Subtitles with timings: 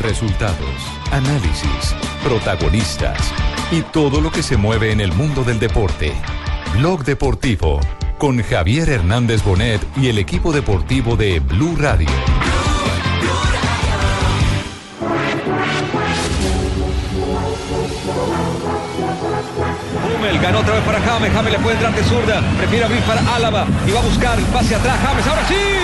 [0.00, 0.76] Resultados,
[1.10, 1.94] análisis,
[2.24, 3.32] protagonistas
[3.70, 6.12] y todo lo que se mueve en el mundo del deporte.
[6.76, 7.80] Blog Deportivo
[8.18, 12.08] con Javier Hernández Bonet y el equipo deportivo de Blue Radio.
[20.04, 21.32] Hummel ganó otra vez para James.
[21.32, 22.42] James le puede entrar de zurda.
[22.58, 23.66] Prefiere abrir para Álava.
[23.86, 24.98] Y va a buscar el pase atrás.
[25.04, 25.81] James, ahora sí.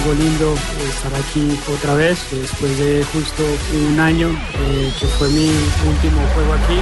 [0.00, 0.54] Algo lindo
[0.88, 3.42] estar aquí otra vez después de justo
[3.90, 5.50] un año eh, que fue mi
[5.86, 6.78] último juego aquí.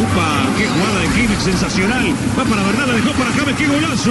[0.00, 2.14] Upa, qué jugada de Kimmich, sensacional.
[2.38, 4.10] Va para verdad, la dejó para James, qué golazo.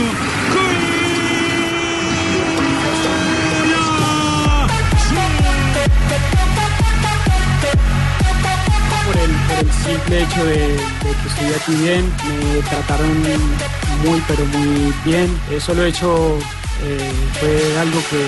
[9.05, 14.21] Por el, por el simple hecho de, de que estoy aquí bien, me trataron muy
[14.27, 15.29] pero muy bien.
[15.51, 16.37] Eso lo he hecho,
[16.83, 18.25] eh, fue algo que,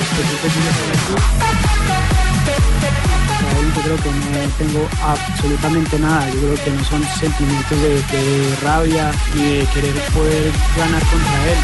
[3.79, 6.29] yo creo que no tengo absolutamente nada.
[6.29, 11.47] Yo creo que no son sentimientos de, de rabia ni de querer poder ganar contra
[11.47, 11.57] él.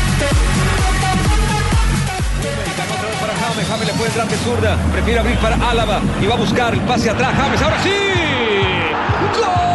[3.19, 3.67] Para James.
[3.67, 4.77] James le puede entrar de zurda.
[4.91, 6.01] Prefiere abrir para Álava.
[6.21, 7.33] Y va a buscar el pase atrás.
[7.37, 9.74] James, ahora sí.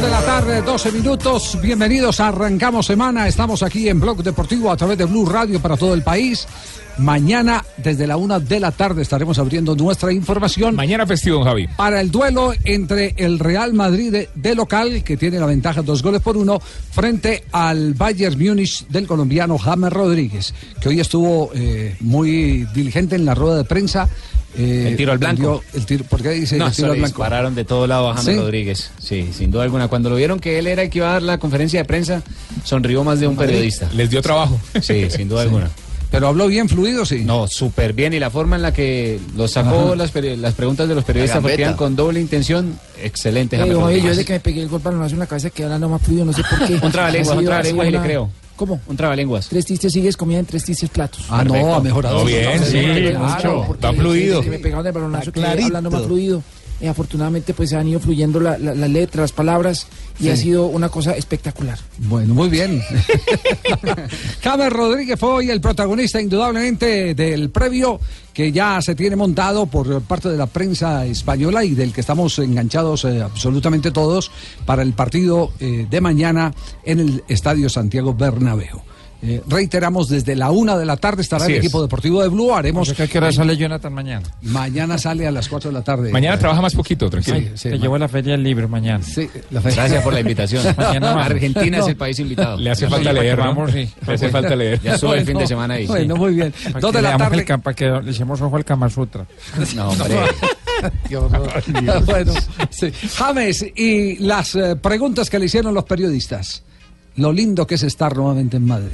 [0.00, 1.58] De la tarde, 12 minutos.
[1.60, 3.28] Bienvenidos, arrancamos semana.
[3.28, 6.48] Estamos aquí en Blog Deportivo a través de Blue Radio para todo el país.
[6.96, 10.74] Mañana, desde la una de la tarde, estaremos abriendo nuestra información.
[10.74, 11.68] Mañana festivo, Javi.
[11.76, 16.02] Para el duelo entre el Real Madrid de, de local, que tiene la ventaja dos
[16.02, 21.96] goles por uno, frente al Bayern Múnich del colombiano James Rodríguez, que hoy estuvo eh,
[22.00, 24.08] muy diligente en la rueda de prensa.
[24.58, 25.62] Eh, El tiro al blanco.
[25.74, 27.06] El tiro, ¿Por qué dice No, el tiro al blanco?
[27.06, 28.40] dispararon de todo lado a James ¿Sí?
[28.40, 28.90] Rodríguez.
[29.00, 29.88] Sí, sin duda alguna.
[29.88, 32.22] Cuando lo vieron que él era el que iba a dar la conferencia de prensa,
[32.64, 33.88] sonrió más de un periodista.
[33.94, 34.60] Les dio trabajo.
[34.82, 35.70] Sí, sin duda alguna.
[36.10, 37.22] Pero habló bien fluido, sí.
[37.24, 38.12] No, súper bien.
[38.12, 41.60] Y la forma en la que lo sacó las, las preguntas de los periodistas porque
[41.60, 43.62] iban con doble intención, excelente.
[43.62, 46.24] Oye, yo desde que me pegué el gol balonazo en la cabeza hablando más fluido,
[46.24, 46.74] no sé por qué.
[46.84, 48.28] Un trabalenguas, un trabalenguas y le creo.
[48.60, 48.78] ¿Cómo?
[48.88, 49.48] Un trabalenguas.
[49.48, 51.24] Tres tistes sigues comida en tres tistes platos.
[51.30, 51.74] Ah, no, Perfecto.
[51.76, 52.18] ha mejorado.
[52.18, 52.78] No, bien, sí,
[53.10, 53.76] Claro, mucho.
[53.82, 54.42] Va fluido.
[54.42, 56.42] me pegaron el balonazo hablando más fluido.
[56.78, 59.86] Eh, afortunadamente pues se han ido fluyendo la- la- las letras, las palabras
[60.18, 60.28] y Sí.
[60.30, 61.78] ha sido una cosa espectacular.
[61.98, 62.82] Bueno, muy bien.
[64.42, 68.00] James Rodríguez fue hoy el protagonista indudablemente del previo
[68.32, 72.38] que ya se tiene montado por parte de la prensa española y del que estamos
[72.38, 74.30] enganchados eh, absolutamente todos
[74.66, 76.52] para el partido eh, de mañana
[76.84, 78.82] en el Estadio Santiago Bernabéu.
[79.22, 81.64] Eh, reiteramos, desde la una de la tarde estará Así el es.
[81.64, 82.54] equipo deportivo de Blue.
[82.54, 82.88] Haremos.
[82.98, 84.26] ¿A qué hora sale Jonathan mañana?
[84.42, 86.10] Mañana sale a las 4 de la tarde.
[86.10, 87.36] Mañana trabaja más poquito, tranquilo.
[87.38, 89.04] Sí, sí, Te llevo a la feria del libro mañana.
[89.04, 90.64] sí, la fe- Gracias por la invitación.
[90.76, 91.22] Mañana.
[91.24, 91.82] Argentina No.
[91.84, 92.56] es el país invitado.
[92.56, 93.44] Le hace falta leer, ¿no?
[93.44, 93.88] vamos, sí.
[94.06, 94.80] Le hace falta leer.
[94.82, 95.86] Ya sube el fin de semana ahí.
[95.86, 96.54] Bueno, muy bien.
[96.80, 97.44] Dos de la tarde.
[97.62, 99.26] para que le echemos ojo al Kama Sutra.
[99.76, 100.16] No, hombre.
[102.06, 102.32] bueno,
[102.70, 102.90] sí.
[103.16, 106.62] James, y las eh, preguntas que le hicieron los periodistas.
[107.16, 108.92] Lo lindo que es estar nuevamente en Madrid.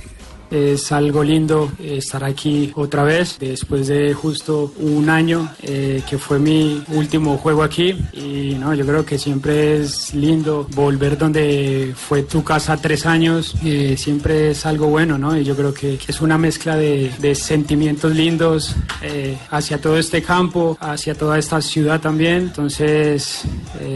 [0.51, 6.19] Es algo lindo eh, estar aquí otra vez después de justo un año eh, que
[6.19, 7.97] fue mi último juego aquí.
[8.13, 13.55] Y no yo creo que siempre es lindo volver donde fue tu casa tres años
[13.65, 18.15] eh, siempre es algo bueno no y yo creo que es una mezcla de, sentimientos
[18.15, 22.37] lindos eh, hacia todo este campo hacia toda esta ciudad también.
[22.37, 23.43] Entonces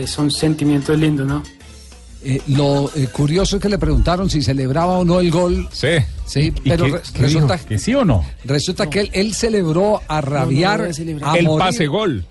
[0.06, 1.42] son sentimientos lindos no
[2.22, 5.68] Eh, lo eh, curioso es que le preguntaron si celebraba o no el gol.
[5.72, 5.88] Sí.
[6.26, 7.68] Sí, ¿Y pero qué- re- qué resulta, dijo?
[7.68, 8.24] ¿Que sí o no?
[8.44, 10.82] resulta que él, él celebró a rabiar,
[11.22, 12.24] a El morir pase gol.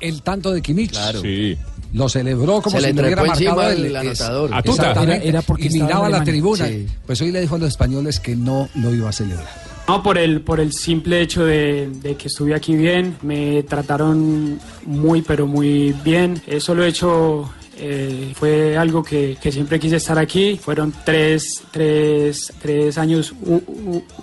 [0.00, 0.94] el tanto de Kimmich.
[1.22, 1.56] Sí.
[1.94, 3.96] Lo celebró como Se si le hubiera marcado el él.
[3.96, 4.50] anotador.
[4.54, 4.82] A tuta.
[4.82, 5.16] Exactamente.
[5.28, 6.66] Era- era porque y miraba la tribuna.
[6.68, 6.86] Sí.
[7.06, 9.48] Pues hoy le dijo a los españoles que no lo iba a celebrar.
[9.88, 14.60] No, por el, por el simple hecho de, de que estuve aquí bien, me trataron
[14.86, 16.40] muy, pero muy bien.
[16.46, 20.58] Eso lo he hecho, eh, fue algo que, que siempre quise estar aquí.
[20.62, 23.34] Fueron tres, tres, tres años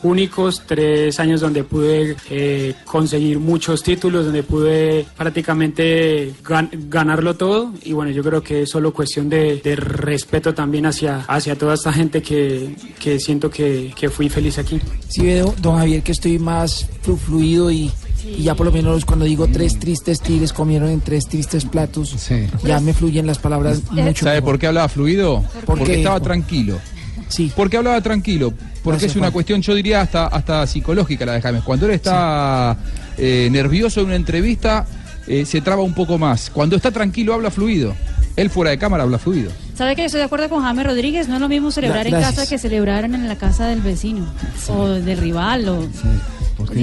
[0.04, 7.74] únicos, tres años donde pude eh, conseguir muchos títulos, donde pude prácticamente gan- ganarlo todo.
[7.84, 11.94] Y bueno, yo creo que es solo cuestión de, respeto también hacia, hacia toda esta
[11.94, 14.80] gente que, que siento que, que fui feliz aquí.
[15.08, 17.92] Sí veo, don Javier, que estoy más flu- fluido y,
[18.26, 22.10] y ya por lo menos cuando digo tres tristes tigres comieron en tres tristes platos,
[22.18, 22.48] Sí.
[22.64, 24.44] ya me fluyen las palabras mucho ¿Sabe mejor.
[24.52, 25.44] por qué hablaba fluido?
[25.66, 26.80] ¿Por Porque estaba tranquilo.
[27.28, 28.52] Sí, ¿Por qué hablaba tranquilo?
[28.84, 29.34] Porque Gracias, es una Juan.
[29.34, 31.64] cuestión, yo diría, hasta, hasta psicológica la de James.
[31.64, 32.76] Cuando él está
[33.18, 34.88] eh, nervioso en una entrevista,
[35.28, 36.50] eh, se traba un poco más.
[36.50, 37.94] Cuando está tranquilo habla fluido.
[38.36, 39.52] Él fuera de cámara habla fluido.
[39.78, 41.28] ¿Sabe que yo estoy de acuerdo con James Rodríguez?
[41.28, 44.26] No es lo mismo celebrar en casa que celebrar en la casa del vecino
[44.70, 45.88] o del rival o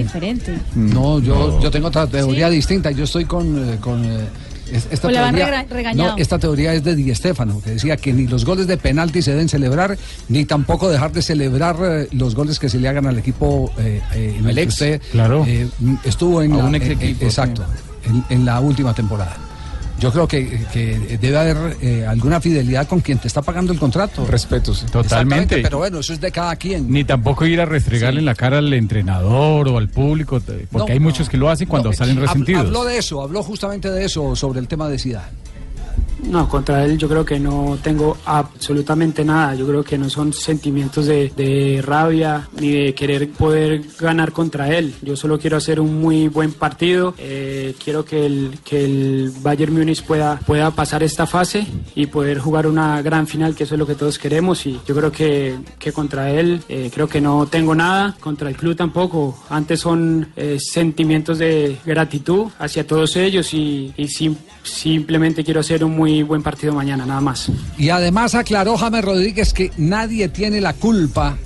[0.05, 0.59] diferente.
[0.75, 2.91] No, yo, yo tengo otra teoría distinta.
[2.91, 3.57] Yo estoy con.
[3.73, 4.21] eh, con eh,
[4.73, 5.47] es- esta teoría,
[5.95, 9.23] no, esta teoría es de Di Stéfano, que decía que ni los goles de penalti
[9.23, 9.97] se deben celebrar,
[10.29, 14.01] ni tampoco dejar de celebrar eh, los goles que se le hagan al equipo eh,
[14.15, 14.83] eh, en el ex,
[15.13, 15.45] claro.
[15.47, 15.69] eh,
[16.05, 17.65] estuvo en A la, un ex equipo, exacto,
[18.05, 19.37] en, en la última temporada.
[19.99, 23.79] Yo creo que, que debe haber eh, alguna fidelidad con quien te está pagando el
[23.79, 24.27] contrato.
[24.27, 24.87] Respeto, sí.
[24.87, 25.63] Totalmente.
[25.63, 26.91] pero bueno, eso es de cada quien.
[26.91, 30.41] Ni tampoco ir a restregarle en la cara al entrenador o al público,
[30.71, 32.67] porque No, hay muchos que lo hacen cuando salen resentidos.
[32.67, 35.46] Habló de eso, habló justamente de eso sobre el tema de Zidane.
[36.25, 39.55] No, contra él yo creo que no tengo absolutamente nada.
[39.55, 44.95] Yo creo que no son sentimientos de, rabia ni de querer poder ganar contra él.
[45.03, 47.15] Yo solo quiero hacer un muy buen partido.
[47.19, 52.39] Eh, quiero que el, que el Bayern Múnich pueda, pueda pasar esta fase y poder
[52.39, 54.65] jugar una gran final, que eso es lo que todos queremos.
[54.67, 58.17] Y yo creo que, que contra él eh, creo que no tengo nada.
[58.21, 59.39] Contra el club tampoco.
[59.51, 65.85] Antes son eh, sentimientos de gratitud hacia todos ellos y, y sim- simplemente quiero hacer
[65.85, 67.51] un muy buen partido mañana, nada más.
[67.79, 71.37] Y además aclaró James Rodríguez que nadie tiene la culpa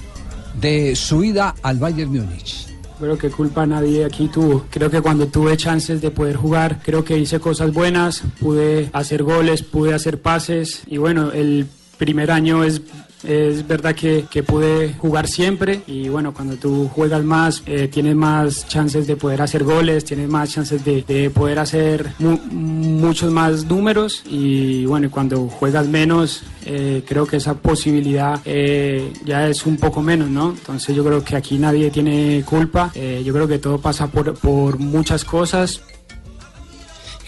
[0.60, 2.66] de su ida al Bayern Múnich.
[2.98, 4.66] Creo que culpa nadie aquí tuvo.
[4.70, 9.22] Creo que cuando tuve chances de poder jugar, creo que hice cosas buenas, pude hacer
[9.22, 11.66] goles, pude hacer pases y bueno, el
[11.96, 12.82] primer año es...
[13.22, 18.16] Es verdad que, que pude jugar siempre y bueno, cuando tú juegas más, eh, tienes
[18.16, 23.30] más chances de poder hacer goles, tienes más chances de, de poder hacer mu- muchos
[23.30, 29.66] más números y bueno, cuando juegas menos, eh, creo que esa posibilidad eh, ya es
[29.66, 30.52] un poco menos, ¿no?
[30.52, 34.32] Entonces yo creo que aquí nadie tiene culpa, eh, yo creo que todo pasa por,
[34.38, 35.82] por muchas cosas,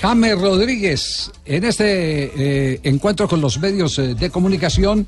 [0.01, 5.07] James Rodríguez, en este eh, encuentro con los medios eh, de comunicación,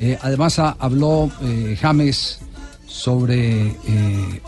[0.00, 2.40] eh, además ha- habló eh, James
[2.86, 4.40] sobre eh,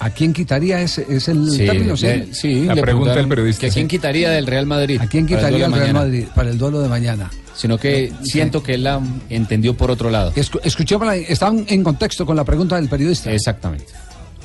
[0.00, 2.06] a quién quitaría ese es el Sí, término, ¿sí?
[2.06, 3.28] le- sí, le preguntaron
[3.58, 5.00] que a quién quitaría del Real Madrid.
[5.00, 5.98] ¿A quién para el quitaría el duelo de Real mañana.
[6.00, 7.30] Madrid para el duelo de mañana?
[7.56, 9.00] Sino que siento que él la
[9.30, 10.32] entendió por otro lado.
[10.34, 13.30] Escu- escuchémosla, están en contexto con la pregunta del periodista.
[13.32, 13.86] Exactamente.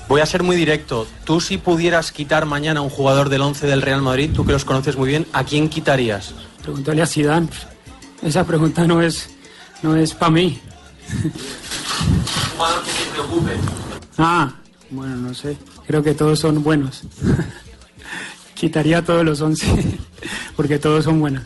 [0.08, 1.08] Voy a ser muy directo.
[1.24, 4.52] Tú si pudieras quitar mañana a un jugador del 11 del Real Madrid, tú que
[4.52, 6.34] los conoces muy bien, ¿a quién quitarías?
[6.64, 7.48] Pregúntale a Zidane.
[8.24, 9.30] Esa pregunta no es,
[9.82, 10.60] no es para mí.
[11.24, 11.32] Un
[12.58, 13.52] jugador que te preocupe.
[14.18, 14.54] Ah,
[14.90, 15.58] bueno, no sé.
[15.88, 17.04] Creo que todos son buenos.
[18.54, 20.00] Quitaría todos los 11
[20.56, 21.44] porque todos son buenos.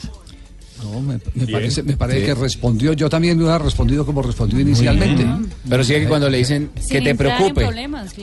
[0.84, 2.26] No, me, me parece, me parece Sí.
[2.26, 5.26] que respondió, yo también hubiera respondido como respondió inicialmente.
[5.70, 7.70] Pero sí que cuando le dicen que te preocupe,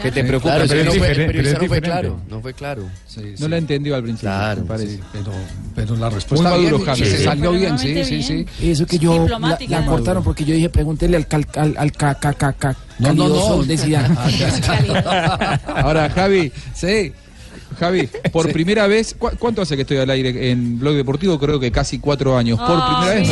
[0.02, 2.20] que te preocupe, Claro, pero pero no fue- pero no fue claro.
[2.28, 2.84] No fue claro.
[3.38, 5.00] No la entendió al principio, Claro, me parece.
[5.12, 5.32] Pero,
[5.74, 8.46] pero la respuesta Muy maduro, bien, se salió bien, sí, sí, sí.
[8.62, 9.26] Eso que yo
[9.68, 11.92] la, cortaron porque yo dije, pregúntele al cal, al,
[12.98, 13.76] No, no, no.
[13.78, 14.14] Zidane.
[15.66, 16.52] Ahora, Javi.
[16.74, 17.12] Sí.
[17.80, 18.52] Javi, por Sí.
[18.52, 21.38] primera vez, ¿cu- ¿cuánto hace que estoy al aire en Blog Deportivo?
[21.40, 22.58] Creo que casi cuatro años.
[22.58, 23.28] Por primera vez.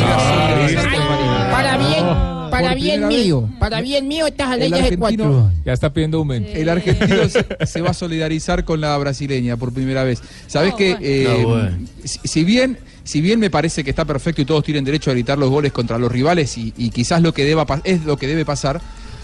[1.51, 2.05] Para bien,
[2.51, 3.09] para Por bien vez.
[3.09, 5.51] mío, para bien mío estás al El aire de argentino, cuatro.
[5.65, 6.49] Ya está pidiendo aumento.
[6.53, 10.21] el argentino se, se va a solidarizar con la brasileña por primera vez.
[10.47, 11.77] ¿Sabés que eh, No, bueno.
[12.03, 15.13] si, si bien si bien me parece que está perfecto y todos tienen derecho a
[15.13, 18.27] gritar los goles contra los rivales y, y quizás lo que deba es lo que
[18.27, 18.81] debe pasar,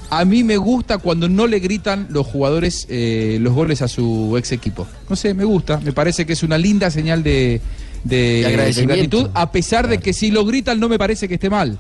[0.09, 4.35] a mí me gusta cuando no le gritan los jugadores eh, los goles a su
[4.37, 4.87] ex equipo.
[5.09, 7.61] No sé, me gusta, me parece que es una linda señal de,
[8.03, 9.17] de- de agradecimiento.
[9.17, 11.77] gratitud, a pesar de que si lo gritan no me parece que esté mal.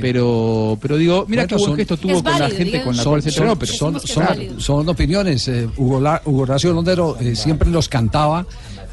[0.00, 3.04] Pero, pero digo, mira Bueno, qué buen son- gesto tuvo con la gente con la
[3.04, 3.56] cual se entrenó.
[3.56, 5.46] Pero son, son- son opiniones.
[5.46, 8.44] eh, Hugo, La- Hugo Horacio Londero eh, siempre los cantaba,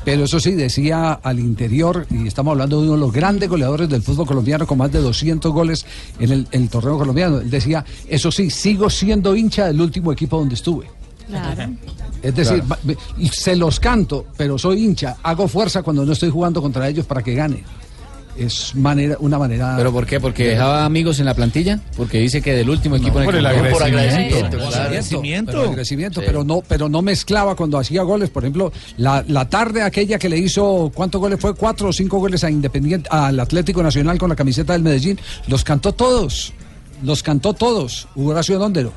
[0.06, 3.90] pero eso sí, decía al interior, y estamos hablando de uno de los grandes goleadores
[3.90, 5.86] del fútbol colombiano con más de 200 goles
[6.20, 7.40] en el, torneo colombiano.
[7.40, 10.88] Él decía, eso sí, sigo siendo hincha del último equipo donde estuve.
[11.28, 11.74] Claro.
[12.22, 13.00] Es decir, Claro.
[13.32, 15.18] se los canto, pero soy hincha.
[15.24, 17.64] Hago fuerza cuando no estoy jugando contra ellos para que gane.
[18.38, 19.76] Es manera, una manera.
[19.78, 20.20] ¿Pero por qué?
[20.20, 21.80] ¿Porque dejaba amigos en la plantilla?
[21.96, 23.84] Porque dice que del último equipo en por el el que jugó.
[23.84, 24.76] agradecimiento, claro.
[24.76, 28.30] agradecimiento, pero agradecimiento, pero no, pero no mezclaba cuando hacía goles.
[28.32, 31.54] Por ejemplo, la, la tarde aquella que le hizo, ¿cuántos goles fue?
[31.54, 35.20] Cuatro o cinco goles a Independiente, al Atlético Nacional con la camiseta del Medellín.
[35.48, 36.54] Los cantó todos,
[37.04, 38.08] los cantó todos.
[38.16, 38.94] Hugo Horacio Dóndero.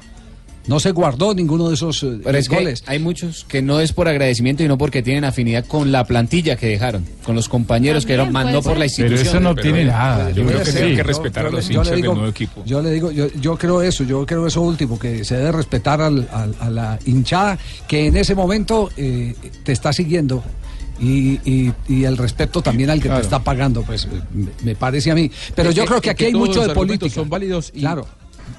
[0.69, 2.83] No se guardó ninguno de esos eh, Pero es que goles.
[2.87, 6.57] hay muchos que no es por agradecimiento y no porque tienen afinidad con la plantilla
[6.57, 9.19] que dejaron, con los compañeros que eran, más no por la institución.
[9.21, 10.31] Pero eso no tiene nada.
[10.33, 12.63] Yo creo que sí, hay que respetar yo a los hinchas del digo- nuevo equipo.
[12.67, 16.01] Yo le digo, yo, yo creo eso, yo creo eso último, que se debe respetar
[16.01, 20.43] al- al- a la hinchada que en ese momento eh, te está siguiendo
[20.99, 25.11] Y, y- y el respeto también al que te está pagando, pues me, me parece
[25.11, 25.31] a mí.
[25.55, 27.15] Pero Es yo que- creo que aquí que hay mucho los de política.
[27.15, 28.07] son válidos y- Claro.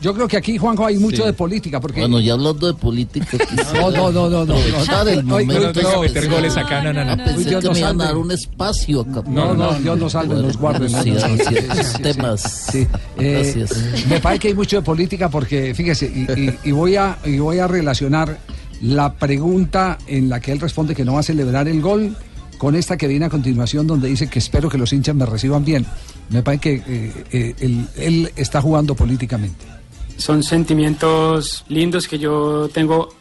[0.02, 1.24] Yo creo que aquí, Juanjo, hay mucho Sí.
[1.24, 1.80] de política.
[1.80, 2.02] Porque...
[2.02, 3.26] Bueno, ya hablando de política,
[3.74, 4.54] No, no, no, no, no.
[4.56, 5.82] aprovechar el momento.
[5.82, 7.24] no que meter goles acá, no, no, no.
[7.24, 8.04] Pensé que me iban a salve.
[8.06, 9.24] dar un espacio acá.
[9.28, 10.88] No, no, Dios nos salve, nos guarde.
[12.02, 12.68] Temas.
[12.72, 12.88] Sí.
[13.18, 14.06] Eh, Gracias.
[14.08, 16.12] me parece que hay mucho de política porque, fíjese,
[16.64, 18.38] y, voy a, y voy a relacionar
[18.82, 22.16] la pregunta en la que él responde que no va a celebrar el gol
[22.60, 25.66] con esta que viene a continuación donde dice que espero que los hinchas me reciban
[25.66, 25.86] bien.
[26.30, 29.66] Me parece que eh, eh, él, él está jugando políticamente.
[30.18, 33.16] Son sentimientos lindos que yo tengo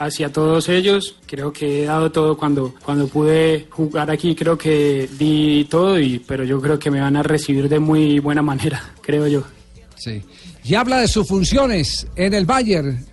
[0.00, 1.16] hacia todos ellos.
[1.26, 4.34] Creo que he dado todo cuando, cuando pude jugar aquí.
[4.34, 8.18] Creo que di todo, y, pero yo creo que me van a recibir de muy
[8.18, 9.44] buena manera, creo yo.
[9.96, 10.22] Sí.
[10.64, 13.04] Y habla de sus funciones en el Bayern.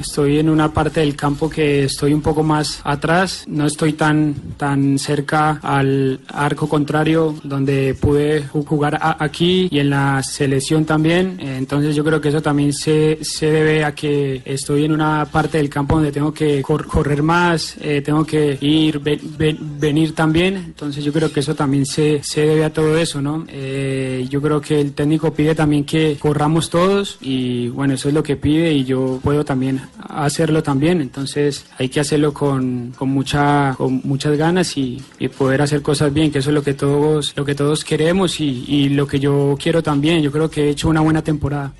[0.00, 4.34] Estoy en una parte del campo que estoy un poco más atrás, no estoy tan,
[4.56, 11.38] tan cerca al arco contrario donde pude ju- jugar aquí y en la selección también.
[11.40, 15.58] Entonces yo creo que eso también se, se debe a que estoy en una parte
[15.58, 20.14] del campo donde tengo que cor- correr más, eh, tengo que ir, ve- ve- venir
[20.14, 20.56] también.
[20.56, 23.44] Entonces yo creo que eso también se, se debe a todo eso, ¿no?
[23.48, 28.14] Eh, yo creo que el técnico pide también que corramos todos y bueno, eso es
[28.14, 31.00] lo que pide y yo puedo también hacerlo también.
[31.00, 35.02] Entonces hay que hacerlo con, con, mucha, con muchas ganas y,
[35.36, 38.64] poder hacer cosas bien, que eso es lo que todos, lo que todos queremos y,
[38.66, 40.22] y lo que yo quiero también.
[40.22, 41.72] Yo creo que he hecho una buena temporada.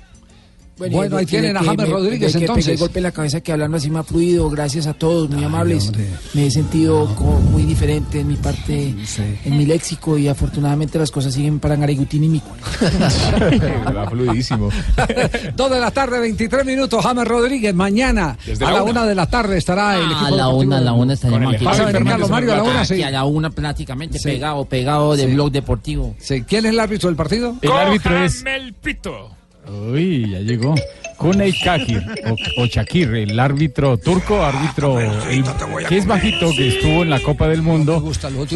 [0.89, 2.67] Bueno, ahí de- tienen a James me- Rodríguez, de que entonces.
[2.69, 5.43] el golpe en la cabeza que hablando así me ha fluido, gracias a todos, muy
[5.43, 5.91] amables.
[6.33, 8.95] Me he sentido como muy diferente en mi parte,
[9.45, 12.49] en mi léxico y afortunadamente las cosas siguen para Garigutín y Mico.
[13.95, 14.69] Va fluidísimo.
[15.55, 17.03] Dos de la tarde, 23 minutos.
[17.03, 18.91] James Rodríguez, mañana Desde a la la una.
[18.91, 20.25] una de la tarde estará el equipo.
[20.25, 21.65] A la una, a de- la una estaríamos aquí.
[21.65, 22.85] ¿Vas a venir, Carlos Mario, a la una?
[22.85, 23.01] Sí.
[23.03, 24.23] a la una prácticamente Sí.
[24.29, 25.33] pegado, pegado del Sí.
[25.35, 26.15] blog deportivo.
[26.19, 26.41] Sí.
[26.43, 27.55] ¿Quién es el árbitro del partido?
[27.61, 28.43] El árbitro es.
[28.45, 29.31] el pito.
[29.67, 30.75] Uy, ya llegó.
[31.17, 32.03] Kunei Kakir
[32.57, 35.43] o, o Shakir, el árbitro turco, árbitro el-
[35.87, 37.99] que es bajito, que estuvo en la Copa del Mundo.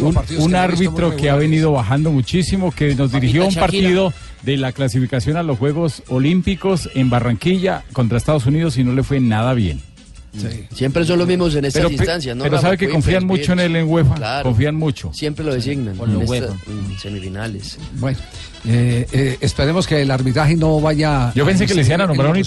[0.02, 4.72] Un, un árbitro que ha venido bajando muchísimo, que nos dirigió un partido de la
[4.72, 9.54] clasificación a los Juegos Olímpicos en Barranquilla contra Estados Unidos y no le fue nada
[9.54, 9.80] bien.
[10.74, 12.42] Siempre son los mismos en estas Pero, pe- instancias, ¿no?
[12.44, 12.66] pero Rafa?
[12.68, 14.42] sabe que confían mucho en él en UEFA, Claro.
[14.44, 15.10] confían mucho.
[15.12, 16.54] Siempre lo designan Por en lo esta- UEFA.
[16.70, 17.78] en semifinales.
[17.94, 18.18] Bueno,
[18.66, 21.32] eh, eh, esperemos que el arbitraje no vaya.
[21.34, 22.44] Yo pensé que le decían a nombrar un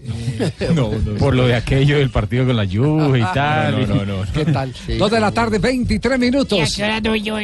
[0.40, 0.90] los italiano.
[1.18, 3.86] Por lo de aquello del partido con la Juve y tal.
[3.86, 4.32] No, no, no, no.
[4.32, 4.72] ¿Qué tal?
[4.98, 6.74] Dos de la tarde, 23 ¿Y a minutos.
[6.76, 7.34] qué hora doy yo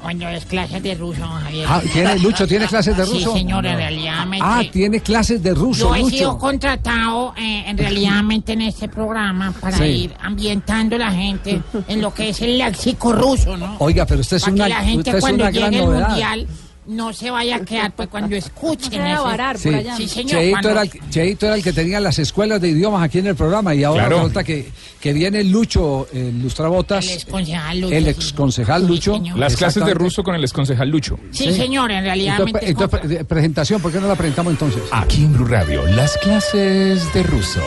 [0.00, 1.66] cuando es clases de ruso, Javier?
[1.68, 3.32] Ah, ¿tiene, Lucho, ¿tiene clases de ruso?
[3.32, 4.26] Sí, señor, en realidad.
[4.40, 9.52] Ah, tiene clases de ruso, Yo he sido contratado eh, en realidad en este programa
[9.60, 9.84] para Sí.
[9.84, 13.76] ir ambientando a la gente en lo que es el léxico ruso, ¿no?
[13.78, 15.84] Oiga, pero usted es para una, que la gente usted es una gran llegue el
[15.84, 16.08] novedad.
[16.08, 16.46] mundial
[16.86, 19.70] no se vaya a quedar pues cuando escuchen se vaya a ese- varar Sí.
[19.96, 20.30] Sí, señor.
[20.40, 23.26] Cheito, cuando- era el, Cheito era el que tenía las escuelas de idiomas aquí en
[23.28, 24.16] el programa y ahora Claro.
[24.16, 24.70] resulta que,
[25.00, 28.32] que viene Lucho el Lustrabotas, El exconcejal Lucho, el sí.
[28.34, 29.22] concejal Lucho.
[29.36, 31.18] Las clases de ruso con el exconcejal Lucho.
[31.32, 32.36] Sí, señor, en realidad.
[32.40, 34.82] Entonces, entonces, pre- presentación, ¿por qué no la presentamos entonces?
[34.90, 37.62] Aquí en Blue Radio, las clases de ruso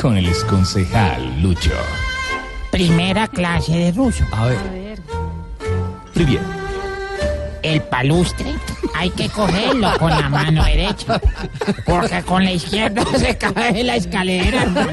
[0.00, 1.70] con el exconcejal Lucho.
[2.70, 4.24] Primera clase de ruso.
[4.32, 4.58] A ver.
[6.14, 6.57] Muy bien.
[7.62, 8.54] El palustre
[8.94, 11.20] hay que cogerlo con la mano derecha,
[11.84, 14.64] porque con la izquierda se cae la escalera.
[14.66, 14.84] No,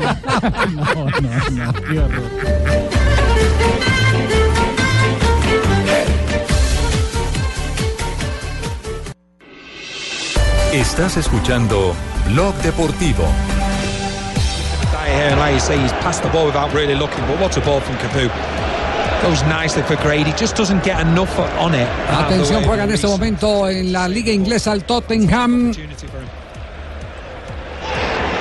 [1.21, 1.73] no, no.
[10.73, 11.95] Estás escuchando
[12.27, 13.25] Blog Deportivo.
[15.05, 17.79] Here, like you say, he's passed the ball without really looking, but what a ball
[17.79, 18.29] from Capu.
[19.21, 21.87] Goes nicely for Grady, just doesn't get enough on it.
[22.07, 25.73] the Atención, juega en este momento en la liga inglesa el Tottenham.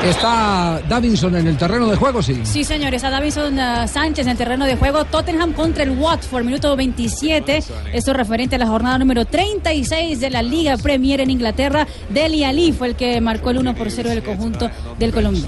[0.04, 2.38] Está Davinson en el terreno de juego, sí.
[2.44, 5.06] Sí, señores, a Davison eh, Sánchez en el terreno de juego.
[5.06, 7.62] Tottenham contra el Watford, minuto 27.
[7.94, 11.86] Esto referente a la jornada número 36 de la Liga Premier en Inglaterra.
[12.10, 15.44] Deli Ali fue el que marcó el 1 por 0 del conjunto del Colombia.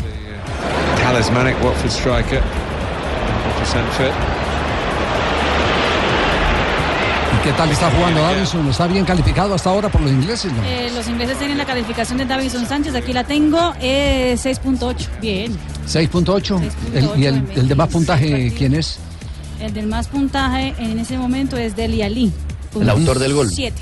[1.02, 2.40] Talismanic Watford striker.
[2.40, 4.45] 100% fit.
[7.46, 8.68] Qué tal está jugando Davinson?
[8.68, 10.52] ¿Está bien calificado hasta ahora por los ingleses?
[10.52, 10.64] No?
[10.64, 15.06] Eh, los ingleses tienen la calificación de Davison Sánchez, aquí la tengo, eh, 6.8.
[15.20, 15.56] Bien.
[15.86, 16.60] 6.8.
[16.92, 18.98] El- ¿Y el, el de más puntaje quién es?
[19.60, 22.32] El del más puntaje en ese momento es Deli Ali.
[22.80, 23.48] El autor del gol.
[23.48, 23.80] 7.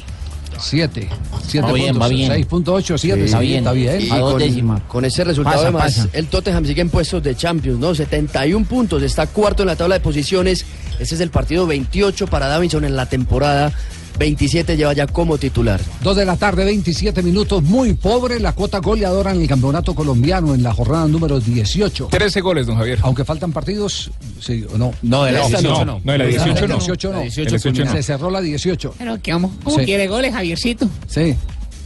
[0.60, 1.08] 7.
[1.46, 2.02] 7 Va bien, puntos.
[2.02, 2.32] va bien.
[2.32, 2.98] 6.8, 7.
[2.98, 3.58] Sí, Está bien.
[3.58, 4.00] Está bien.
[4.00, 6.08] Y con, con ese resultado Pasa, además, pasa.
[6.12, 7.94] el Tottenham sigue en puestos de Champions, ¿no?
[7.94, 10.64] 71 puntos, está cuarto en la tabla de posiciones.
[10.98, 13.72] Ese es el partido 28 para Davinson en la temporada.
[14.18, 15.80] 27 lleva ya como titular.
[16.02, 17.62] 2 de la tarde, 27 minutos.
[17.62, 22.08] Muy pobre la cuota goleadora en el campeonato colombiano en la jornada número 18.
[22.10, 22.98] 13 goles, don Javier.
[23.02, 24.92] Aunque faltan partidos, sí o no.
[25.02, 26.00] No, de la Esta 18 no.
[26.04, 26.66] No, de la 18 no.
[26.68, 27.18] La 18 no.
[27.18, 27.92] La 18 no.
[27.92, 28.94] Se cerró la 18.
[28.98, 29.84] Pero que vamos, ¿cómo Sí.
[29.84, 30.88] quiere goles, Javiercito?
[31.08, 31.34] Sí.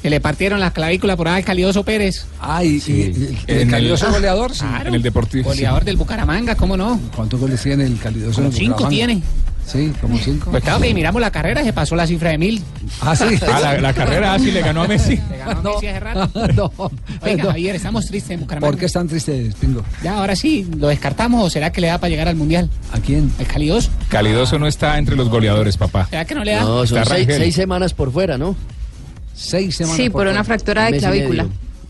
[0.03, 2.27] Que le partieron la clavícula por ahí al Calioso Pérez.
[2.41, 2.81] Ay,
[3.49, 4.61] el Calidoso goleador, sí.
[4.61, 4.89] Claro.
[4.91, 5.49] En el Deportivo.
[5.49, 7.01] Goleador del Bucaramanga, ¿cómo no?
[7.17, 7.97] ¿Cuántos goles tiene el?
[7.99, 8.89] Como en cinco Bucaramanga?
[8.89, 9.23] tiene.
[9.71, 10.51] Sí, como cinco.
[10.51, 12.63] Pues claro que miramos la carrera, se pasó la cifra de mil.
[13.03, 13.25] Ah, sí.
[13.53, 15.17] Ah, la, la carrera así le ganó a Messi.
[15.31, 16.31] Le ganó a Messi hace rato.
[16.57, 16.73] no,
[17.23, 17.51] Oiga, no.
[17.51, 18.71] Javier, estamos tristes en Bucaramanga.
[18.73, 19.85] ¿Por qué están tristes, Pingo?
[20.03, 22.71] Ya, ahora sí, ¿lo descartamos o será que le da para llegar al Mundial?
[22.93, 23.31] ¿A quién?
[23.39, 23.91] Al Calidoso.
[24.09, 26.07] Calidoso no está entre los goleadores, papá.
[26.09, 26.61] ¿Será que no le da?
[26.63, 28.57] No, son seis, semanas por fuera, ¿no?
[29.35, 30.45] Seis semanas Sí, por por una fuera.
[30.45, 31.47] fractura de clavícula.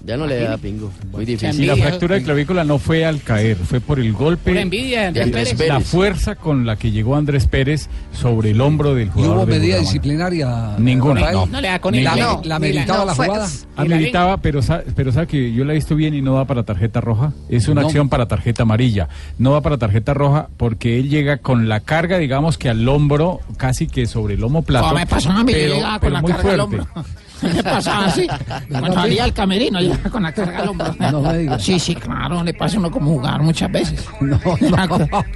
[0.08, 0.90] Ya no le da pingo.
[1.12, 1.66] Muy Y difícil.
[1.66, 4.52] la fractura de clavícula no fue al caer, fue por el golpe.
[4.52, 5.68] Pura envidia de Andrés De Andrés Pérez.
[5.74, 9.36] La fuerza con la que llegó Andrés Pérez sobre el hombro del ¿Y jugador.
[9.36, 10.76] hubo del medida disciplinaria?
[10.78, 11.44] Ninguna, no.
[11.44, 12.40] No le da con ¿La, el la, dedo.
[12.42, 13.48] la Ni la- no, jugada?
[13.76, 14.60] Ameritaba, pero,
[14.96, 17.34] pero sabe que yo la he visto bien y no va para tarjeta roja.
[17.50, 17.88] Es una No.
[17.88, 19.10] acción para tarjeta amarilla.
[19.38, 23.40] No va para tarjeta roja porque él llega con la carga, digamos que al hombro,
[23.58, 24.88] casi que sobre el lomo plato.
[24.88, 26.76] No, me pasó a mí, yo pero, llegaba con pero la muy carga al fuerte.
[26.80, 27.04] hombro.
[27.42, 28.26] Me pasaba así.
[28.68, 29.78] Cuando salía al camerino,
[30.10, 30.94] con la carga al hombro.
[30.98, 31.62] No me digas.
[31.62, 34.04] Sí, sí, claro, le pasa uno como jugar muchas veces.
[34.20, 34.40] No,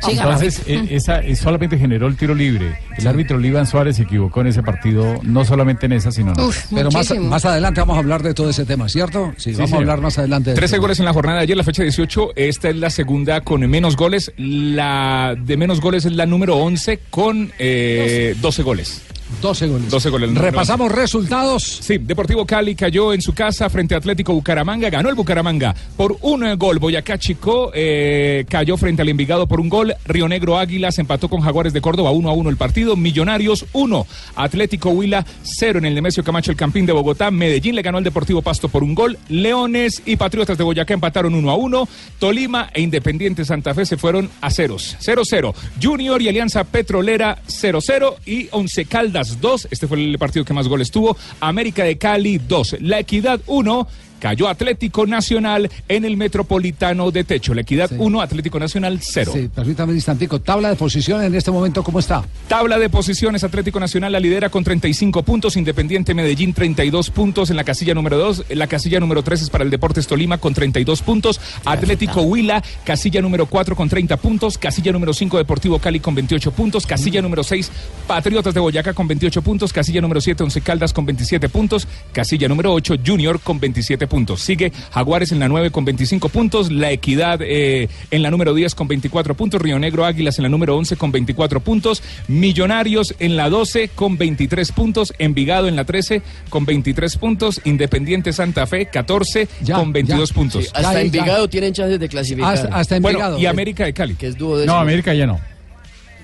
[0.08, 2.78] Entonces, eh, esa, eh, solamente generó el tiro libre.
[2.96, 6.40] El árbitro Iván Suárez se equivocó en ese partido, no solamente en esa, sino en
[6.40, 6.68] otras.
[6.74, 9.32] Pero más, más adelante vamos a hablar de todo ese tema, ¿cierto?
[9.36, 10.50] Sí, vamos a hablar más adelante.
[10.50, 10.82] de 13 eso.
[10.82, 12.30] goles en la jornada de ayer, la fecha 18.
[12.36, 14.32] Esta es la segunda con menos goles.
[14.36, 19.02] La de menos goles es la número 11 con eh, 12 goles.
[19.40, 19.90] 12 goles.
[19.90, 20.28] 12 goles.
[20.28, 21.62] el número Repasamos resultados.
[21.62, 26.16] Sí, Deportivo Cali cayó en su casa frente a Atlético Bucaramanga, ganó el Bucaramanga por
[26.20, 26.78] un eh, gol.
[26.78, 29.94] Boyacá Chico eh, cayó frente al Envigado por un gol.
[30.04, 32.96] Río Negro Águilas empató con Jaguares de Córdoba 1 a 1 el partido.
[32.96, 34.06] Millonarios 1.
[34.36, 37.30] Atlético Huila 0 en el Nemesio Camacho el Campín de Bogotá.
[37.30, 39.18] Medellín le ganó al Deportivo Pasto por un gol.
[39.28, 41.88] Leones y Patriotas de Boyacá empataron 1 a 1.
[42.18, 44.96] Tolima e Independiente Santa Fe se fueron a ceros.
[45.00, 45.54] 0-0.
[45.82, 49.68] Junior y Alianza Petrolera 0-0 y Once Caldas 2.
[49.70, 51.16] Este fue el partido que más goles tuvo.
[51.40, 52.76] América de Cali 2.
[52.80, 53.88] La Equidad 1.
[54.22, 57.54] Cayó Atlético Nacional en el Metropolitano de Techo.
[57.54, 59.32] La Equidad 1, Atlético Nacional 0.
[59.34, 60.40] Sí, permítame un instantico.
[60.40, 62.22] Tabla de posición en este momento, ¿cómo está?
[62.46, 67.56] Tabla de posiciones, Atlético Nacional la lidera con 35 puntos, Independiente Medellín 32 puntos en
[67.56, 71.02] la casilla número 2, la casilla número 3 es para el Deportes Tolima con 32
[71.02, 76.14] puntos, Atlético Huila, casilla número 4 con 30 puntos, casilla número 5 Deportivo Cali con
[76.14, 77.72] 28 puntos, casilla número 6
[78.06, 82.46] Patriotas de Boyacá con 28 puntos, casilla número 7 Once Caldas con 27 puntos, casilla
[82.46, 84.11] número 8 Junior con 27 puntos.
[84.36, 88.74] Sigue Jaguares en la 9 con 25 puntos, La Equidad eh, en la número 10
[88.74, 93.36] con 24 puntos, Río Negro Águilas en la número 11 con 24 puntos, Millonarios en
[93.36, 96.20] la 12 con 23 puntos, Envigado en la 13
[96.50, 100.64] con 23 puntos, Independiente Santa Fe 14 con 22 puntos.
[100.64, 102.52] Sí, hasta Envigado tienen chances de clasificar.
[102.54, 103.38] Hasta- hasta Bueno, Envigado.
[103.38, 104.14] y América de Cali.
[104.14, 105.40] Que es dúo de No, América ya no.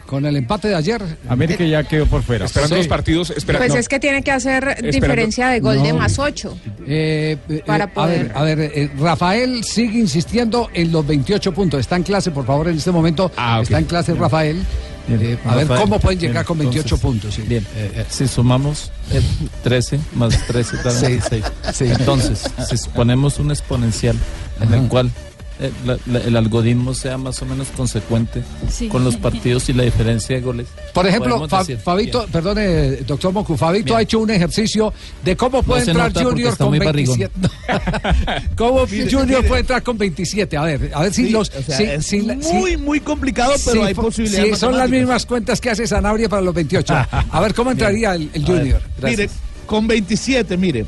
[0.07, 1.03] Con el empate de ayer.
[1.29, 2.47] América ya quedó por fuera.
[2.47, 3.79] Esperando los partidos, espera, Pues no.
[3.79, 5.99] es que tiene que hacer Esperando- diferencia de gol de No.
[5.99, 6.57] más 8.
[6.91, 11.07] Eh, eh, Para eh, a ver, poder- a ver eh, Rafael sigue insistiendo en los
[11.07, 11.81] 28 puntos.
[11.81, 13.31] Está en clase, por favor, en este momento.
[13.37, 13.65] Ah, ok.
[13.65, 14.65] Está en clase Rafael.
[15.11, 17.35] Eh, a ver Rafael, cómo pueden llegar bien, con 28 entonces, puntos.
[17.35, 17.43] sí.
[17.43, 17.67] Bien,
[18.11, 19.23] si sumamos eh,
[19.63, 21.45] 13 más 13 da Sí, 26.
[21.75, 21.85] sí.
[21.87, 24.17] Entonces, si ponemos un exponencial
[24.61, 25.11] en el cual
[25.61, 28.89] eh, la- la- el algoritmo sea más o menos consecuente Sí.
[28.89, 30.67] con los partidos y la diferencia de goles.
[30.95, 33.97] Por ejemplo, Fa- decir, Fabito, perdone, doctor Mocu, Fabito Bien.
[33.99, 34.93] ha hecho un ejercicio
[35.25, 37.19] de cómo puede se entrar Junior con muy barrigón.
[37.19, 38.49] 27.
[38.57, 40.57] ¿Cómo Junior puede entrar con 27?
[40.57, 41.49] A ver, a ver si Sí, los.
[41.51, 44.55] o sea, si- es si muy, si- muy complicado, pero si hay posibilidades.
[44.55, 46.95] si son las mismas cuentas que hace Sanabria para los 28.
[47.31, 48.81] A ver cómo entraría el, el Junior.
[49.03, 49.29] Mire,
[49.67, 50.87] con 27, mire.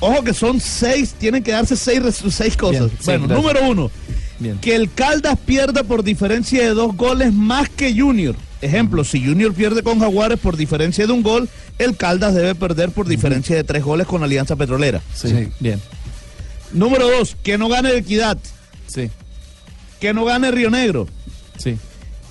[0.00, 2.86] Ojo que son seis, tienen que darse seis, seis cosas.
[2.86, 3.90] Bien, sí, bueno, número uno,
[4.38, 4.58] Bien.
[4.58, 8.34] que el Caldas pierda por diferencia de dos goles más que Junior.
[8.62, 12.90] Ejemplo, si Junior pierde con Jaguares por diferencia de un gol, el Caldas debe perder
[12.90, 15.00] por diferencia de tres goles con Alianza Petrolera.
[15.14, 15.80] Sí, bien.
[16.72, 18.38] Número dos, que no gane Equidad,
[18.86, 19.10] Sí,
[19.98, 21.06] que no gane Río Negro,
[21.58, 21.76] sí,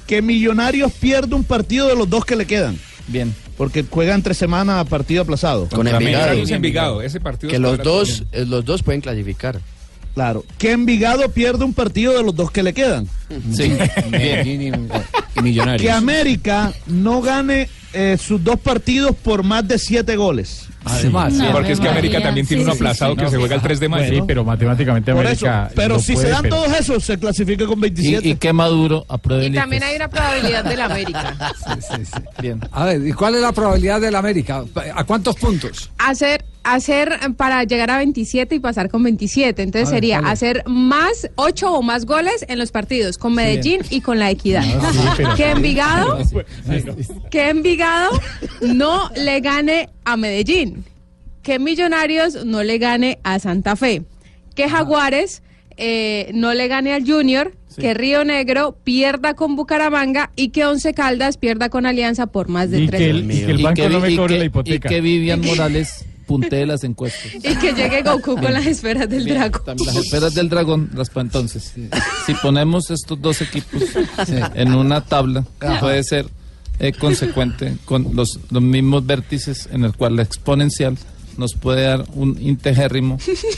[0.07, 2.77] que Millonarios pierda un partido de los dos que le quedan.
[3.07, 3.33] bien.
[3.59, 5.67] Porque juega entre semana partido aplazado.
[5.67, 6.31] Con Envigado.
[6.31, 7.01] Envigado.
[7.01, 9.59] Ese partido Que los dos, eh, los dos pueden clasificar.
[10.13, 10.45] Claro.
[10.57, 13.09] Que Envigado pierda un partido de los dos que le quedan.
[13.51, 13.73] Sí,
[14.09, 15.81] Medellín y, y Millonarios.
[15.81, 20.68] Que América no gane eh, sus dos partidos por más de siete goles.
[20.89, 23.79] Además, Sí, porque es que América también tiene uno aplazado que se juega el 3
[23.79, 24.13] de mayo.
[24.15, 25.65] Sí, pero matemáticamente Por América.
[25.67, 28.27] eso, pero si se dan pero- todos esos, se clasifica con 27.
[28.27, 31.35] Y, y que Maduro apruebe Y también hay una probabilidad del América.
[32.41, 32.59] Bien.
[32.71, 34.63] A ver, ¿y cuál es la probabilidad del América?
[34.95, 35.89] ¿A cuántos puntos?
[35.97, 39.61] Hacer, hacer para llegar a 27 y pasar con 27.
[39.61, 44.01] Entonces ver, sería hacer más 8 o más goles en los partidos con Medellín y
[44.01, 44.63] con la Equidad.
[44.81, 46.17] Ah, sí, pero- que Envigado,
[47.31, 48.09] que Envigado
[48.61, 50.83] no le gane a Medellín.
[51.43, 54.03] Que Millonarios no le gane a Santa Fe.
[54.55, 55.41] Que Jaguares
[55.77, 57.53] eh, no le gane al Junior.
[57.79, 62.71] Que Río Negro pierda con Bucaramanga y que Once Caldas pierda con Alianza por más
[62.71, 63.37] de Y tres que el, goles.
[63.37, 64.89] y que el banco no me y cobre que- la y hipoteca.
[64.89, 67.33] que Vivian Morales puntee las encuestas.
[67.33, 69.63] Y que llegue Goku con las esferas del Bien, dragón.
[69.65, 71.73] también Las esperas del dragón, las entonces,
[72.27, 73.81] si ponemos estos dos equipos
[74.53, 75.79] en una tabla, Ajá.
[75.79, 76.27] puede ser
[76.77, 80.97] eh, consecuente con los, los mismos vértices en el cual la exponencial
[81.39, 83.17] nos puede dar un integérrimo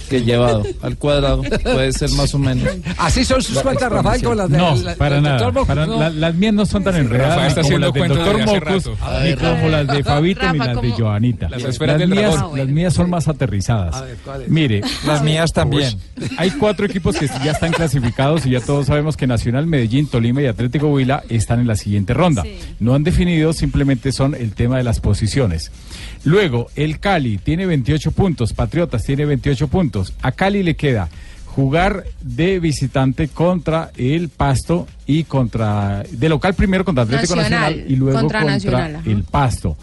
[0.10, 2.70] que llevado al cuadrado puede ser más o menos.
[2.98, 5.38] Así son sus cuentas, Rafael, con las de No, la- para nada.
[5.40, 6.00] doctor Mocus, para- ¿no?
[6.00, 8.90] la- las mías no son tan enredadas está como haciendo las del doctor Mocus,
[9.24, 10.92] ni como las de Fabito, ni las de.
[10.92, 11.50] Joanita.
[11.50, 12.58] Las esferas del mías, dragón.
[12.60, 13.96] las mías son más aterrizadas.
[13.96, 14.50] A ver, ¿cuál es?
[14.50, 15.98] Mire, Las mías también.
[16.38, 20.42] hay cuatro equipos que ya están clasificados y ya todos sabemos que Nacional, Medellín, Tolima
[20.42, 22.44] y Atlético Huila están en la siguiente ronda.
[22.80, 25.72] No han definido, simplemente son el tema de las posiciones.
[26.24, 30.14] Luego, el Cali tiene 28 puntos, Patriotas tiene 28 puntos.
[30.22, 31.10] A Cali le queda
[31.46, 37.92] jugar de visitante contra el Pasto y contra de local primero contra Atlético Nacional, Nacional,
[37.92, 39.76] y luego contra contra, Nacional, el Pasto.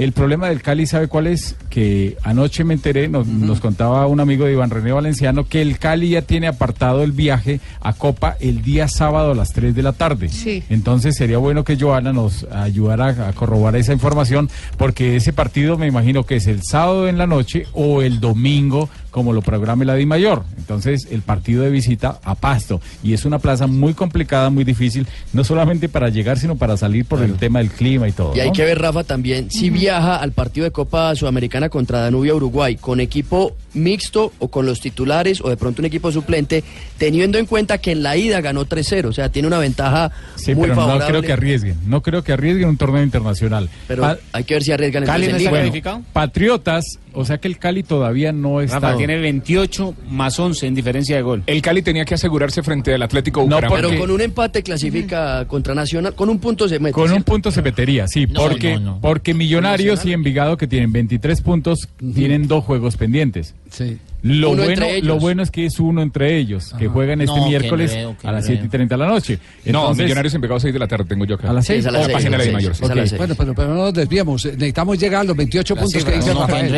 [0.00, 1.56] El problema del Cali, ¿sabe cuál es?
[1.68, 5.78] Que anoche me enteré, nos, nos contaba un amigo de Iván René Valenciano, que el
[5.78, 9.82] Cali ya tiene apartado el viaje a Copa el día sábado a las 3 de
[9.82, 10.30] la tarde.
[10.30, 10.62] Sí.
[10.70, 15.86] Entonces sería bueno que Joana nos ayudara a corroborar esa información, porque ese partido me
[15.86, 19.94] imagino que es el sábado en la noche o el domingo, como lo programe la
[19.94, 20.44] Di Mayor.
[20.56, 22.80] Entonces el partido de visita a Pasto.
[23.02, 27.04] Y es una plaza muy complicada, muy difícil, no solamente para llegar, sino para salir
[27.04, 28.34] por el tema del clima y todo.
[28.36, 28.52] Y hay ¿no?
[28.52, 33.00] que ver, Rafa, también si viaja al partido de Copa Sudamericana contra Danubia Uruguay con
[33.00, 36.64] equipo mixto o con los titulares o de pronto un equipo suplente,
[36.98, 40.54] teniendo en cuenta que en la ida ganó 3-0, o sea, tiene una ventaja Sí,
[40.54, 41.76] muy pero no creo que arriesguen.
[41.86, 43.68] No creo que arriesguen un torneo internacional.
[43.86, 45.50] Pero Pa- hay que ver si arriesgan ¿Cali no está Liga.
[45.60, 46.02] calificado?
[46.12, 48.78] Patriotas, o sea que el Cali todavía no está.
[48.80, 51.42] Rafa tiene 28 más 11 en diferencia de gol.
[51.46, 53.88] El Cali tenía que asegurarse frente al Atlético No, Bucaramanga.
[53.88, 56.92] Pero con un empate clasifica contra Nacional, con un punto se mete.
[56.92, 59.00] Con un punto se metería, sí, No, porque, no, no.
[59.00, 63.54] porque Millonarios y Envigado que tienen 23 puntos tienen dos juegos pendientes.
[63.70, 63.98] Sí.
[64.22, 67.46] Lo Uno bueno, lo bueno es que es uno entre ellos, que juegan este No,
[67.48, 68.60] miércoles enredo, qué a las enredo.
[68.62, 69.38] 7 y 30 de la noche.
[69.38, 71.50] no, Entonces- Millonarios en pegado 6 de la tarde tengo yo acá.
[71.50, 71.80] ¿A las seis?
[71.80, 72.84] Es a las O seis, página de la seis, Di Mayor, es sí.
[72.84, 73.18] a las Ok, seis.
[73.18, 74.44] Bueno, pero, pero no nos desviemos.
[74.44, 76.72] Necesitamos llegar a los 28 Las puntos que dice no, Rafael.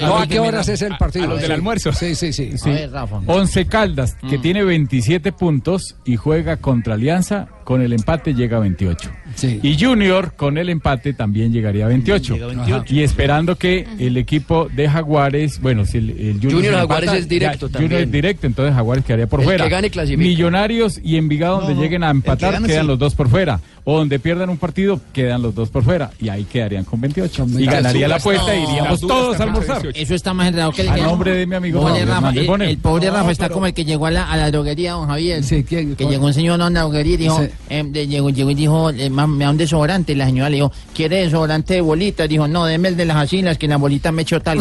[0.00, 1.24] No, no, ¿a qué horas es el partido?
[1.24, 1.52] a los del Sí.
[1.52, 1.92] almuerzo.
[1.92, 2.50] Sí, sí, sí.
[2.62, 3.20] A ver, Rafa.
[3.26, 4.42] Once Caldas, que Mm.
[4.42, 9.10] tiene 27 puntos y juega contra Alianza, con el empate llega a 28.
[9.34, 9.60] Sí.
[9.62, 12.32] Y Junior, con el empate, también llegaría a 28.
[12.32, 12.94] Llega a 28.
[12.94, 17.28] Y esperando que el equipo de Jaguares, bueno, si el, el Junior, Jaguares empata, es
[17.28, 17.90] directo ya, también.
[17.90, 19.64] Junior es directo, entonces Jaguares quedaría por El fuera.
[19.64, 20.26] que gane clasifica.
[20.26, 22.86] Millonarios y Envigado, donde No, lleguen a que empatar, gane quedan sí.
[22.88, 23.60] los dos por fuera.
[23.84, 26.10] O donde pierdan un partido, quedan los dos por fuera.
[26.20, 27.46] Y ahí quedarían con 28.
[27.58, 28.70] Y ganaría la apuesta y no.
[28.70, 29.82] iríamos Las dudas todos a almorzar.
[29.82, 29.98] 18.
[30.02, 32.78] Eso está más enredado que el A que- nombre de mi amigo Rafa, Hernández el,
[32.78, 35.06] pobre No, Rafa está pero- como el que llegó a la, a la droguería, don
[35.06, 35.42] Javier.
[35.44, 35.64] Sí.
[35.64, 37.48] Que llegó un señor a una droguería y dijo, Sí.
[37.68, 40.14] De- llegó, llegó y dijo, eh, me da un desodorante.
[40.14, 42.28] La señora le dijo, ¿quiere desodorante de bolitas?
[42.28, 44.58] Dijo, no, deme el de las asilas, que en las bolitas me echo tal.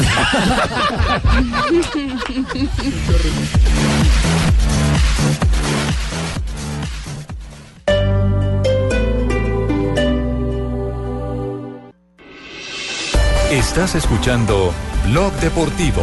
[13.52, 14.74] Estás escuchando
[15.06, 16.02] Blog Deportivo.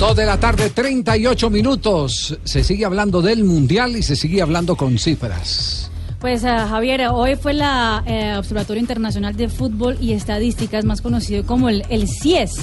[0.00, 2.38] Dos de la tarde, 38 minutos.
[2.42, 5.89] Se sigue hablando del Mundial y se sigue hablando con cifras.
[6.20, 11.46] Pues ah, Javier, hoy fue la eh, Observatorio Internacional de Fútbol y Estadísticas, más conocido
[11.46, 12.56] como el, el CIES.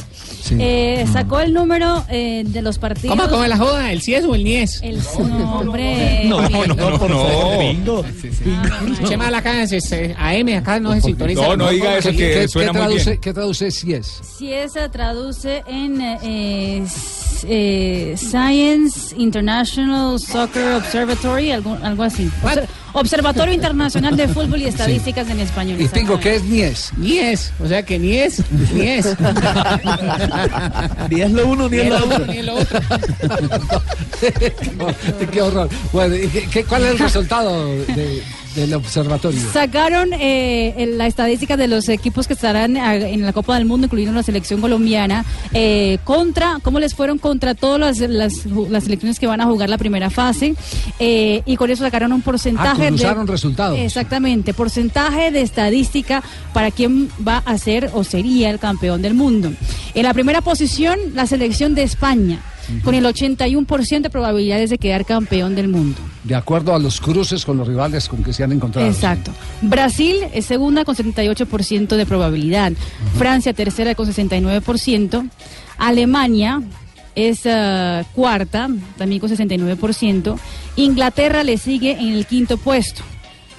[0.60, 3.18] Eh, sacó el número eh, de los partidos.
[3.18, 3.92] ¿Cómo, cómo la joda?
[3.92, 4.82] ¿El CIES o el NIES?
[4.84, 6.26] El no, hombre.
[6.26, 7.60] No, no, no, no.
[7.60, 8.06] Bingo.
[9.08, 11.42] Chema, la acá es AM, acá no se sintoniza.
[11.42, 13.22] No, no diga eso ¿Qué, que qué- suena qué muy traduce, bien.
[13.22, 13.72] ¿Qué traduce?
[13.72, 14.22] CIES
[14.72, 16.86] se traduce en eh,
[17.48, 22.30] eh, Science International Soccer Observatory, algo, algo así.
[22.44, 25.80] Obser- Observatorio Internacional de Fútbol y Estadísticas en español.
[25.82, 26.92] Y Pingo, ¿qué es Nies?
[26.98, 28.42] NIES, o sea que NIES,
[28.74, 29.16] NIES.
[31.10, 32.26] Ni es lo uno ni Ni es el lo uno, otro.
[32.32, 32.80] ni el otro.
[35.32, 35.70] qué, horror.
[35.92, 38.24] Bueno, ¿y qué- qué- cuál es el resultado de,
[38.58, 39.40] del observatorio.
[39.54, 43.86] Sacaron eh, la estadística de los equipos que estarán ah, en la Copa del Mundo,
[43.86, 49.20] incluyendo la selección colombiana, eh, contra, cómo les fueron contra todas las, las, las selecciones
[49.20, 50.56] que van a jugar la primera fase,
[51.00, 53.26] eh, y con eso sacaron un porcentaje Ah, de...
[53.26, 53.78] resultados.
[53.80, 59.52] Exactamente, porcentaje de estadística para quién va a ser o sería el campeón del mundo.
[59.94, 62.40] En la primera posición, la selección de España,
[62.84, 66.00] con el 81% de probabilidades de quedar campeón del mundo.
[66.24, 68.88] De acuerdo a los cruces con los rivales con que se han encontrado.
[68.88, 69.32] Exacto.
[69.62, 72.74] Brasil es segunda con 78% de probabilidad.
[73.18, 75.30] Francia tercera con 69%.
[75.78, 76.62] Alemania
[77.16, 80.38] es eh, cuarta, también con 69%.
[80.76, 83.04] Inglaterra le sigue en el quinto puesto.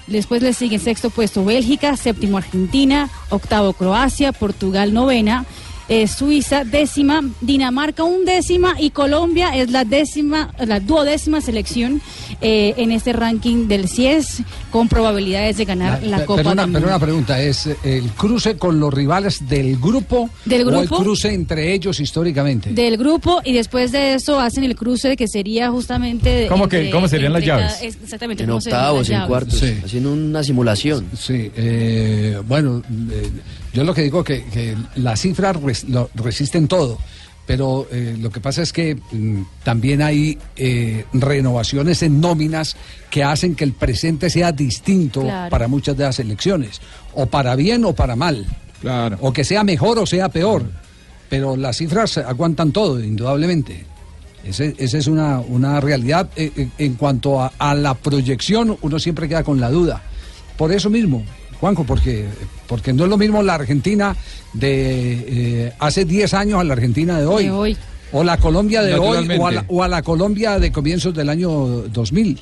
[0.06, 5.44] Después le sigue en sexto puesto Bélgica, séptimo Argentina, octavo Croacia, Portugal novena,
[5.88, 12.01] eh, Suiza décima, Dinamarca undécima y Colombia es la décima, la duodécima selección
[12.40, 16.62] eh, en este ranking del CIES con probabilidades de ganar la Pe- Copa pero, una,
[16.62, 16.88] del pero Mundo.
[16.96, 21.03] una pregunta, ¿es eh, el cruce con los rivales del grupo, ¿Del o el grupo?
[21.03, 22.70] cruce entre ellos históricamente?
[22.70, 27.09] del grupo y después de eso hacen el cruce que sería justamente ¿Cómo que- cómo
[27.09, 27.72] serían las entre llaves?
[27.74, 29.29] cada- exactamente En octavos, en llaves.
[29.29, 29.74] cuartos, Sí.
[29.85, 31.07] haciendo una simulación.
[31.18, 33.31] Sí, eh, bueno, eh,
[33.72, 36.98] yo lo que digo que, que las cifras res- lo- resisten todo,
[37.46, 42.76] pero eh, lo que pasa es que mm, también hay eh, renovaciones en nóminas
[43.11, 45.50] que hacen que el presente sea distinto Claro.
[45.50, 46.81] para muchas de las elecciones,
[47.14, 48.46] o para bien o para mal,
[49.20, 50.64] o que sea mejor o sea peor,
[51.28, 53.85] pero las cifras aguantan todo, indudablemente.
[54.44, 56.31] Ese- Esa es una, una realidad.
[56.37, 60.00] Eh, eh, en cuanto a, a la proyección, uno siempre queda con la duda.
[60.57, 61.22] Por eso mismo,
[61.60, 62.26] Juanjo, porque,
[62.66, 64.16] porque no es lo mismo la Argentina
[64.52, 67.44] de eh, hace 10 años a la Argentina de hoy.
[67.44, 67.76] De hoy.
[68.12, 71.28] O la Colombia de hoy o a la, o a la Colombia de comienzos del
[71.28, 72.40] año 2000.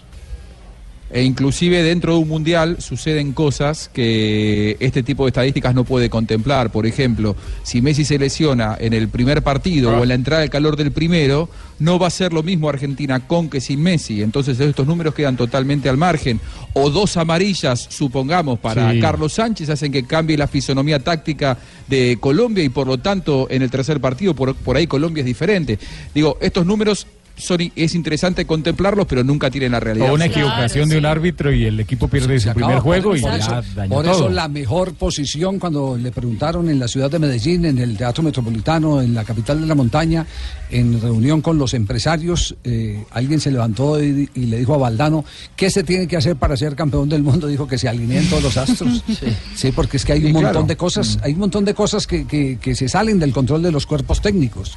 [1.09, 6.11] E inclusive dentro de un mundial suceden cosas que este tipo de estadísticas no puede
[6.11, 6.71] contemplar.
[6.71, 10.51] Por ejemplo, si Messi se lesiona en el primer partido o en la entrada del
[10.51, 14.23] calor del primero, no va a ser lo mismo Argentina con que sin Messi.
[14.23, 16.40] Entonces estos números quedan totalmente al margen.
[16.73, 19.01] O dos amarillas, supongamos, para Sí.
[19.01, 23.62] Carlos Sánchez hacen que cambie la fisonomía táctica de Colombia y por lo tanto en
[23.62, 25.79] el tercer partido por, por ahí Colombia es diferente.
[26.14, 30.11] Digo, estos números son, es interesante contemplarlos, pero nunca tienen la realidad.
[30.11, 33.38] O una equivocación de un árbitro y el equipo pierde su primer juego y por
[33.38, 34.14] ya dañó por todo.
[34.14, 38.22] eso la mejor posición cuando le preguntaron en la ciudad de Medellín, en el Teatro
[38.22, 40.27] Metropolitano, en la capital de la montaña,
[40.70, 45.25] en reunión con los empresarios, eh, alguien se levantó y, y le dijo a Valdano,
[45.57, 47.46] ¿qué se tiene que hacer para ser campeón del mundo?
[47.46, 49.05] Dijo que se alineen todos los astros.
[49.55, 50.66] Sí, porque es que hay un Sí, montón claro.
[50.66, 53.72] de cosas, hay un montón de cosas que, que- que se salen del control de
[53.72, 54.77] los cuerpos técnicos.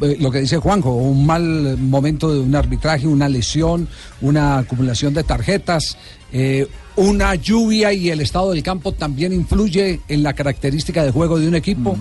[0.00, 3.88] Eh, Lo que dice Juanjo, un mal momento de un arbitraje, una lesión,
[4.20, 5.96] una acumulación de tarjetas,
[6.32, 11.38] eh, una lluvia y el estado del campo también influye en la característica de juego
[11.38, 11.96] de un equipo.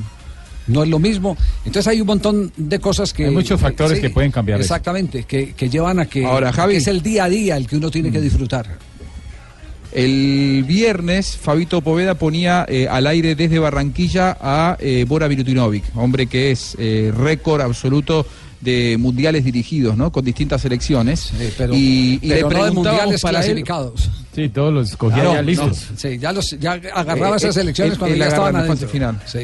[0.67, 1.37] No es lo mismo.
[1.65, 3.25] Entonces hay un montón de cosas que...
[3.27, 4.59] Hay muchos factores que pueden cambiar.
[4.59, 6.73] Exactamente, que, que llevan a que, Ahora, Javi.
[6.73, 7.91] que es el día a día el que uno Mm.
[7.91, 8.67] tiene que disfrutar.
[9.91, 16.27] El viernes, Fabito Poveda ponía eh, al aire desde Barranquilla a eh, Bora Milutinovic, hombre
[16.27, 18.25] que es eh, récord absoluto
[18.61, 20.11] de mundiales dirigidos, ¿no?
[20.11, 21.31] Con distintas selecciones.
[21.57, 24.09] pero y, y pero no mundiales para él- clasificados.
[24.35, 25.87] Sí, todos los cogía No, ya listos.
[25.95, 28.59] Sí, ya, los, ya agarraba Eh, esas eh, elecciones él- cuando él ya estaban la
[28.59, 28.87] adentro.
[28.89, 29.21] final.
[29.25, 29.39] Sí.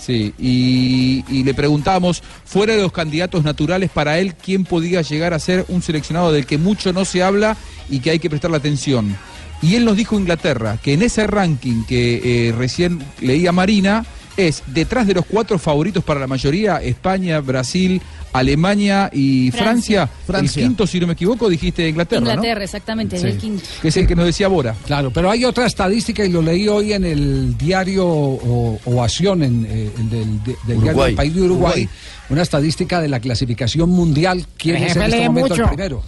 [0.00, 5.34] Sí, y, y le preguntábamos, fuera de los candidatos naturales, para él, ¿quién podía llegar
[5.34, 7.58] a ser un seleccionado del que mucho no se habla
[7.90, 9.14] y que hay que prestarle atención?
[9.62, 14.04] Y él nos dijo Inglaterra, que en ese ranking que eh, recién leía Marina,
[14.36, 18.00] es detrás de los cuatro favoritos para la mayoría, España, Brasil,
[18.32, 20.08] Alemania y Francia.
[20.26, 20.62] Francia.
[20.62, 22.30] El quinto, si no me equivoco, dijiste Inglaterra, ¿no?
[22.30, 23.26] Inglaterra, exactamente, Sí.
[23.26, 23.64] el quinto.
[23.82, 24.76] Que es el que nos decía Bora.
[24.86, 29.66] Claro, pero hay otra estadística y lo leí hoy en el diario O- Ovación, en,
[29.68, 31.88] eh, en del, de- del diario del país de Uruguay, Uruguay.
[32.30, 34.46] una estadística de la clasificación mundial.
[34.56, 35.68] ¿Quién El es en este momento el mucho.
[35.74, 36.02] primero?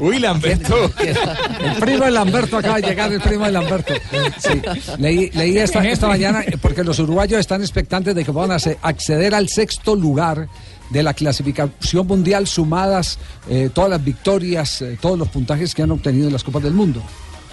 [0.00, 0.90] Uy, Lamberto.
[0.98, 3.94] El primo de Lamberto acaba de llegar, el primo de Lamberto.
[4.38, 4.60] Sí,
[4.98, 9.48] leí, leí esta, esta mañana porque los uruguayos están expectantes de que puedan acceder al
[9.48, 10.48] sexto lugar
[10.90, 13.18] de la clasificación mundial sumadas
[13.48, 16.72] eh, todas las victorias, eh, todos los puntajes que han obtenido en las Copas del
[16.72, 17.02] Mundo.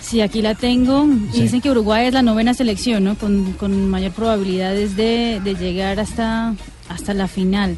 [0.01, 1.07] Sí, aquí la tengo.
[1.33, 1.41] Sí.
[1.41, 3.17] dicen que Uruguay es la novena selección, ¿no?
[3.17, 6.53] Con, con mayor probabilidades de, de llegar hasta,
[6.89, 7.75] hasta la final.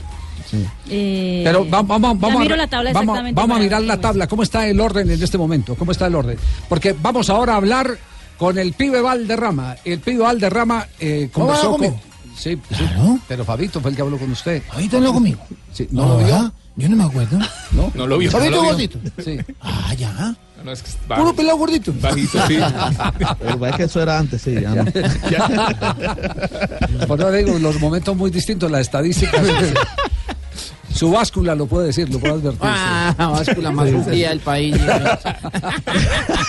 [0.90, 4.28] Eh, Pero va- vamos, ya vamos, miro a, la tabla vamos, a mirar la tabla.
[4.28, 5.76] ¿Cómo está el orden en este momento?
[5.76, 6.38] ¿Cómo está el orden?
[6.70, 7.98] Porque vamos ahora a hablar
[8.38, 9.76] con el pibe Valderrama.
[9.84, 11.88] El pibe Valderrama eh, ¿Cómo conversó habló con...
[11.88, 12.02] conmigo?
[12.38, 12.84] Sí, sí,
[13.28, 14.62] pero Fabito fue el que habló con usted.
[14.72, 15.40] ¿Ahorita habló conmigo?
[15.74, 16.28] Sí, ¿No, lo vio?
[16.28, 16.52] ¿verdad?
[16.76, 17.40] Yo no me acuerdo.
[17.72, 17.92] ¿No?
[17.96, 18.30] No lo vio.
[18.30, 18.72] ¿Fabito no lo vio.
[18.74, 19.00] Gordito?
[19.24, 19.40] Sí.
[19.60, 20.36] Ah, ya.
[20.64, 21.94] No, es que es Puro pelado gordito.
[22.00, 22.58] Bajito, sí.
[23.40, 24.54] Pero es que eso era antes, sí.
[24.54, 24.86] ya no.
[27.08, 29.42] Por eso digo, los momentos muy distintos, las estadísticas.
[30.94, 32.62] Su báscula lo puede decir, lo puede advertir.
[32.64, 34.76] Ah, báscula más rugida del país.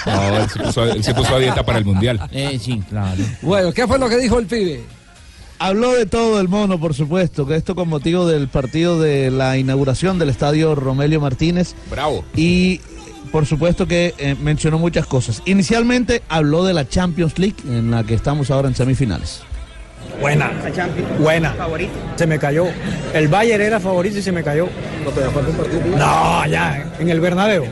[0.07, 2.21] No, él se, puso, él se puso a dieta para el mundial.
[2.33, 3.23] Eh, sí, claro.
[3.43, 4.83] Bueno, ¿qué fue lo que dijo el pibe?
[5.59, 9.59] Habló de todo el mono, por supuesto, que esto con motivo del partido de la
[9.59, 11.75] inauguración del estadio Romelio Martínez.
[11.91, 12.25] Bravo.
[12.35, 12.81] Y
[13.33, 15.43] por supuesto que eh, mencionó muchas cosas.
[15.45, 19.43] Inicialmente habló de la Champions League, en la que estamos ahora en semifinales.
[20.21, 20.51] Buena,
[21.19, 21.55] buena.
[22.17, 22.67] Se me cayó.
[23.15, 24.69] El Bayern era favorito y se me cayó.
[25.97, 27.65] No, ya, en el Bernabéu.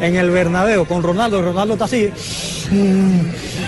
[0.00, 1.42] En el Bernabéu, con Ronaldo.
[1.42, 2.10] Ronaldo está así.
[2.70, 3.20] Mm,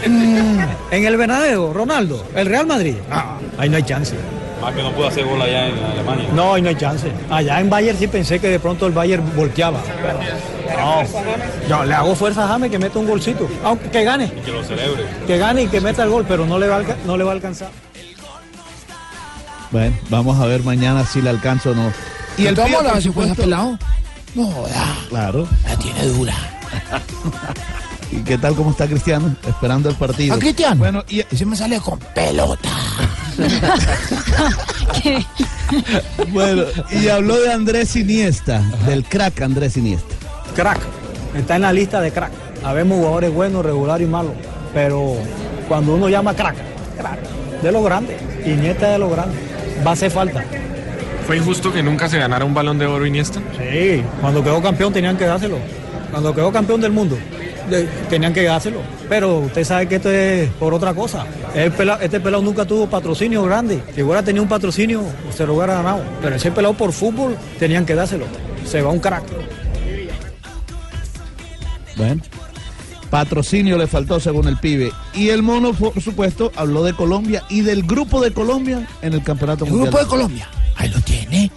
[0.06, 0.58] mm.
[0.90, 2.24] En el Bernabéu, Ronaldo.
[2.34, 2.96] El Real Madrid.
[3.10, 4.14] Ah, ahí no hay chance.
[4.60, 6.28] Más que no pudo hacer gol allá en Alemania.
[6.34, 7.10] No, ahí no hay chance.
[7.30, 9.80] Allá en Bayern sí pensé que de pronto el Bayern volteaba.
[10.02, 11.02] pero no.
[11.68, 13.48] Yo le hago fuerza a James que meta un golcito.
[13.64, 14.30] Aunque que gane.
[14.44, 15.04] Que lo celebre.
[15.26, 17.34] Que gane y que meta el gol, pero no le va no le va a
[17.34, 17.68] alcanzar.
[19.70, 21.92] Bueno, vamos a ver mañana si le alcanza o no.
[22.36, 23.78] ¿Y el se puede supuesto- pelado?
[24.34, 25.48] No, joda, Claro.
[25.66, 26.34] la tiene dura.
[28.12, 29.34] ¿Y qué tal cómo está Cristiano?
[29.46, 30.34] Esperando el partido.
[30.34, 30.76] ¿A Cristiano?
[30.76, 32.68] Bueno, y Ese me sale con pelota.
[36.32, 40.14] Bueno, y habló de Andrés Iniesta, del crack Andrés Iniesta.
[40.56, 40.78] Crack.
[41.36, 42.32] Está en la lista de crack.
[42.64, 44.32] Habemos jugadores buenos, regulares y malos.
[44.74, 45.14] Pero
[45.68, 46.56] cuando uno llama crack,
[46.98, 47.20] crack,
[47.62, 48.16] de lo grande.
[48.46, 49.36] Iniesta es de lo grande.
[49.86, 50.44] Va a hacer falta.
[51.26, 53.40] ¿Fue injusto que nunca se ganara un balón de oro Iniesta?
[53.58, 55.58] Sí, cuando quedó campeón tenían que dárselo.
[56.10, 57.18] Cuando quedó campeón del mundo,
[57.68, 58.80] de- tenían que dárselo.
[59.10, 61.26] Pero usted sabe que esto es por otra cosa.
[61.54, 63.82] El pela- este pelado nunca tuvo patrocinio grande.
[63.94, 65.02] Si hubiera tenido un patrocinio,
[65.34, 66.02] se lo hubiera ganado.
[66.22, 68.24] Pero ese pelado por fútbol tenían que dárselo.
[68.66, 69.24] Se va un crack.
[71.96, 72.22] Bueno,
[73.10, 74.92] patrocinio le faltó según el pibe.
[75.14, 79.22] Y el mono, por supuesto, habló de Colombia y del grupo de Colombia en el
[79.22, 79.90] campeonato El mundial.
[79.90, 80.48] grupo de Colombia.
[80.76, 81.50] Ahí lo tiene.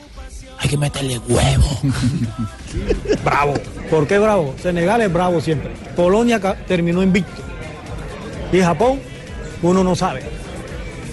[0.59, 1.79] Hay que meterle huevo.
[3.25, 3.53] Bravo.
[3.89, 4.53] ¿Por qué bravo?
[4.61, 5.71] Senegal es bravo siempre.
[5.95, 7.41] Polonia terminó invicto.
[8.51, 8.99] Y Japón,
[9.61, 10.23] uno no sabe.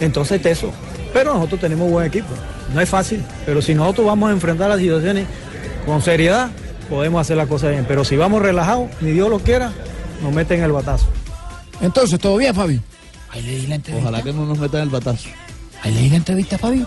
[0.01, 0.71] Entonces eso.
[1.13, 2.29] Pero nosotros tenemos buen equipo.
[2.75, 3.25] No es fácil.
[3.47, 5.27] Pero si nosotros vamos a enfrentar las situaciones
[5.87, 6.51] con seriedad,
[6.91, 7.85] podemos hacer la cosa bien.
[7.89, 9.73] Pero si vamos relajados, ni Dios lo quiera,
[10.23, 11.07] nos meten el batazo.
[11.81, 12.81] Entonces, ¿todo bien, Fabio?
[13.31, 14.09] Ahí le di la entrevista.
[14.09, 15.29] Ojalá que no nos metan el batazo.
[15.83, 16.87] Ahí le di la entrevista, Fabio.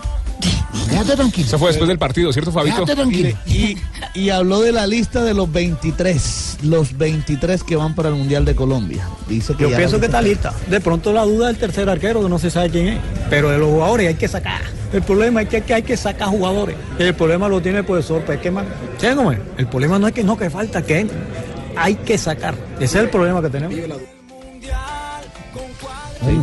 [0.88, 1.46] Quédate tranquilo.
[1.46, 2.84] Eso fue después del partido, ¿cierto, Fabito?
[2.84, 3.36] Quédate tranquilo.
[3.46, 3.76] Y,
[4.14, 8.44] y habló de la lista de los 23, los 23 que van para el Mundial
[8.44, 9.06] de Colombia.
[9.28, 10.52] Dice que Yo pienso que está lista.
[10.68, 13.00] De pronto la duda del tercer arquero, que no se sabe quién es.
[13.30, 14.62] Pero de los jugadores hay que sacar.
[14.92, 16.76] El problema es que, que hay que sacar jugadores.
[16.98, 18.66] El problema lo tiene el profesor Pequeman.
[18.98, 19.32] ¿Sí, no?
[19.32, 21.16] El problema no es que no que falta, que entre.
[21.76, 22.54] Hay que sacar.
[22.76, 23.74] Ese es el problema que tenemos.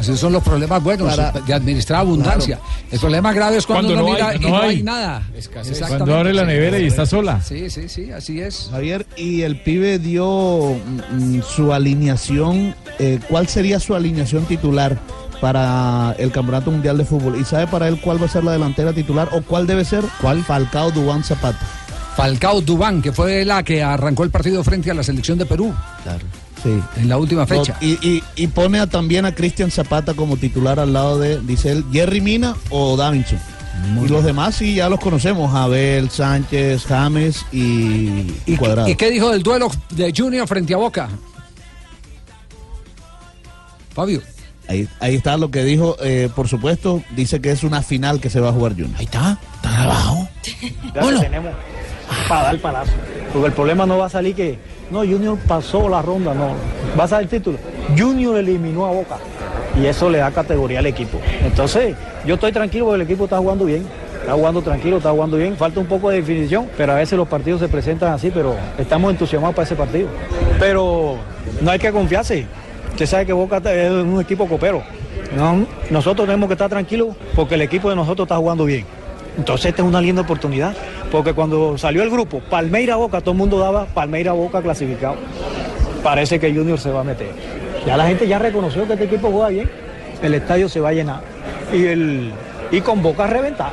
[0.02, 2.60] Esos son los problemas buenos Para- de administrar abundancia.
[2.92, 4.84] El problema grave es cuando, Cuando uno no mira hay- y no no hay, hay.
[4.84, 5.24] nada.
[5.88, 7.42] Cuando abre la nevera y está sola.
[7.42, 8.68] Sí, sí, sí, así es.
[8.72, 10.76] Javier, y el pibe dio
[11.10, 12.76] mm, mm, su alineación.
[13.00, 14.98] eh, ¿Cuál sería su alineación titular
[15.40, 17.40] para el Campeonato Mundial de Fútbol?
[17.40, 20.04] ¿Y sabe para él cuál va a ser la delantera titular o cuál debe ser?
[20.22, 20.44] ¿Cuál?
[20.44, 21.58] Falcao Dubán Zapata.
[22.20, 25.74] Falcao Dubán, que fue la que arrancó el partido frente a la selección de Perú.
[26.04, 26.20] Claro.
[26.62, 26.78] Sí.
[26.98, 27.78] En la última fecha.
[27.80, 31.72] Y, y- y pone a- también a Cristian Zapata como titular al lado de, dice
[31.72, 33.40] él, Jerry Mina o Davinson.
[34.04, 38.90] y los demás sí ya los conocemos, Abel, Sánchez, James y, y Cuadrado.
[38.90, 41.08] ¿Y qué dijo del duelo de Junior frente a Boca?
[43.94, 44.22] Fabio.
[44.68, 48.30] Ahí, ahí está lo que dijo, eh, por supuesto, dice que es una final que
[48.30, 48.92] se va a jugar Junior.
[48.98, 50.28] Ahí está, está abajo.
[50.94, 51.54] Ya que tenemos
[52.28, 52.92] para dar palazo.
[53.32, 54.58] Porque el problema no va a salir que,
[54.92, 56.50] no, Junior pasó la ronda, no.
[57.00, 57.58] Va a salir el título.
[57.98, 59.18] Junior eliminó a Boca.
[59.80, 61.20] Y eso le da categoría al equipo.
[61.44, 61.96] Entonces,
[62.26, 63.86] yo estoy tranquilo porque el equipo está jugando bien.
[64.20, 65.56] Está jugando tranquilo, está jugando bien.
[65.56, 69.12] Falta un poco de definición, pero a veces los partidos se presentan así, pero estamos
[69.12, 70.10] entusiasmados para ese partido.
[70.60, 71.18] Pero
[71.62, 72.46] no hay que confiarse.
[72.92, 74.84] Usted sabe que Boca es un equipo copero.
[75.36, 78.86] No, nosotros tenemos que estar tranquilos porque el equipo de nosotros está jugando bien.
[79.40, 80.76] Entonces esta es una linda oportunidad,
[81.12, 85.16] porque cuando salió el grupo Palmeira Boca, todo el mundo daba Palmeira Boca clasificado.
[86.04, 87.32] Parece que Junior se va a meter.
[87.88, 89.72] Ya la gente ya reconoció que este equipo juega bien,
[90.22, 91.22] el estadio se va a llenar
[91.74, 92.34] y el
[92.70, 93.72] y con Boca a reventar.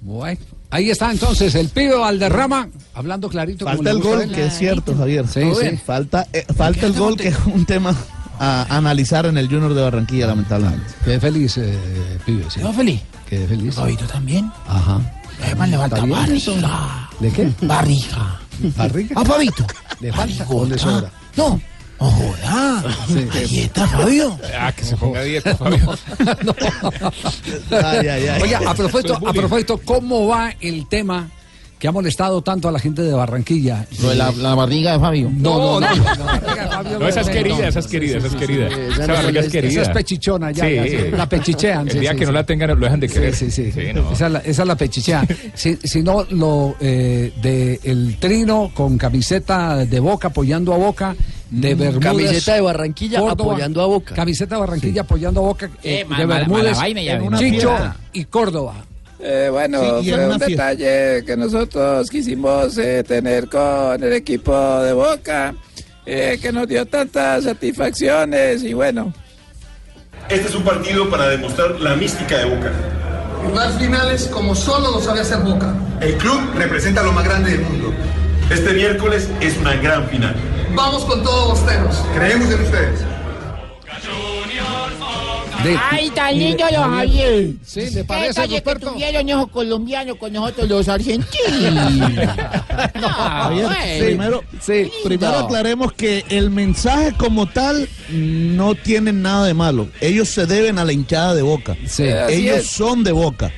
[0.00, 0.40] Bueno,
[0.70, 3.66] ahí está entonces el pibe Valderrama hablando clarito.
[3.66, 5.28] Falta el gol, que es cierto, Javier.
[5.28, 5.76] Sí, sí.
[5.76, 7.94] Falta, eh, falta el gol, que es un tema
[8.38, 10.86] a analizar en el Junior de Barranquilla, lamentablemente.
[11.04, 11.78] Qué feliz, eh,
[12.24, 12.44] pibe.
[12.48, 12.60] Sí.
[12.60, 13.02] ¿Quedó feliz?
[13.32, 13.74] Qué feliz.
[13.74, 14.52] Fabito también.
[14.68, 15.00] Ajá.
[15.42, 16.18] Además le falta ¿Está bien?
[16.18, 17.08] barriga.
[17.18, 17.52] ¿De qué?
[17.62, 18.40] Barriga.
[18.76, 19.18] ¿Barriga?
[19.18, 19.66] A Fabito.
[20.00, 21.10] ¿Le falta o le sobra?
[21.34, 21.58] No.
[21.96, 22.84] ¡Oh, joda!
[23.32, 24.38] Ahí está Fabio.
[24.60, 25.96] Ah, que se ponga a dieta, Fabio.
[27.70, 28.42] Ay, ay, ay.
[28.42, 31.30] Oiga, a propósito, a propósito, ¿cómo va el tema
[31.82, 33.84] que ha molestado tanto a la gente de Barranquilla?
[34.00, 35.28] Lo de la, la barriga de Fabio.
[35.34, 36.98] No, no, no.
[37.00, 38.68] No, esa es querida, esa es querida, esa es querida.
[38.68, 39.72] Esa barriga es querida.
[39.72, 40.74] Esa es pechichona ya, Sí.
[40.76, 41.88] ya, sí, la pechichean.
[41.88, 43.34] El sí, día sí, que no la tengan, lo dejan de querer.
[43.34, 43.80] Sí, sí, sí.
[43.92, 44.12] no.
[44.12, 45.26] Esa, es la, esa es la pechichea.
[45.54, 51.16] si, si no, lo eh, de el trino con camiseta de boca apoyando a boca,
[51.50, 52.04] de Bermúdez.
[52.04, 54.14] Camiseta de Barranquilla apoyando a Boca.
[54.14, 55.66] Camiseta de Barranquilla apoyando a boca.
[55.82, 57.76] Eh, eh, de mala- Bermúdez, mala vaina ya en una Chicho
[58.12, 58.86] y Córdoba.
[59.24, 64.92] Eh, bueno, Sí, fue un detalle que nosotros quisimos eh, tener con el equipo de
[64.92, 65.54] Boca,
[66.04, 69.14] eh, que nos dio tantas satisfacciones y bueno.
[70.28, 72.72] Este es un partido para demostrar la mística de Boca.
[73.44, 75.72] Jugar finales como solo lo sabe hacer Boca.
[76.00, 77.92] El club representa lo más grande del mundo.
[78.50, 80.34] Este miércoles es una gran final.
[80.74, 82.04] Vamos con todos los teros.
[82.16, 83.11] Creemos en ustedes.
[85.64, 86.96] De- Ay, tan lindo los Javier.
[86.96, 87.50] Javier.
[87.64, 91.28] Sí, ¿le ¿Qué parece, detalle que tuvieron esos colombianos con nosotros los argentinos?
[92.94, 94.04] Javier, bueno.
[94.06, 94.44] primero,
[95.04, 99.88] primero aclaremos que el mensaje como tal no tiene nada de malo.
[100.00, 101.76] Ellos se deben a la hinchada de Boca.
[101.86, 102.04] Sí.
[102.28, 103.50] Ellos son de Boca.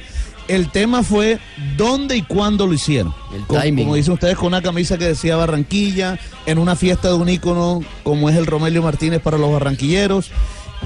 [0.46, 1.38] El tema fue
[1.78, 3.14] dónde y cuándo lo hicieron.
[3.48, 3.84] Timing.
[3.86, 7.82] Como dicen ustedes, con una camisa que decía Barranquilla, en una fiesta de un ícono
[8.02, 10.30] como es el Romelio Martínez para los barranquilleros.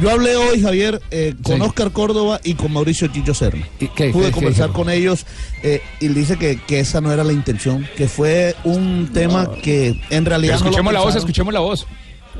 [0.01, 1.63] Yo hablé hoy, Javier, eh, con Sí.
[1.63, 3.67] Oscar Córdoba y con Mauricio Chicho Serna.
[3.81, 5.27] ¿Y qué- Pude qué- qué conversar con ellos
[5.65, 10.01] eh, y dice que, que esa no era la intención, que fue un tema que
[10.11, 10.55] en realidad...
[10.55, 11.87] no lo escuchemos la voz, escuchemos la voz.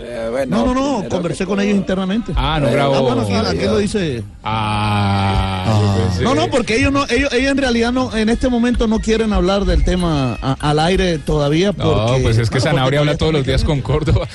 [0.01, 2.33] Eh, bueno, No, no, no, conversé con todo- ellos internamente.
[2.37, 2.95] Ah, no grabó.
[2.95, 4.23] Ah, bueno, aquí, aquí lo dice.
[4.45, 5.65] Ah,
[5.99, 8.87] yo pensé- No, no, porque ellos no, ellos, ellos en realidad no, en este momento
[8.87, 11.73] no quieren hablar del tema a- al aire todavía.
[11.77, 14.29] No, Porque, pues es que bueno, Sanabria porque habla todos los días con Córdoba.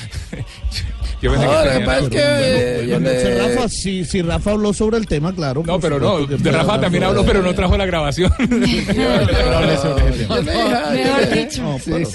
[1.24, 4.04] Yo pensé No, que lo que tenía- pasa es que eh, Bueno, le- Rafa, si,
[4.06, 5.64] si Rafa habló sobre el tema, claro.
[5.66, 8.32] No, por pero no, supuesto que de Rafa también habló, pero no trajo la grabación.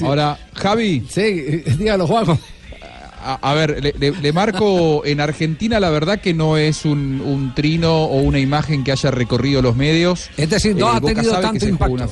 [0.03, 2.39] Ahora, Javi, Sí, eh, dígalo, Juanjo.
[3.25, 7.21] a, a ver, le, le- le marco en Argentina, la verdad que no es un,
[7.25, 10.31] un trino o una imagen que haya recorrido los medios.
[10.37, 12.09] Es decir, no ha Boca tenido tanto impacto.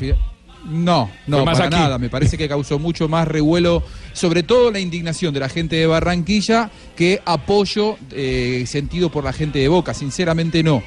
[0.68, 1.76] No, no, más para aquí.
[1.76, 1.98] nada.
[1.98, 5.86] Me parece que causó mucho más revuelo, sobre todo la indignación de la gente de
[5.86, 9.94] Barranquilla, que apoyo eh, sentido por la gente de Boca.
[9.94, 10.82] Sinceramente no.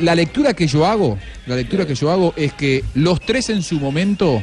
[0.00, 3.62] La lectura que yo hago, la lectura que yo hago es que los tres en
[3.62, 4.42] su momento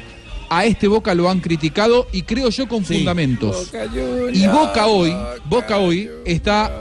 [0.49, 3.71] a este Boca lo han criticado y creo yo con fundamentos.
[3.71, 3.85] Boca
[4.33, 5.15] Y Boca hoy,
[5.45, 6.71] Boca hoy está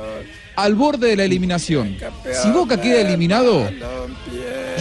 [0.57, 1.97] al borde de la eliminación.
[2.43, 3.69] Si Boca queda eliminado,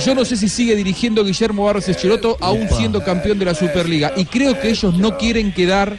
[0.05, 4.13] yo no sé si sigue dirigiendo Guillermo Barros Echeloto, aún siendo campeón de la Superliga.
[4.15, 5.97] Y creo que ellos no quieren quedar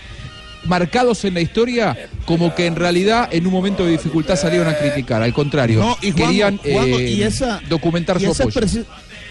[0.65, 4.75] marcados en la historia como que en realidad en un momento de dificultad salieron a
[4.79, 5.23] criticar.
[5.23, 8.61] Al contrario, No, y Juanjo, querían eh, y esa- documentar y su esa, apoyo.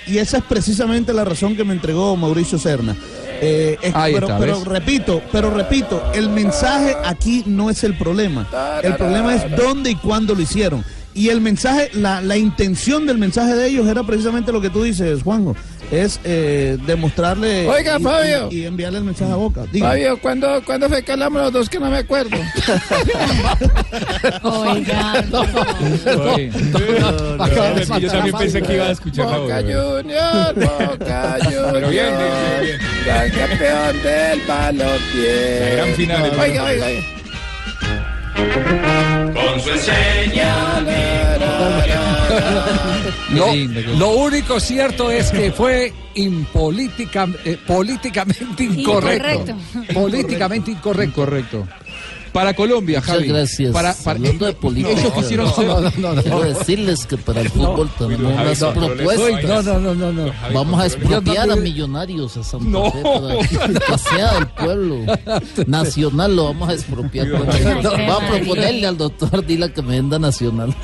[0.06, 2.96] y esa es precisamente la razón que me entregó Mauricio Serna.
[3.44, 7.98] Eh, es- Ahí pero, está, pero repito, pero repito, el mensaje aquí no es el
[7.98, 8.48] problema.
[8.82, 10.84] El problema es dónde y cuándo lo hicieron.
[11.16, 14.82] Y el mensaje, la, la intención del mensaje de ellos era precisamente lo que tú
[14.82, 15.56] dices, Juanjo,
[15.94, 18.48] es eh, demostrarle Oiga, y, Fabio.
[18.52, 19.66] y- y enviarle el mensaje a Boca.
[19.72, 19.90] Diga.
[19.90, 22.36] Fabio, ¿cuándo, ¿cuándo fue que hablamos los dos que no me acuerdo?
[24.44, 25.24] Oiga.
[28.00, 29.26] Yo también pensé que iba a escuchar.
[29.26, 31.70] Boca Junior, Boca Junior.
[31.74, 32.06] Pero bien,
[32.62, 35.60] bien, bien, campeón del balompié.
[35.60, 37.02] La gran final Oiga, oiga, oiga.
[39.34, 40.54] Con su enseña.
[43.32, 43.54] Lo,
[43.98, 49.52] lo único cierto es que fue impolítica, eh, políticamente incorrecto.
[49.52, 49.94] Incorrecto.
[49.94, 51.16] Políticamente incorrecto.
[51.16, 51.68] Correcto.
[52.34, 53.28] Para Colombia, Muchas Javi.
[53.28, 53.72] gracias.
[53.72, 56.22] Para, para- Hablando de política, ellos quisieron ser- No, no, no, no.
[56.24, 59.66] quiero decirles que para el fútbol tenemos Javi, unas no, propuestas.
[59.66, 60.32] No, no, no, no, no.
[60.54, 62.92] Vamos a expropiar a no- millonarios a Santa No.
[62.92, 64.98] Fe para que sea del pueblo.
[65.68, 67.28] Nacional lo vamos a expropiar.
[67.30, 70.74] Vamos a proponerle al doctor Dila que me venda Nacional.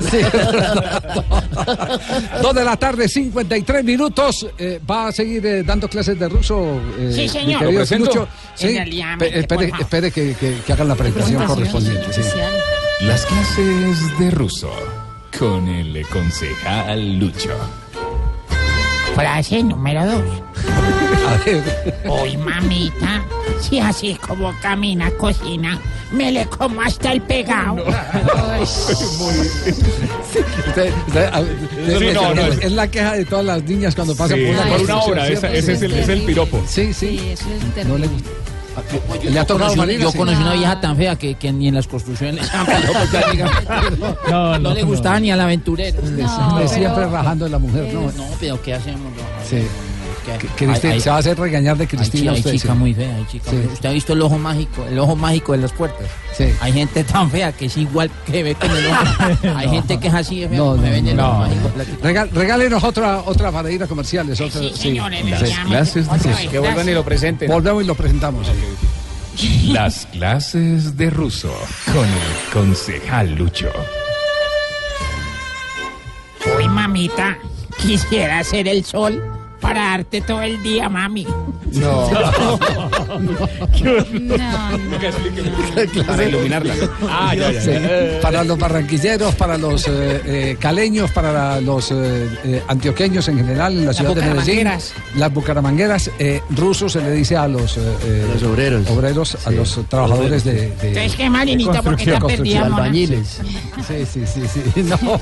[2.42, 4.46] Dos de la tarde, 53 minutos.
[4.58, 6.80] Eh, ¿Va a seguir eh, dando clases de ruso?
[6.98, 7.62] eh, Sí, señor.
[7.64, 9.80] espere, favor.
[9.80, 12.12] espere que, que- que hagan la presentación correspondiente.
[12.12, 12.22] sí.
[13.02, 14.70] Las clases de ruso
[15.38, 17.50] con el concejal Lucho.
[19.14, 20.22] Frase número dos.
[21.28, 21.62] A ver,
[22.08, 23.22] Uy, mamita,
[23.60, 25.78] si así es como camina, cocina,
[26.12, 27.84] me le como hasta el pegado.
[28.60, 28.88] Es,
[32.14, 34.54] no, no, es- es- es la queja de todas las niñas cuando pasan Sí, por
[34.54, 36.62] una por una obra, esa- ese es el, es el piropo.
[36.66, 37.18] Sí, sí.
[37.18, 37.44] Sí, eso
[37.78, 38.30] es No le gusta.
[39.24, 40.18] ¿Le ha tocado yo Sí.
[40.18, 42.50] conocí una vieja tan fea que, que ni en las construcciones
[43.32, 43.50] diga.
[44.30, 46.00] No, no, le gustaba ni al aventurero.
[46.02, 48.02] Siempre, siempre rajando de la mujer, ¿no?
[48.12, 49.00] No, pero ¿qué hacemos?
[49.12, 49.66] No, Sí.
[50.24, 52.32] ¿Qué- Que Cristina- hay- hay- se va a hacer regañar de Cristina.
[52.32, 52.78] hay usted, chica sí.
[52.78, 53.56] muy fea, hay chica Sí.
[53.56, 56.06] muy- Usted ha visto el ojo mágico, el ojo mágico de las puertas.
[56.60, 58.96] Hay gente tan fea que es igual que ve con el ojo.
[59.56, 59.72] Hay No.
[59.72, 61.28] gente que es así, de fea, No, me no, ven el no.
[61.30, 61.70] ojo mágico.
[62.02, 64.40] Regal- regálenos otra, otra para ir a comerciales.
[64.40, 65.22] Otra, sí, señores.
[65.22, 67.50] Otra vez, Que vuelvan y lo presenten.
[67.50, 68.46] Volvemos y lo presentamos.
[69.66, 71.52] Las clases de ruso
[71.92, 73.70] con el concejal Lucho.
[76.58, 77.38] Uy, mamita,
[77.82, 79.22] quisiera ser el sol
[79.60, 81.26] para darte todo el día, mami.
[81.72, 82.10] No.
[86.06, 86.74] Para iluminarla.
[87.08, 88.20] Ah, ya, ya, ya.
[88.20, 93.76] Para los barranquilleros, para los eh, eh, caleños, para los eh, eh, antioqueños en general,
[93.78, 94.64] en la ciudad de Medellín.
[94.64, 94.92] bucaramangueras.
[95.16, 96.10] Las bucaramangueras.
[96.18, 98.90] Eh, ruso se le dice a los, eh, eh, Los obreros.
[98.90, 101.82] obreros, a los trabajadores de, de- Entonces, ¿qué, Marinita?
[101.82, 102.64] ¿Por qué construcción, tan perdida?
[102.66, 103.40] Albañiles.
[103.86, 104.82] Sí, sí, sí, sí.
[104.90, 105.20] No,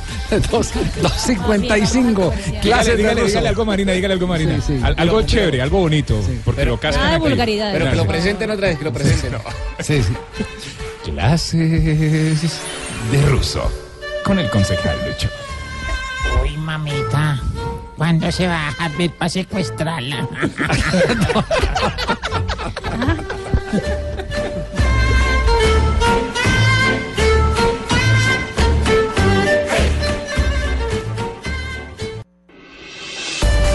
[0.50, 0.70] dos,
[1.02, 2.32] dos cincuenta y cinco.
[2.46, 4.60] Dígale, Clases de dígale, dígale algo, Marina, dígale algo, Marina.
[4.60, 4.80] Sí, sí.
[4.84, 6.20] Al- algo chévere, algo bonito.
[6.44, 7.28] Porque lo cascan Nada de aquí.
[7.28, 7.78] vulgaridades.
[7.78, 9.32] Pero que lo presenten otra vez, que lo presenten.
[9.80, 10.12] Sí, sí.
[11.04, 12.42] Clases
[13.10, 13.70] de ruso
[14.24, 15.28] con el concejal Lucho.
[16.42, 17.40] Uy, mamita,
[17.96, 20.28] ¿cuándo se va a ver para secuestrarla?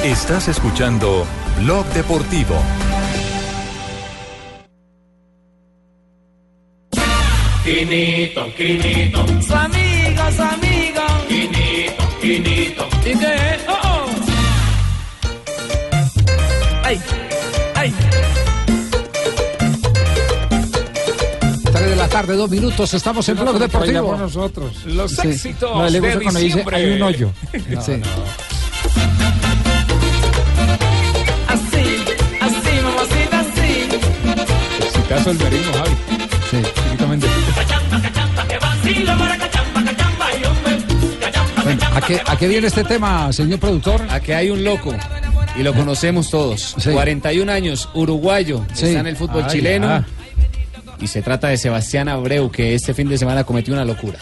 [0.03, 1.25] Estás escuchando
[1.61, 2.55] Blog Deportivo.
[7.63, 9.25] Quinito, Quinito.
[9.41, 11.01] Su amigo, su amigo.
[11.29, 12.87] Quinito, Quinito.
[13.05, 13.61] ¿Y qué es?
[13.67, 14.05] Oh, oh.
[16.83, 16.99] Ay,
[17.75, 17.93] ay.
[21.71, 22.93] Tres de la tarde, dos minutos.
[22.93, 24.17] Estamos en Blog Deportivo.
[24.17, 24.83] nosotros.
[24.85, 25.29] Los Sí.
[25.29, 26.75] éxitos No, le de gusta cuando dice diciembre.
[26.77, 27.31] hay un hoyo.
[27.53, 27.59] Sí.
[27.77, 28.01] Así,
[35.13, 35.91] caso el merismo, Javi.
[36.49, 36.57] Sí.
[41.63, 44.01] Bueno, ¿a, qué, ¿A qué viene este tema, señor productor?
[44.09, 44.93] A que hay un loco.
[45.57, 46.75] Y lo conocemos todos.
[46.83, 48.65] 41 años, uruguayo.
[48.73, 48.87] Sí.
[48.87, 49.87] Está en el fútbol chileno.
[49.87, 50.05] ya.
[50.99, 54.19] Y se trata de Sebastián Abreu, que este fin de semana cometió una locura.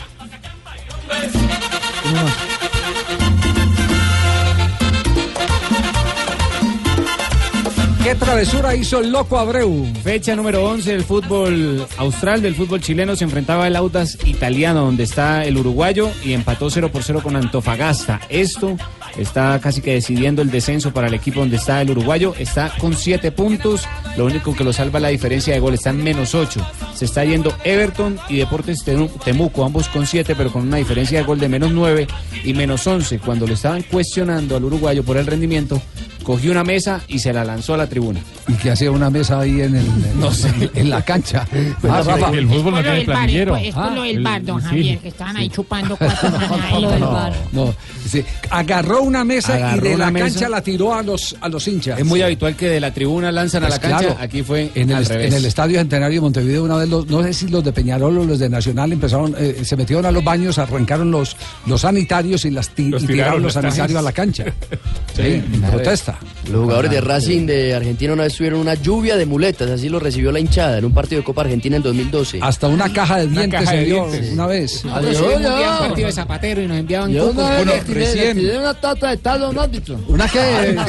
[8.04, 9.86] ¿Qué travesura hizo el loco Abreu?
[10.04, 15.04] Fecha número 11 del fútbol austral, del fútbol chileno, se enfrentaba el Audas italiano, donde
[15.04, 18.20] está el uruguayo, y empató 0 por 0 con Antofagasta.
[18.28, 18.76] Esto
[19.18, 22.34] está casi que decidiendo el descenso para el equipo donde está el uruguayo.
[22.39, 23.88] Está con 7 puntos,
[24.18, 26.60] lo único que lo salva la diferencia de gol, está en menos 8.
[26.95, 31.24] Se está yendo Everton y Deportes Temuco, ambos con 7, pero con una diferencia de
[31.24, 32.08] gol de menos 9
[32.45, 33.20] y menos 11.
[33.20, 35.80] Cuando le estaban cuestionando al uruguayo por el rendimiento,
[36.24, 38.19] cogió una mesa y se la lanzó a la tribuna.
[38.47, 39.86] Y que hacía una mesa ahí en, el,
[40.19, 40.49] No sé.
[40.76, 41.47] en la cancha.
[41.84, 42.30] Ah, Rafa.
[42.32, 43.55] el fútbol no tiene del bar, planillero.
[43.57, 44.67] es por lo del el- bar, don sí.
[44.67, 46.30] Javier, que estaban ahí chupando cuatro
[46.80, 47.34] Lo del bar.
[47.51, 47.74] No,
[48.07, 48.24] sí.
[48.49, 50.26] Agarró una mesa Agarró y de la mesa.
[50.26, 51.99] cancha la tiró a los, a los hinchas.
[51.99, 53.99] Es muy habitual que de la tribuna lanzan Pues a la cancha.
[54.07, 54.17] claro.
[54.22, 55.28] Aquí fue en el, al est- revés.
[55.28, 58.17] en el Estadio Centenario de Montevideo una vez, los- no sé si los de Peñarol
[58.19, 62.45] o los de Nacional empezaron, eh, se metieron a los baños, arrancaron los, los sanitarios
[62.45, 64.45] y, las ti- Los y tiraron tiraron los sanitarios a la cancha.
[65.15, 66.11] Sí, en protesta.
[66.51, 69.99] Los jugadores de Racing de Argentina una vez tuvieron una lluvia de muletas, así lo
[69.99, 72.39] recibió la hinchada en un partido de Copa Argentina en 2012.
[72.41, 74.34] Hasta una caja de dientes caja se de dio dientes.
[74.34, 74.84] una vez.
[74.84, 75.01] Yo,
[75.39, 75.49] yo.
[75.49, 78.38] un partido de zapatero y nos enviaban Yo una Bueno, le tiré, le recién.
[78.38, 79.99] tiré una tata de tal a un árbitro.
[80.07, 80.28] ¿Una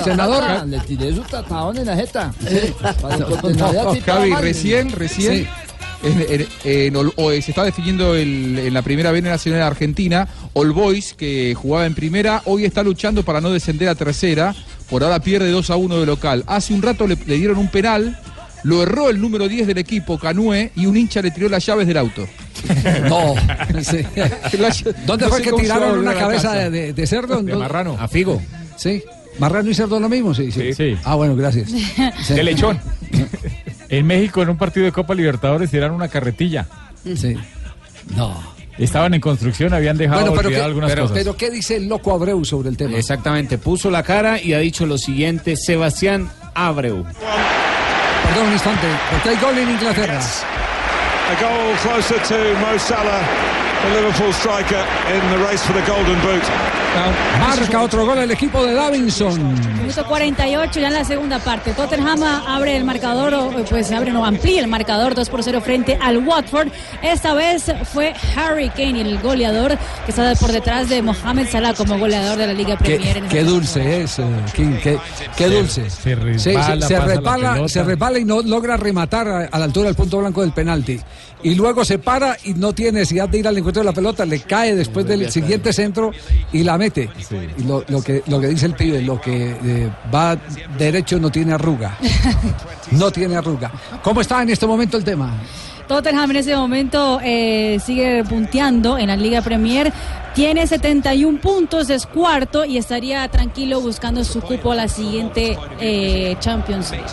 [0.04, 0.42] senador?
[0.46, 2.32] Ah, Le tiré su tatadón en la jeta.
[2.48, 2.74] Que
[3.56, 3.72] no
[4.04, 5.48] Javi, recién, recién, Sí.
[6.02, 9.66] En- en- en Ol- o- se está definiendo el- en la primera B nacional de
[9.66, 10.28] Argentina.
[10.52, 14.54] All Boys, que jugaba en primera, hoy está luchando para no descender a tercera.
[14.90, 16.44] Por ahora pierde 2 a 1 de local.
[16.46, 18.18] Hace un rato le, le dieron un penal.
[18.64, 21.86] Lo erró el número 10 del equipo, Canue, y un hincha le tiró las llaves
[21.86, 22.26] del auto.
[23.08, 23.34] No.
[23.82, 23.98] Sí.
[25.06, 27.42] ¿Dónde No fue que tiraron una cabeza de, de- de cerdo?
[27.42, 27.96] De ¿Dó- marrano.
[27.98, 28.40] A Figo.
[28.76, 29.02] Sí.
[29.38, 30.32] ¿Marrano y cerdo lo mismo?
[30.34, 30.72] Sí, sí.
[30.74, 30.96] Sí.
[31.04, 31.70] Ah, bueno, gracias.
[32.28, 32.78] De lechón.
[33.92, 36.66] En México, en un partido de Copa Libertadores, tiraron una carretilla.
[37.04, 37.36] Sí.
[38.16, 38.34] No.
[38.78, 41.18] Estaban en construcción, habían dejado Bueno, pero olvidado ¿qué, algunas pero, cosas.
[41.18, 42.96] pero ¿qué dice el loco Abreu sobre el tema?
[42.96, 47.04] Exactamente, puso la cara y ha dicho lo siguiente, Sebastián Abreu.
[47.04, 50.18] Perdón un instante, porque hay gol en Inglaterra.
[50.18, 53.20] A goal closer to Mo Salah
[53.82, 56.81] the Liverpool striker in the race for the Golden Boot.
[57.40, 59.54] Marca otro gol el equipo de Davinson.
[59.78, 61.72] Minuto 48 ya en la segunda parte.
[61.72, 65.98] Tottenham abre el marcador, o, pues abre, no, amplía el marcador 2 por 0 frente
[66.00, 66.68] al Watford.
[67.02, 71.98] Esta vez fue Harry Kane, el goleador que está por detrás de Mohamed Salah como
[71.98, 73.16] goleador de la Liga Qué, Premier.
[73.16, 74.24] en qué esta dulce es, eh,
[74.54, 74.98] King, qué,
[75.36, 75.88] qué dulce.
[75.90, 77.68] Se, resbala, se pasa la resbala, pelota.
[77.68, 81.00] se resbala y no logra rematar a, a la altura del punto blanco del penalti.
[81.42, 84.24] Y luego se para y no tiene necesidad de ir al encuentro de la pelota,
[84.24, 86.12] le cae después del siguiente centro
[86.52, 87.08] y la mete.
[87.58, 90.36] Y lo, lo que, lo que dice el pibe, lo que eh, va
[90.76, 91.96] derecho no tiene arruga.
[92.92, 93.72] No tiene arruga.
[94.02, 95.32] ¿Cómo está en este momento el tema?
[95.88, 99.90] Tottenham en ese momento eh, sigue punteando en la Liga Premier.
[100.34, 106.36] Tiene 71 puntos, es cuarto y estaría tranquilo buscando su cupo a la siguiente eh,
[106.38, 107.06] Champions League.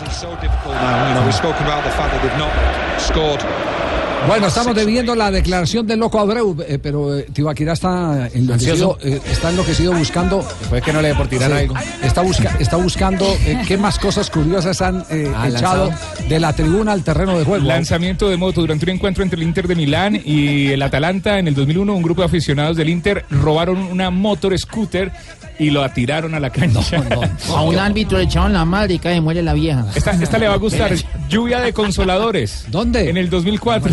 [4.26, 9.18] Bueno, estamos debiendo la declaración del loco Abreu, eh, pero eh, Tibaquirá está enloquecido, eh,
[9.30, 10.46] está enloquecido buscando.
[10.60, 11.74] Después que no le dé por tirar Sí, algo.
[12.02, 16.28] Está, busca- está buscando eh, qué más cosas curiosas han eh, Ah, echado lanzado.
[16.28, 17.64] de la tribuna al terreno de juego.
[17.64, 21.48] Lanzamiento de moto durante un encuentro entre el Inter de Milán y el Atalanta en
[21.48, 21.92] el 2001.
[21.92, 25.10] Un grupo de aficionados del Inter robaron una motor scooter
[25.58, 27.02] y lo atiraron a la cancha.
[27.54, 29.86] A un árbitro le echaron la madre y cae y muere la vieja.
[29.94, 30.92] Esta, esta le va a gustar.
[31.28, 32.64] Lluvia de consoladores.
[32.68, 33.10] ¿Dónde?
[33.10, 33.92] En el 2004.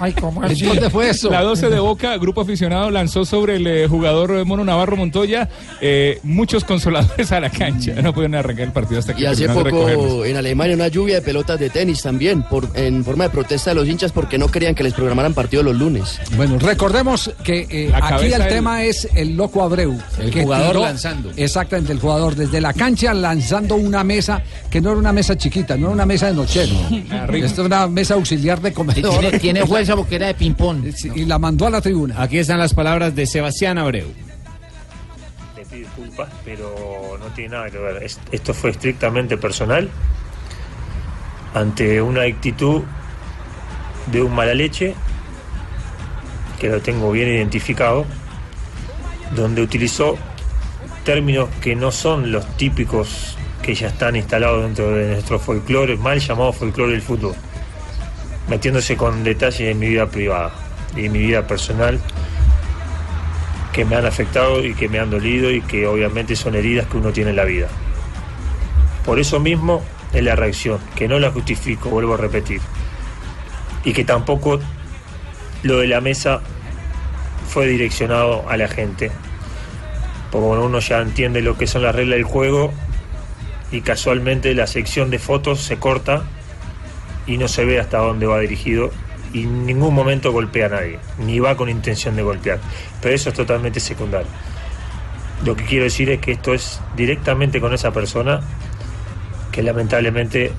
[0.00, 0.64] Ay, ¿cómo así?
[0.64, 1.30] ¿Dónde fue eso?
[1.30, 5.48] La 12 de Boca, grupo aficionado, lanzó sobre el eh, jugador Mono Navarro Montoya
[5.80, 7.92] eh, muchos consoladores a la cancha.
[8.02, 10.06] No pudieron arrancar el partido hasta que Y hace recogerlos.
[10.06, 13.70] poco en Alemania una lluvia de pelotas de tenis también, por, en forma de protesta
[13.70, 16.18] de los hinchas porque no querían que les programaran partido los lunes.
[16.36, 19.98] Bueno, recordemos que eh, aquí el del- tema es el loco Abreu.
[20.18, 21.30] El que jugador lanzando.
[21.36, 25.76] Exactamente, el jugador desde la cancha lanzando una mesa que no era una mesa chiquita,
[25.76, 26.72] no era una mesa de nochero.
[27.32, 29.18] Esta es una mesa auxiliar de comedor.
[29.20, 30.92] Tiene, tiene fuerza porque era de ping-pong.
[30.94, 32.22] Sí, Y la mandó a la tribuna.
[32.22, 34.08] Aquí están las palabras de Sebastián Abreu.
[35.56, 38.02] Le pido disculpas, pero no tiene nada que ver.
[38.02, 39.88] Es- Esto fue estrictamente personal
[41.54, 42.82] ante una actitud
[44.10, 44.94] de un mala leche
[46.60, 48.04] que lo tengo bien identificado,
[49.34, 50.16] donde utilizó
[51.04, 56.18] términos que no son los típicos que ya están instalados dentro de nuestro folclore, mal
[56.20, 57.34] llamado folclore del fútbol,
[58.50, 60.50] metiéndose con detalles de mi vida privada
[60.96, 62.00] y mi vida personal
[63.72, 66.96] que me han afectado y que me han dolido y que obviamente son heridas que
[66.96, 67.68] uno tiene en la vida.
[69.06, 72.60] Por eso mismo es la reacción, que no la justifico, vuelvo a repetir,
[73.84, 74.58] y que tampoco
[75.62, 76.40] lo de la mesa
[77.48, 79.12] fue direccionado a la gente,
[80.32, 82.72] porque uno ya entiende lo que son las reglas del juego
[83.70, 86.24] y casualmente la sección de fotos se corta
[87.26, 88.90] y no se ve hasta dónde va dirigido
[89.32, 92.58] y en ningún momento golpea a nadie, ni va con intención de golpear.
[93.00, 94.28] Pero eso es totalmente secundario.
[95.44, 98.40] Lo que quiero decir es que esto es directamente con esa persona
[99.52, 100.52] que lamentablemente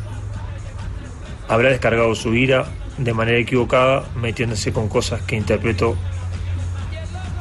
[1.47, 2.65] habrá descargado su ira
[2.97, 5.97] de manera equivocada, metiéndose con cosas que interpreto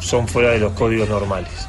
[0.01, 1.69] son fuera de los códigos normales.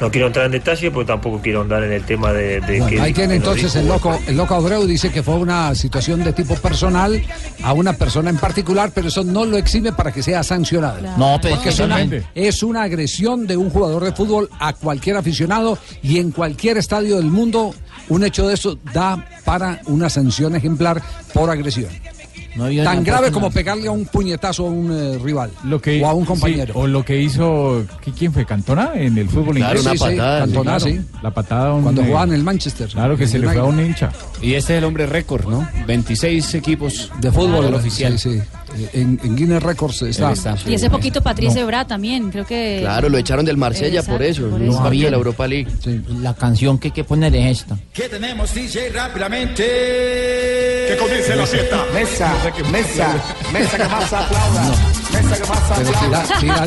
[0.00, 2.86] No quiero entrar en detalle porque tampoco quiero andar en el tema de, de Bueno,
[2.86, 3.00] que...
[3.00, 6.32] ahí tiene que entonces el loco, el loco Abreu dice que fue una situación de
[6.32, 7.20] tipo personal
[7.62, 11.00] a una persona en particular, pero eso no lo exime para que sea sancionado.
[11.16, 12.28] No, pero Porque es es una, totalmente.
[12.34, 17.16] es una agresión de un jugador de fútbol a cualquier aficionado y en cualquier estadio
[17.16, 17.74] del mundo
[18.08, 21.02] un hecho de eso da para una sanción ejemplar
[21.34, 21.90] por agresión.
[22.58, 26.06] Había Tan grave como pegarle a un puñetazo a un eh, rival Lo que, o
[26.06, 26.74] a un sí, compañero.
[26.76, 28.44] o lo que hizo, ¿qui- ¿quién fue?
[28.44, 28.92] ¿Cantona?
[28.94, 29.82] En el fútbol Claro, inglés.
[29.82, 31.00] una Sí, sí, patada, Cantona, Claro, sí.
[31.22, 32.88] La patada a un, Cuando jugaba en el Manchester.
[32.88, 34.10] Claro que se le fue a un hincha.
[34.42, 35.68] Y este es el hombre récord, ¿no?
[35.86, 38.18] 26 equipos de fútbol al oficial.
[38.18, 38.42] Sí, sí.
[38.92, 40.32] En, en Guinness Records está.
[40.66, 42.78] Y hace poquito Patrice Ebra también, creo que...
[42.80, 45.68] Claro, lo echaron del Marsella por eso, por partido de la Europa League.
[46.20, 47.76] La canción que hay que poner es esta.
[47.92, 48.90] ¿Qué tenemos, DJ?
[48.90, 49.64] Rápidamente.
[49.64, 51.84] Que comience la fiesta.
[51.94, 52.32] Mesa,
[52.72, 53.14] mesa,
[53.52, 54.74] mesa que más aplauda.
[55.12, 56.66] Mesa que más Pero tira- tira-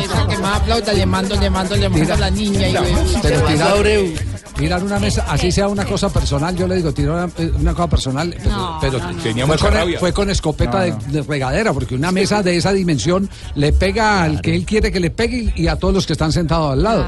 [0.00, 2.72] Mesa que más aplauda, le mando, le mando, le mando a la niña y
[3.22, 3.54] Pero güey.
[3.54, 3.84] tirar,
[4.56, 7.74] tirar una mesa, así sea una cosa personal, yo le digo, tirar una, eh, una
[7.74, 9.22] cosa personal, pero, No, pero no, no.
[9.22, 9.98] Tenía fue, con, rabia.
[10.00, 11.12] fue con escopeta No, no.
[11.12, 14.92] De, de regadera, porque una mesa de esa dimensión le pega al que él quiere
[14.92, 17.04] que le pegue y, a todos los que están sentados al lado.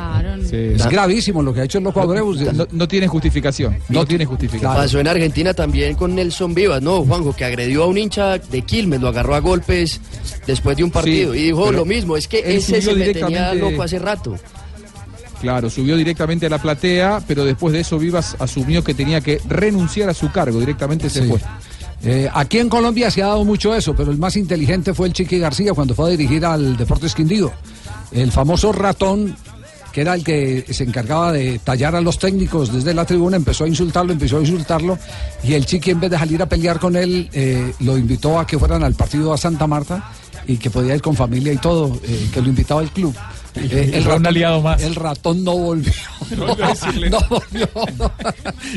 [0.50, 2.34] Es gravísimo lo que ha hecho el loco Abreu.
[2.52, 3.78] No, no tiene justificación.
[3.88, 4.74] No, tiene justificación.
[4.74, 7.34] Pasó en Argentina también con Nelson Vivas, ¿no, Juanjo?
[7.34, 10.00] Que agredió a un hincha de Quilmes, lo agarró a golpes
[10.46, 11.32] después de un partido.
[11.32, 14.36] Sí, y dijo lo mismo, es que ese se me tenía loco hace rato.
[15.40, 19.40] Claro, subió directamente a la platea, pero después de eso Vivas asumió que tenía que
[19.48, 21.28] renunciar a su cargo, directamente se Sí.
[21.28, 21.38] fue.
[22.02, 25.12] Eh, aquí en Colombia se ha dado mucho eso, pero el más inteligente fue el
[25.12, 27.52] Chiqui García cuando fue a dirigir al Deportes Quindío.
[28.12, 29.36] El famoso ratón,
[29.92, 33.64] que era el que se encargaba de tallar a los técnicos desde la tribuna, empezó
[33.64, 34.98] a insultarlo, empezó a insultarlo,
[35.42, 38.46] y el Chiqui en vez de salir a pelear con él, eh, lo invitó a
[38.46, 40.12] que fueran al partido a Santa Marta
[40.46, 43.14] y que podía ir con familia y todo, eh, que lo invitaba al club.
[43.60, 44.82] Eh, Era un aliado más.
[44.82, 45.92] El ratón no volvió.
[46.36, 47.68] No volvió.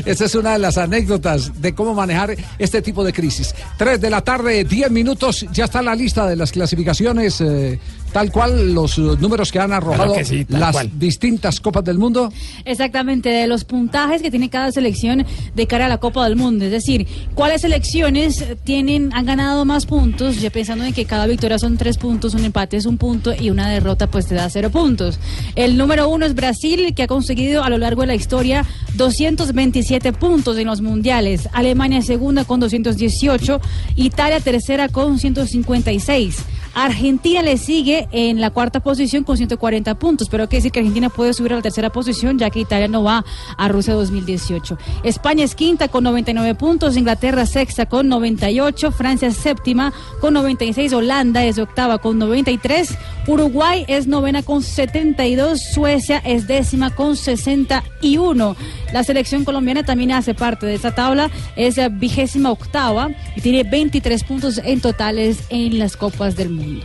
[0.06, 3.54] Esa es una de las anécdotas de cómo manejar este tipo de crisis.
[3.76, 5.44] Tres de la tarde, diez minutos.
[5.52, 7.78] Ya está la lista de las clasificaciones, eh,
[8.12, 10.90] tal cual los números que han arrojado Claro que sí, tal las cual.
[10.98, 12.32] distintas copas del mundo.
[12.64, 16.64] Exactamente, de los puntajes que tiene cada selección de cara a la Copa del Mundo.
[16.64, 21.58] Es decir, cuáles selecciones tienen, han ganado más puntos, ya pensando en que cada victoria
[21.58, 24.70] son tres puntos, un empate es un punto y una derrota pues te da cero
[24.70, 25.18] puntos.
[25.56, 30.12] El número uno es Brasil, que ha conseguido a lo largo de la historia 227
[30.12, 31.48] puntos en los mundiales.
[31.52, 33.60] Alemania segunda con 218,
[33.96, 36.36] Italia tercera con 156.
[36.74, 40.80] Argentina le sigue en la cuarta posición con 140 puntos, pero hay que decir que
[40.80, 43.24] Argentina puede subir a la tercera posición ya que Italia no va
[43.56, 44.78] a Rusia 2018.
[45.04, 51.44] España es quinta con 99 puntos, Inglaterra sexta con 98, Francia séptima con 96, Holanda
[51.44, 52.96] es octava con 93,
[53.26, 58.56] Uruguay es novena con 72, Suecia es décima con 61.
[58.92, 64.24] La selección colombiana también hace parte de esta tabla, es vigésima octava y tiene 23
[64.24, 66.84] puntos en totales en las Copas del Mundo.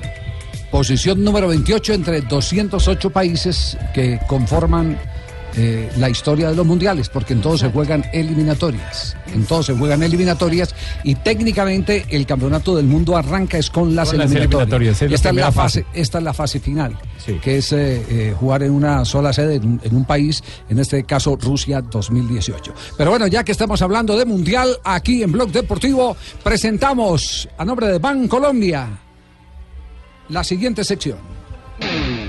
[0.71, 4.97] Posición número 28 entre 208 países que conforman
[5.55, 9.15] eh, la historia de los mundiales, porque en todos se juegan eliminatorias.
[9.33, 14.09] En todos se juegan eliminatorias y técnicamente el campeonato del mundo arranca es con las
[14.09, 15.01] Con las eliminatorias.
[15.01, 15.85] eliminatorias, es la esta, es la fase.
[15.93, 16.97] esta es la fase final,
[17.41, 20.77] que es eh, eh, jugar en una sola sede en, un- en un país, en
[20.79, 22.73] este caso Rusia 2018.
[22.97, 27.87] Pero bueno, ya que estamos hablando de mundial, aquí en Blog Deportivo presentamos a nombre
[27.87, 28.89] de Ban Colombia
[30.29, 31.17] la siguiente sección.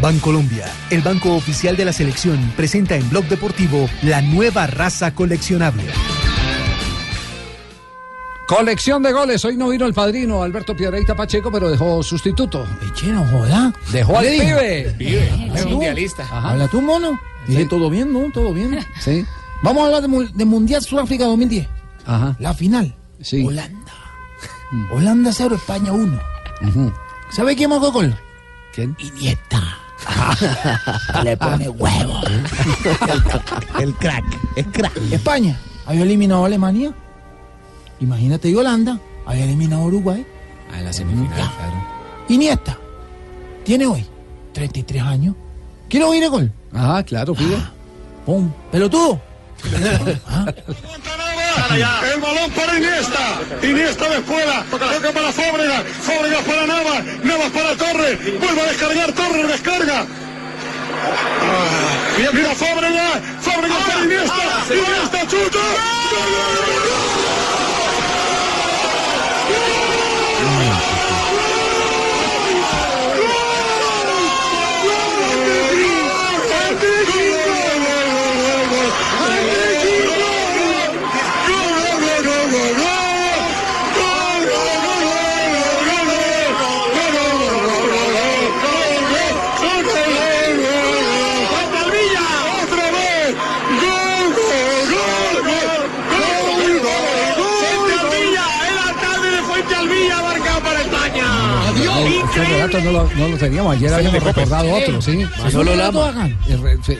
[0.00, 5.84] Bancolombia, el banco oficial de la selección, presenta en Blog Deportivo la nueva raza coleccionable.
[8.46, 9.44] Colección de goles.
[9.44, 12.66] Hoy no vino el padrino Alberto Piedrahita Pacheco, pero dejó sustituto.
[12.94, 13.72] Che, no joda.
[13.92, 14.94] Dejó al pibe.
[14.96, 16.26] Pibe, es mundialista.
[16.30, 17.18] Habla tú, mono.
[17.46, 18.30] Dije, todo bien, ¿no?
[18.32, 18.78] Todo bien.
[19.00, 19.24] Sí.
[19.62, 21.66] Vamos a hablar de, mu- de Mundial Sudáfrica 2010.
[22.06, 22.36] Ajá.
[22.38, 22.94] La final.
[23.20, 23.44] Sí.
[23.44, 23.92] Holanda.
[24.92, 26.20] Holanda 0, España 1.
[27.30, 28.16] ¿Sabe quién marcó gol?
[28.74, 28.96] ¿Quién?
[28.98, 29.78] Iniesta.
[31.24, 32.20] Le pone huevo.
[33.80, 34.24] El crack,
[34.56, 34.96] es crack.
[35.10, 36.92] España había eliminado a Alemania.
[38.00, 40.26] Imagínate, y Holanda había eliminado a Uruguay.
[40.72, 41.86] A la semifinal, claro.
[42.28, 42.78] Iniesta
[43.64, 44.06] tiene hoy
[44.52, 45.34] 33 años.
[45.88, 46.52] ¿Quiere oír el gol?
[46.72, 47.56] Ajá, claro, pibe.
[48.24, 48.50] ¡Pum!
[48.70, 49.20] ¡Pelotudo!
[52.14, 53.40] El balón para Iniesta.
[53.62, 54.64] Iniesta de fuera.
[54.70, 55.84] Toca para Fábregas.
[56.02, 57.04] Fábregas para Navas.
[57.24, 58.18] Navas para Torres.
[58.40, 59.12] Vuelve a descargar.
[59.12, 60.06] Torres descarga.
[61.40, 63.22] Ah, Mira, Fábregas.
[63.40, 64.42] Fábregas para Iniesta.
[64.70, 65.58] Iniesta chuta.
[66.08, 67.17] ¡Otra
[102.66, 103.76] relato no lo, no lo teníamos.
[103.76, 105.12] Ayer habíamos recordado otro, ¿sí?
[105.12, 105.50] ¿Sí?
[105.50, 106.30] Solo ¿Un relato Lama.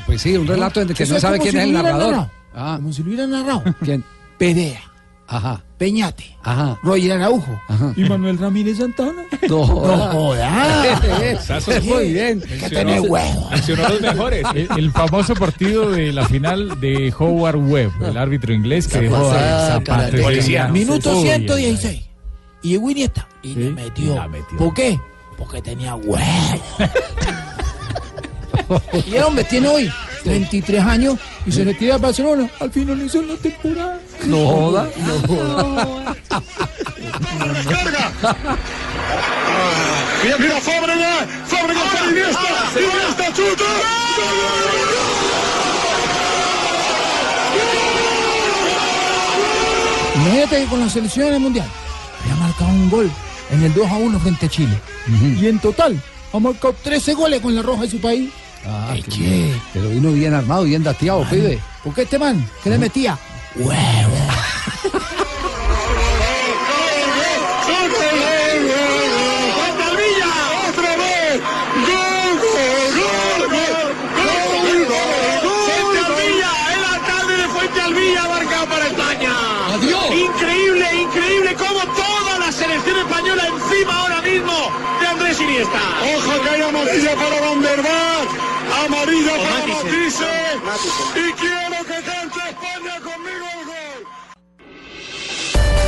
[0.06, 2.10] Pues sí, un relato en el que no es sabe quién si es el narrador.
[2.12, 2.30] narrado.
[2.54, 3.62] Ah, Como si lo hubieran narrado.
[3.84, 4.04] ¿quién?
[4.38, 4.80] Perea,
[5.30, 6.78] Ajá, Peñate, ajá.
[6.82, 7.92] Roger Araujo Ajá.
[7.96, 9.24] y Manuel Ramírez Santana.
[9.48, 11.44] No, No jodas.
[11.44, 11.70] Sasso.
[11.82, 12.40] Muy bien.
[12.40, 13.48] Que tenés huevo.
[13.50, 14.44] Mencionó los mejores.
[14.54, 19.30] El, el famoso partido de la final de Howard Webb, el árbitro inglés que dejó
[19.30, 19.80] a.
[20.22, 20.68] Policía.
[20.68, 22.02] Minuto Uy, 116.
[22.62, 23.28] Y llegó Iniesta.
[23.42, 24.14] Y le Sí, metió.
[24.14, 24.56] la metió.
[24.58, 24.98] ¿Por qué?
[25.38, 26.62] Porque tenía huevo.
[29.06, 29.92] y el hombre tiene hoy
[30.24, 34.00] 33 años y se retira de Barcelona al finalizar la temporada.
[34.26, 34.90] No joda.
[37.68, 38.12] ¡Carga!
[40.22, 41.26] Mira, mira Fábregas.
[41.46, 42.40] Fábregas para Iniesta.
[42.76, 43.64] Iniesta chuta.
[50.16, 51.68] Imagínate que con la selección en el mundial
[52.22, 53.10] había marcado un gol
[53.50, 54.78] en el 2 a 1 frente a Chile.
[55.40, 56.00] Y en total
[56.32, 58.30] ha marcado 13 goles con la roja de su país.
[58.66, 59.54] Ah, qué ¿qué?
[59.72, 61.58] Pero vino bien armado, bien dateado, pibe.
[61.82, 62.44] ¿Por qué este man?
[62.62, 63.18] ¿Qué le metía?
[63.56, 64.16] Huevo.
[82.88, 84.52] Selección española encima ahora mismo
[85.00, 85.80] de Andrés Iniesta.
[86.16, 88.30] Ojo que hay amarilla para Van der Vaart,
[88.86, 90.24] amarilla para Matisse.
[91.14, 94.00] Y quiero que cante España conmigo el gol.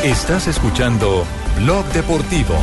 [0.05, 1.25] Estás escuchando
[1.59, 2.55] Blog Deportivo.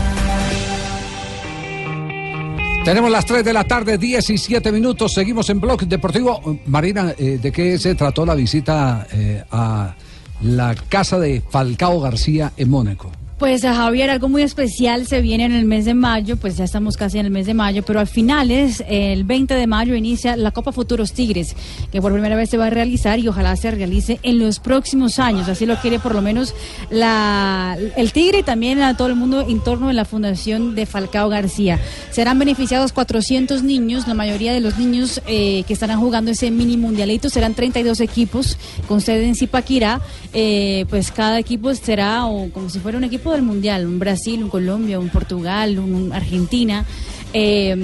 [2.85, 5.13] Tenemos las 3 de la tarde, 17 minutos.
[5.13, 6.59] Seguimos en Blog Deportivo.
[6.67, 9.93] Marina, eh, ¿de qué se trató la visita eh, a
[10.41, 13.11] la casa de Falcao García en Mónaco?
[13.37, 16.63] Pues a Javier, algo muy especial se viene en el mes de mayo, pues ya
[16.63, 20.35] estamos casi en el mes de mayo, pero al finales, el 20 de mayo, inicia
[20.35, 21.55] la Copa Futuros Tigres,
[21.91, 25.19] que por primera vez se va a realizar y ojalá se realice en los próximos
[25.19, 25.49] años.
[25.49, 26.55] Así lo quiere por lo menos
[26.89, 30.87] la, el Tigre y también a todo el mundo en torno de la fundación de
[30.87, 31.79] Falcao García.
[32.09, 36.75] Serán beneficiados 400 niños, la mayoría de los niños eh, que estarán jugando ese mini
[36.75, 38.57] mundialito serán 32 equipos
[38.87, 40.01] con sede en Zipaquirá.
[40.33, 44.43] Eh, pues cada equipo será o como si fuera un equipo del mundial, un Brasil,
[44.43, 46.85] un Colombia, un Portugal, un, Argentina.
[47.33, 47.75] Eh,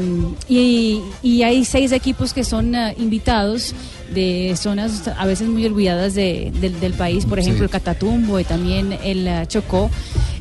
[0.48, 3.76] y, y hay seis equipos que son eh, invitados
[4.14, 7.64] de zonas a veces muy olvidadas de- del- del país, por ejemplo Sí.
[7.66, 9.90] el Catatumbo y también el eh, Chocó.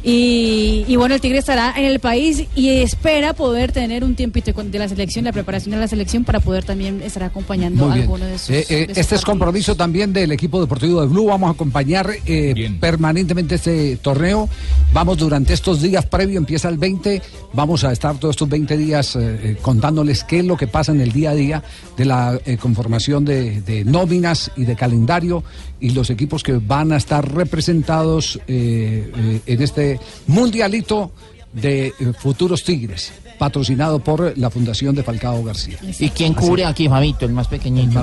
[0.04, 4.52] Y, y bueno, el Tigre estará en el país y espera poder tener un tiempito
[4.52, 7.94] de la selección, la preparación de la selección para poder también estar acompañando a Muy
[7.98, 8.02] bien.
[8.02, 8.50] alguno de sus.
[8.50, 11.26] Eh, eh, de sus este es compromiso también del equipo deportivo de Blue.
[11.26, 14.48] Vamos a acompañar eh, permanentemente este torneo.
[14.92, 17.22] Vamos durante estos días previo, empieza el 20.
[17.52, 20.90] Vamos a estar todos estos 20 días eh, eh, contándoles qué es lo que pasa
[20.90, 21.62] en el día a día
[21.96, 25.42] de la eh, conformación de, de nóminas y de calendario
[25.80, 31.12] y los equipos que van a estar representados eh, eh, en este mundialito
[31.52, 35.76] de eh, futuros Tigres, patrocinado por la Fundación de Falcao García.
[35.98, 38.02] ¿Y quién cubre aquí, Fabito, el más pequeñito?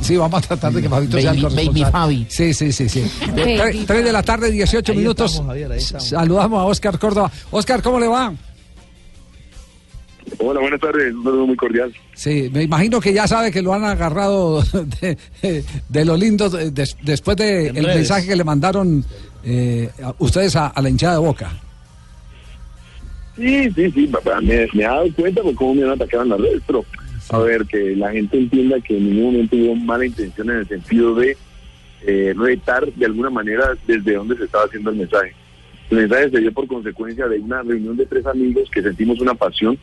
[0.00, 2.26] Sí, vamos a tratar de que Fabito sea el Baby- Fabi.
[2.30, 3.02] Sí, sí, sí, sí.
[3.36, 5.32] Baby Tre- Tres de la tarde, 18 Ahí minutos.
[5.32, 6.08] estamos, Javier, ahí estamos.
[6.08, 7.30] Saludamos a Oscar Córdoba.
[7.50, 8.32] Oscar, ¿cómo le va?
[10.38, 11.92] Hola, buenas tardes, un saludo muy cordial.
[12.14, 14.60] Sí, me imagino que ya sabe que lo han agarrado
[15.00, 15.16] de,
[15.88, 19.04] de lo lindo de- des- después del mensaje que le mandaron
[19.44, 21.50] eh, a- ustedes a, a la hinchada de Boca.
[23.36, 26.28] Sí, sí, sí, papá, me, me he dado cuenta por cómo me han atacado en
[26.30, 26.84] las redes, pero
[27.30, 30.68] a ver, que la gente entienda que en ningún momento hubo mala intención en el
[30.68, 31.36] sentido de
[32.06, 35.34] eh, retar de alguna manera desde donde se estaba haciendo el mensaje.
[35.90, 39.34] El mensaje se dio por consecuencia de una reunión de tres amigos que sentimos una
[39.34, 39.78] pasión.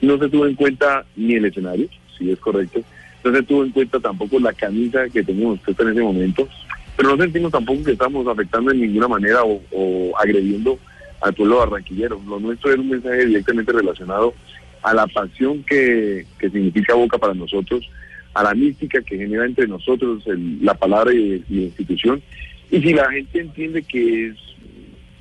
[0.00, 1.88] No se tuvo en cuenta ni el escenario,
[2.18, 2.80] si es correcto.
[3.24, 6.48] No se tuvo en cuenta tampoco la camisa que teníamos puesta en ese momento.
[6.96, 10.78] Pero no sentimos tampoco que estamos afectando en ninguna manera o, o agrediendo
[11.20, 12.20] al pueblo barranquillero.
[12.28, 14.34] Lo nuestro es un mensaje directamente relacionado
[14.82, 17.88] a la pasión que, que significa Boca para nosotros,
[18.34, 22.22] a la mística que genera entre nosotros el- la palabra y, y la institución.
[22.70, 24.36] Y si la gente entiende que es,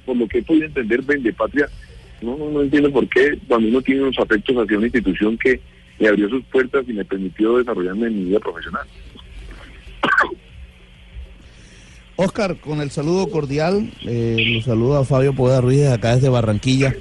[0.05, 1.69] por lo que he podido entender, vende patria,
[2.23, 5.59] no, no, entiendo por qué cuando uno tiene unos afectos hacia una institución que
[5.99, 8.87] me abrió sus puertas y me permitió desarrollarme en mi vida profesional.
[12.15, 16.95] Oscar, con el saludo cordial, eh, los saludo a Fabio Poeda Ruiz acá desde Barranquilla.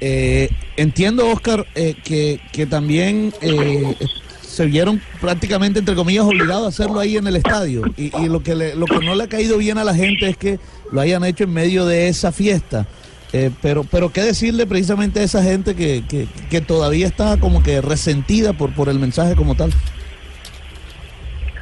[0.00, 3.94] Eh, entiendo, Oscar, eh, que, que también eh,
[4.42, 7.82] se vieron prácticamente, entre comillas, obligados a hacerlo ahí en el estadio.
[7.96, 10.28] Y, y lo, que le- lo que no le ha caído bien a la gente
[10.28, 10.58] es que
[10.90, 12.86] lo hayan hecho en medio de esa fiesta.
[13.32, 17.62] Eh, pero, pero qué decirle precisamente a esa gente que, que, que todavía está como
[17.62, 19.70] que resentida por, por el mensaje como tal.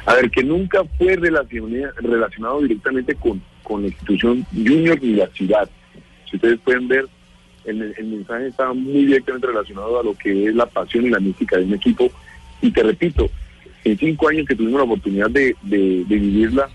[0.05, 5.69] A ver, que nunca fue relacionado directamente con, con la institución junior ni la ciudad.
[6.29, 7.05] Si ustedes pueden ver,
[7.65, 11.19] el, el mensaje está muy directamente relacionado a lo que es la pasión y la
[11.19, 12.09] mística de un equipo.
[12.61, 13.29] Y te repito,
[13.83, 16.69] en cinco años que tuvimos la oportunidad de, de- de vivirla,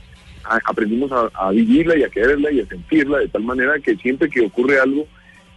[0.45, 3.97] a- aprendimos a, a vivirla y a quererla y a sentirla de tal manera que
[3.97, 5.07] siempre que ocurre algo,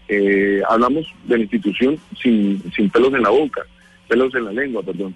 [0.07, 3.61] eh, hablamos de la institución sin, sin pelos en la boca,
[4.07, 5.15] pelos en la lengua, perdón.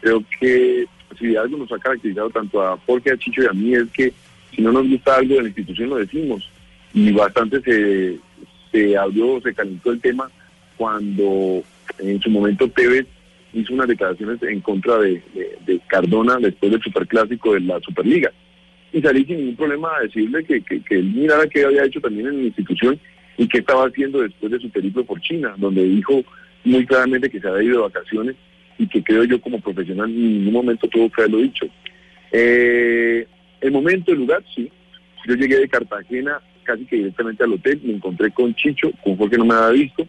[0.00, 0.84] Creo que
[1.18, 4.12] si algo nos ha caracterizado tanto a Jorge, a Chicho y a mí es que
[4.54, 6.48] si no nos gusta algo de la institución lo decimos.
[6.94, 8.18] Y bastante se,
[8.72, 10.30] se abrió, se calentó el tema
[10.76, 11.62] cuando
[11.98, 13.06] en su momento Tevez
[13.52, 18.30] hizo unas declaraciones en contra de, de- de Cardona después del superclásico de la Superliga.
[18.96, 22.00] Y salí sin ningún problema a decirle que, que, que él mirara qué había hecho
[22.00, 22.98] también en la institución
[23.36, 26.24] y qué estaba haciendo después de su periplo por China, donde dijo
[26.64, 28.36] muy claramente que se había ido de vacaciones
[28.78, 31.66] y que creo yo como profesional en ningún momento tuvo que haberlo dicho.
[32.32, 33.26] Eh,
[33.60, 34.72] el momento, el lugar, sí.
[35.26, 39.36] Yo llegué de Cartagena casi que directamente al hotel, me encontré con Chicho, con Jorge
[39.36, 40.08] no me había visto,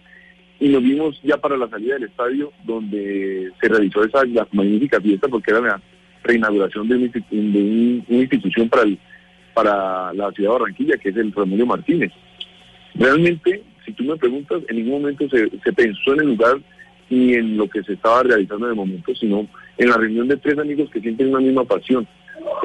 [0.62, 4.24] y nos vimos ya para la salida del estadio donde se realizó esa
[4.54, 5.82] magnífica fiesta porque era la
[6.28, 9.00] reinauguración de, institu- de un- una institución para, el-
[9.54, 12.12] para la ciudad de Barranquilla, que es el Romelio Martínez.
[12.96, 16.58] Realmente, si tú me preguntas, en ningún momento se, se pensó en el lugar
[17.10, 19.48] ni en lo que se estaba realizando en el momento, sino
[19.78, 22.08] en la reunión de tres amigos que sienten una misma pasión.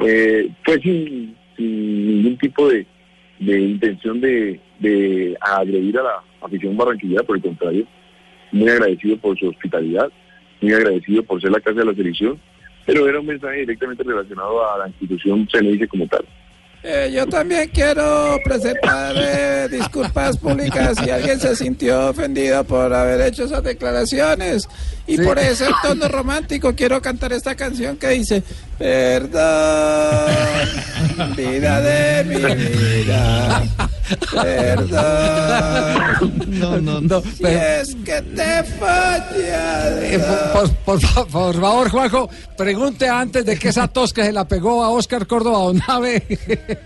[0.05, 2.85] Eh, fue sin, ningún tipo de,
[3.39, 7.85] de intención de, de agredir a la afición barranquillera, por el contrario,
[8.51, 10.11] muy agradecido por su hospitalidad,
[10.61, 12.39] muy agradecido por ser la casa de la selección,
[12.85, 16.25] pero era un mensaje directamente relacionado a la institución se le dice como tal.
[16.85, 23.21] Eh, yo también quiero presentar eh, disculpas públicas si alguien se sintió ofendido por haber
[23.21, 24.67] hecho esas declaraciones.
[25.05, 28.41] Y por ese tono romántico quiero cantar esta canción que dice,
[28.77, 29.33] perdón,
[31.35, 33.63] vida de mi vida,
[34.31, 36.31] perdón.
[36.47, 37.21] No, no, no.
[37.21, 40.01] Si es que te falla.
[40.01, 40.19] Eh,
[40.53, 44.31] por, por- por fa- por favor, Juanjo, pregunte antes de que esa tos que se
[44.31, 46.23] la pegó a Oscar Córdoba Onave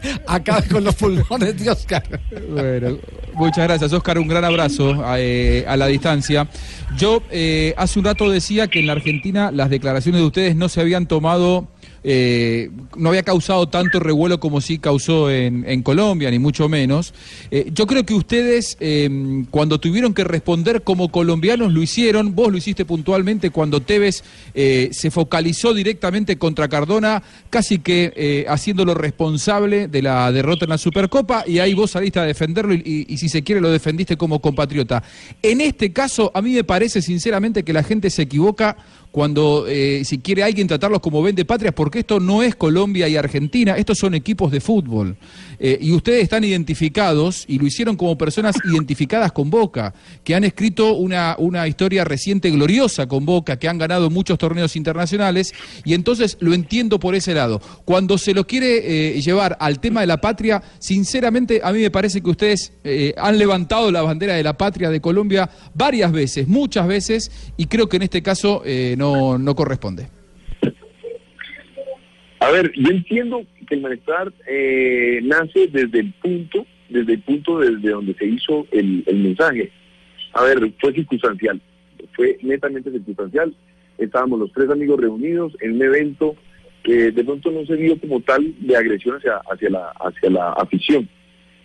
[0.28, 2.04] acabe con los pulmones de Oscar.
[2.50, 2.98] Bueno,
[3.34, 4.18] muchas gracias, Oscar.
[4.18, 6.48] Un gran abrazo eh, a la distancia.
[6.96, 10.70] Yo eh, hace un rato decía que en la Argentina las declaraciones de ustedes no
[10.70, 11.68] se habían tomado,
[12.10, 17.14] eh, no había causado tanto revuelo como sí causó en, en Colombia, ni mucho menos.
[17.52, 22.34] Eh, yo creo que ustedes, eh, cuando tuvieron que responder como colombianos, lo hicieron.
[22.34, 29.90] Vos lo hiciste puntualmente cuando Tevez se focalizó directamente contra Cardona, casi que haciéndolo responsable
[29.90, 33.44] de la derrota en la Supercopa, y ahí vos saliste a defenderlo y si se
[33.44, 35.04] quiere lo defendiste como compatriota.
[35.42, 38.78] En este caso, a mí me parece sinceramente que la gente se equivoca
[39.18, 43.16] cuando eh, si quiere alguien tratarlos como vende patrias, porque esto no es Colombia y
[43.16, 45.18] Argentina, estos son equipos de fútbol.
[45.60, 49.94] Eh, y ustedes están identificados y lo hicieron como personas identificadas con Boca,
[50.24, 54.76] que han escrito una, una historia reciente gloriosa con Boca, que han ganado muchos torneos
[54.76, 55.54] internacionales,
[55.84, 57.62] y entonces lo entiendo por ese lado.
[57.86, 61.92] Cuando se lo quiere eh, llevar al tema de la patria, sinceramente a mí me
[61.92, 66.48] parece que ustedes eh, han levantado la bandera de la patria de Colombia varias veces,
[66.48, 70.08] muchas veces, y creo que en este caso eh, no, no corresponde.
[72.40, 77.60] A ver, yo entiendo que el malestar eh, nace desde el punto, desde el punto
[77.60, 79.72] desde donde se hizo el, mensaje.
[80.34, 81.62] A ver, fue circunstancial,
[82.16, 83.54] fue netamente circunstancial.
[83.98, 86.36] Estábamos los tres amigos reunidos en un evento
[86.84, 90.52] que de pronto no se vio como tal de agresión hacia, hacia, la, hacia la
[90.54, 91.10] afición.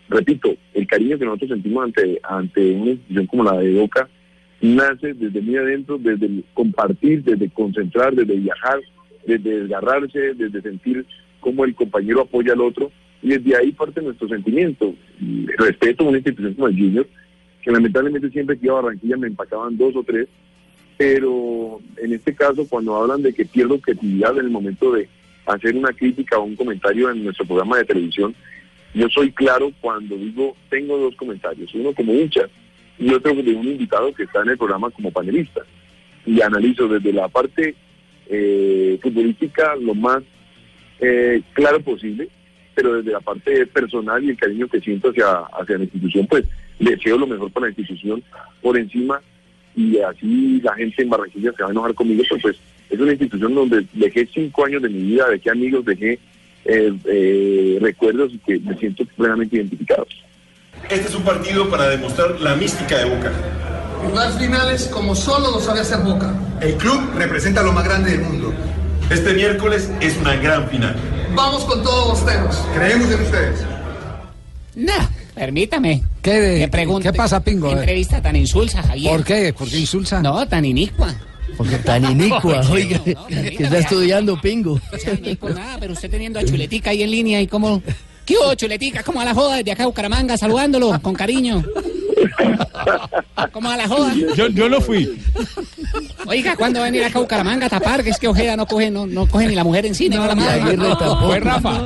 [0.08, 4.08] Repito, el cariño que nosotros sentimos ante, ante una institución como la de Boca
[4.60, 8.80] nace desde muy adentro, desde el compartir, desde concentrar, desde viajar,
[9.26, 11.06] desde desgarrarse, desde sentir
[11.42, 12.90] cómo el compañero apoya al otro,
[13.20, 14.94] y desde ahí parte nuestro sentimiento.
[15.58, 17.06] Respeto a una institución como el Junior,
[17.62, 20.28] que lamentablemente siempre que iba a Barranquilla me empacaban dos o tres,
[20.96, 25.08] pero en este caso cuando hablan de que pierdo objetividad en el momento de
[25.46, 28.34] hacer una crítica o un comentario en nuestro programa de televisión,
[28.94, 32.48] yo soy claro cuando digo tengo dos comentarios, uno como hincha
[32.98, 35.62] y otro de un invitado que está en el programa como panelista.
[36.24, 37.74] Y analizo desde la parte
[38.28, 40.22] eh, futbolística lo más
[41.02, 42.28] eh, claro posible,
[42.74, 45.30] pero desde la parte personal y el cariño que siento hacia,
[45.60, 46.44] hacia la institución, pues
[46.78, 48.22] deseo lo mejor para la institución
[48.60, 49.20] por encima
[49.74, 52.56] y así la gente en Barranquilla se va a enojar conmigo, pero pues
[52.88, 56.18] es una institución donde dejé cinco años de mi vida, dejé amigos, dejé
[56.64, 60.06] eh, eh, recuerdos y que me siento plenamente identificado.
[60.88, 63.32] Este es un partido para demostrar la mística de Boca.
[64.04, 66.34] Jugar finales como solo lo sabe hacer Boca.
[66.60, 68.52] El club representa lo más grande del mundo.
[69.12, 70.96] Este miércoles es una gran final.
[71.34, 72.56] Vamos con todos los teros.
[72.74, 73.60] Creemos en ustedes.
[74.74, 74.94] No,
[75.34, 76.02] permítame.
[76.22, 77.68] ¿Qué, pregunto, ¿Qué pasa, Pingo?
[77.68, 79.12] ¿Qué entrevista tan insulsa, Javier?
[79.12, 79.52] ¿Por qué?
[79.52, 80.22] ¿Por qué insulsa?
[80.22, 81.14] No, tan inicua.
[81.58, 84.80] Porque tan inicua, oiga, que está estudiando pingo.
[84.90, 87.82] O sea, ni por nada, pero usted teniendo a Chuletica ahí en línea y como...
[88.24, 89.02] ¿Qué hubo, Chuletica?
[89.02, 91.62] ¿Cómo a la joda desde acá, Bucaramanga, saludándolo con cariño?
[93.52, 94.14] ¿Cómo a la joda?
[94.36, 95.08] Yo, yo no fui.
[96.26, 98.02] Oiga, ¿cuándo va a venir acá a Bucaramanga a tapar?
[98.02, 100.16] Que es que Ojeda no coge, no, no coge ni la mujer en cine.
[100.16, 100.76] No, la madre.
[101.22, 101.80] Fue Rafa.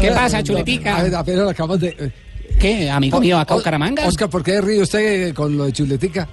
[0.00, 0.96] ¿Qué pasa, Chuletica?
[0.96, 2.12] A ver, apenas acabamos de...
[2.60, 4.06] ¿Qué, amigo mío, acá a Bucaramanga?
[4.06, 6.28] Oscar, ¿por qué ríe usted con lo de chuletica?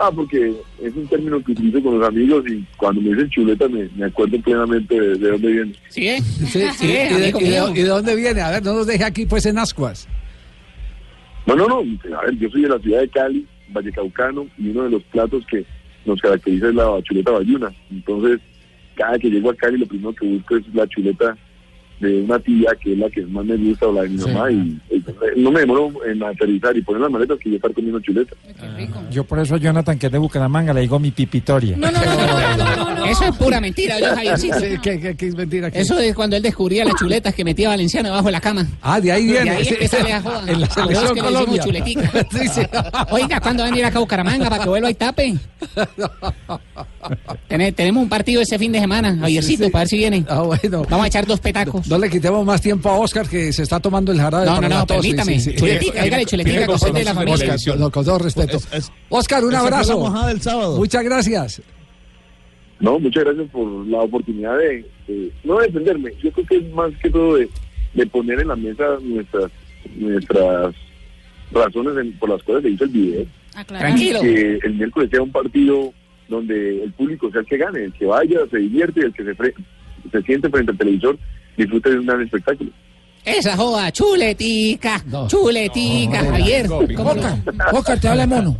[0.00, 3.66] Ah, porque es un término que utilizo con los amigos y cuando me dicen chuleta
[3.68, 5.72] me, me acuerdo plenamente de, de dónde viene.
[5.88, 6.08] ¿Sí?
[6.46, 7.68] Sí, Sí, y, de, amigo y de- mío.
[7.70, 8.40] y de dónde viene?
[8.40, 10.06] A ver, no nos deje aquí pues en ascuas.
[11.48, 11.76] No, no, no.
[12.18, 15.44] A ver, yo soy de la ciudad de Cali, Vallecaucano, y uno de los platos
[15.50, 15.64] que
[16.04, 17.72] nos caracteriza es la chuleta bayuna.
[17.90, 18.38] Entonces,
[18.96, 21.36] cada que llego a Cali, lo primero que busco es la chuleta
[22.00, 24.30] de una tía, que es la que más me gusta, o la de mi Sí.
[24.30, 24.80] mamá, y,
[25.36, 28.36] y no me demoro en aterrizar y poner las maletas que yo estar comiendo chuleta.
[29.10, 31.76] Yo por eso a Jonathan, que es de Bucaramanga, le digo mi pipitoria.
[31.76, 34.60] No, no, no, no, no, no, no, Eso es pura mentira, yo, Javiercito.
[34.60, 35.70] Sí, ¿qué, qué- qué es mentira?
[35.70, 35.80] ¿Qué?
[35.80, 38.66] Eso es cuando él descubría las chuletas que metía Valenciano debajo de la cama.
[38.82, 39.44] Ah, de ahí viene.
[39.44, 40.42] De ahí empieza la joda.
[40.46, 41.64] En la A selección que le Colombia.
[42.32, 42.60] Sí, sí.
[43.10, 45.34] Oiga, ¿cuándo va a acá a Bucaramanga para que vuelva y tape?
[47.48, 50.24] Tene- tenemos un partido ese fin de semana, Javiercito, para ver si viene.
[50.28, 50.84] Ah, bueno.
[50.88, 51.86] Vamos a echar dos petacos.
[51.86, 54.46] No le quitemos más tiempo a Oscar que se está tomando el jarabe.
[54.46, 55.38] No, para no, no, permítame.
[55.40, 55.56] sí, sí.
[55.56, 57.56] Chuletica, dígale chuletica, es de la familia.
[57.90, 58.60] Con todo respeto.
[59.08, 59.98] Oscar, un abrazo.
[59.98, 60.76] mojada del sábado.
[60.76, 61.62] Muchas gracias.
[62.80, 66.90] No, muchas gracias por la oportunidad de, de- no defenderme, yo creo que es más
[67.02, 67.48] que todo de,
[67.94, 69.50] de poner en la mesa nuestras
[69.96, 70.74] nuestras
[71.50, 73.26] razones en- por las cuales se hizo el video.
[73.66, 74.20] Tranquilo.
[74.20, 75.92] Que el miércoles sea un partido
[76.28, 79.36] donde el público sea el que gane, el que vaya, se divierte, el que se,
[79.36, 79.54] fre-
[80.12, 81.18] se siente frente al televisor,
[81.56, 82.70] disfrute de un gran espectáculo.
[83.24, 86.66] Esa joda, chuletica, chuletica, Javier.
[86.68, 87.20] ¿Cómo no?
[87.22, 88.56] Oscar, Oscar, te habla mono.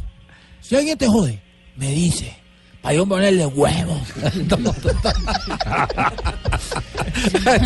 [0.61, 1.39] Si alguien te jode,
[1.77, 2.37] me dice.
[2.89, 4.01] Para yo ponerle huevos.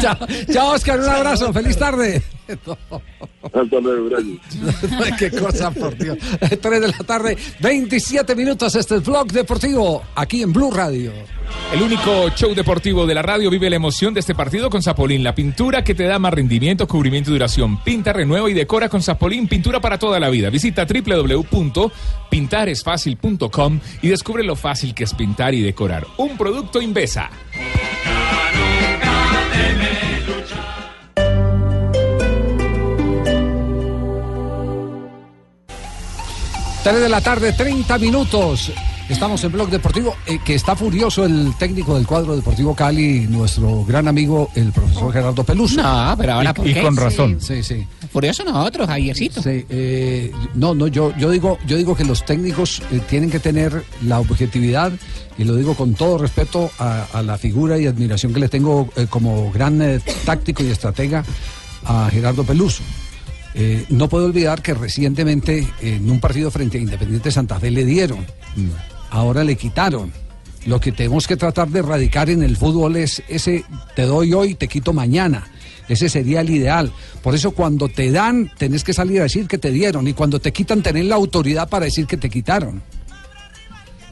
[0.00, 0.18] chao,
[0.52, 1.52] chao, Oscar, un abrazo.
[1.52, 2.20] Feliz tarde.
[3.42, 4.38] Hasta luego, gracias.
[5.18, 6.18] Qué cosa, por Dios.
[6.40, 8.74] 3 de la tarde, 27 minutos.
[8.74, 11.12] Este es Vlog Deportivo, aquí en Blue Radio.
[11.72, 15.24] El único show deportivo de la radio vive la emoción de este partido con Zapolín,
[15.24, 17.82] la pintura que te da más rendimiento, cubrimiento y duración.
[17.82, 20.50] Pinta, renueva y decora con Zapolín, pintura para toda la vida.
[20.50, 26.06] Visita www.pintaresfacil.com y descubre lo fácil que es pintar y decorar.
[26.18, 27.30] Un producto Invesa.
[36.82, 38.72] 3 de la tarde, 30 minutos.
[39.08, 43.84] Estamos en Blog Deportivo, eh, que está furioso el técnico del cuadro Deportivo Cali, nuestro
[43.84, 45.80] gran amigo, el profesor Gerardo Peluso.
[45.80, 46.82] No, pero ahora, ¿por y, y qué?
[46.82, 47.38] con razón.
[47.40, 47.62] Sí.
[47.62, 47.86] Sí, sí.
[48.12, 49.40] Furioso nosotros, Javiercito.
[49.42, 53.38] Sí, eh, no, no, yo, yo digo, yo digo que los técnicos eh, tienen que
[53.38, 54.90] tener la objetividad
[55.38, 58.88] y lo digo con todo respeto a, a la figura y admiración que le tengo
[58.96, 61.24] eh, como gran eh, táctico y estratega
[61.84, 62.82] a Gerardo Peluso.
[63.54, 67.84] Eh, no puedo olvidar que recientemente en un partido frente a Independiente Santa Fe le
[67.84, 68.26] dieron,
[69.10, 70.12] ahora le quitaron.
[70.64, 73.64] Lo que tenemos que tratar de erradicar en el fútbol es ese
[73.96, 75.48] te doy hoy, te quito mañana.
[75.88, 76.92] Ese sería el ideal.
[77.22, 80.06] Por eso cuando te dan, tenés que salir a decir que te dieron.
[80.06, 82.82] Y cuando te quitan, tenés la autoridad para decir que te quitaron.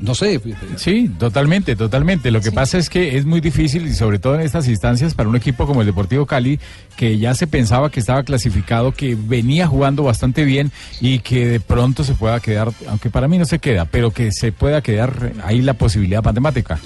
[0.00, 0.40] No sé.
[0.76, 2.30] Sí, totalmente, totalmente.
[2.30, 5.28] Lo que pasa es que es muy difícil y sobre todo en estas instancias para
[5.28, 6.58] un equipo como el Deportivo Cali,
[6.96, 11.60] que ya se pensaba que estaba clasificado, que venía jugando bastante bien y que de
[11.60, 15.32] pronto se pueda quedar, aunque para mí no se queda, pero que se pueda quedar
[15.44, 16.78] ahí la posibilidad matemática.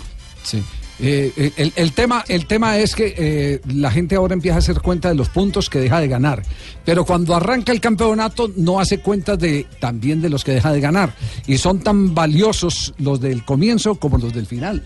[0.42, 0.62] Sí.
[1.00, 4.80] Eh, eh, el, tema, el tema es que eh, la gente ahora empieza a hacer
[4.80, 6.42] cuenta de los puntos que deja de ganar,
[6.84, 10.80] pero cuando arranca el campeonato no hace cuenta de también de los que deja de
[10.80, 11.12] ganar
[11.46, 14.84] y son tan valiosos los del comienzo como los del final.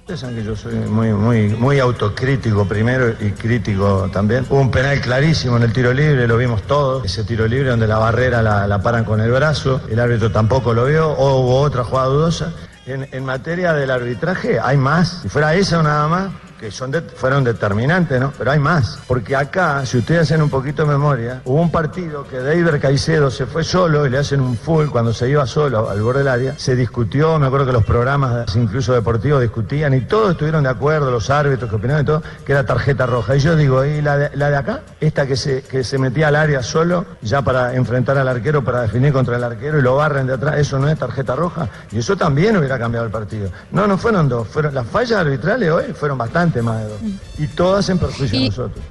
[0.00, 4.46] Ustedes saben que yo soy muy, muy, muy autocrítico primero y crítico también.
[4.48, 7.04] Hubo un penal clarísimo en el tiro libre, lo vimos todos.
[7.04, 10.72] Ese tiro libre donde la barrera la, la paran con el brazo, el árbitro tampoco
[10.72, 12.54] lo vio, o hubo otra jugada dudosa.
[12.88, 15.20] En, materia del arbitraje hay más.
[15.22, 18.32] Si fuera esa o nada más, que son de- fueron determinantes, ¿no?
[18.36, 18.98] Pero hay más.
[19.06, 23.30] Porque acá, si ustedes hacen un poquito de memoria, hubo un partido que David Caicedo
[23.30, 26.28] se fue solo y le hacen un full cuando se iba solo al borde del
[26.28, 26.58] área.
[26.58, 31.10] Se discutió, me acuerdo que los programas, incluso deportivos, discutían y todos estuvieron de acuerdo,
[31.10, 33.36] los árbitros que opinaban y todo, que era tarjeta roja.
[33.36, 34.80] Y yo digo, ¿y la de, la de acá?
[35.00, 38.82] Esta que se, que se metía al área solo, ya para enfrentar al arquero, para
[38.82, 41.68] definir contra el arquero y lo barren de atrás, ¿eso no es tarjeta roja?
[41.92, 43.50] Y eso también hubiera cambiado el partido.
[43.70, 47.00] No, no fueron dos, fueron las fallas arbitrales hoy fueron bastante más de dos.
[47.38, 48.84] Y todas en perjuicio de nosotros.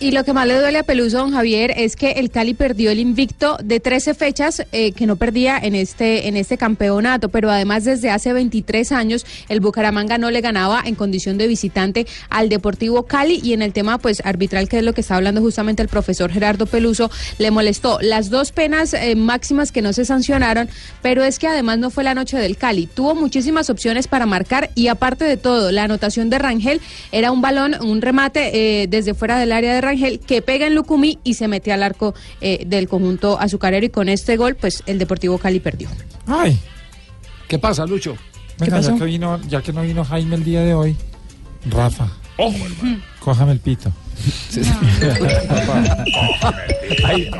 [0.00, 2.92] Y lo que más le duele a Peluso, don Javier, es que el Cali perdió
[2.92, 7.50] el invicto de 13 fechas eh, que no perdía en este, en este campeonato, pero
[7.50, 12.48] además desde hace 23 años el Bucaramanga no le ganaba en condición de visitante al
[12.48, 13.40] Deportivo Cali.
[13.42, 16.30] Y en el tema pues arbitral, que es lo que está hablando justamente el profesor
[16.30, 17.98] Gerardo Peluso, le molestó.
[18.00, 20.68] Las dos penas eh, máximas que no se sancionaron,
[21.02, 24.70] pero es que además no fue la noche del Cali, tuvo muchísimas opciones para marcar
[24.76, 26.80] y aparte de todo, la anotación de Rangel
[27.10, 30.74] era un balón, un remate eh, desde fuera del área de Rangel que pega en
[30.74, 34.82] Lucumí y se mete al arco eh, del conjunto azucarero y con este gol pues
[34.86, 35.88] el Deportivo Cali perdió.
[36.26, 36.58] Ay.
[37.48, 38.16] ¿Qué pasa, Lucho?
[38.58, 38.92] Venga, pasó?
[38.92, 40.96] ya que, vino, ya que no vino Jaime el día de hoy,
[41.70, 42.08] Rafa,
[43.20, 43.92] cójame el pito.
[47.04, 47.30] Ay,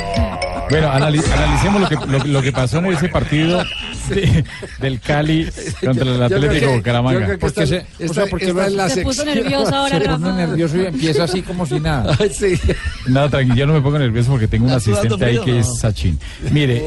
[0.70, 3.62] Bueno, anali- analicemos lo que, lo, lo que pasó en ese partido
[4.10, 4.44] de-
[4.80, 5.48] del Cali
[5.82, 7.36] contra el Atlético Bucaramanga.
[7.40, 10.32] Porque se- o sea, porque esta es la Se puso nervioso ahora, Se Rafa.
[10.32, 12.16] nervioso y empieza así como si nada.
[13.06, 15.58] No, tranquilo, yo no me pongo nervioso porque tengo un ¿Está asistente ahí que no?
[15.60, 16.18] es Sachin.
[16.50, 16.84] Mire,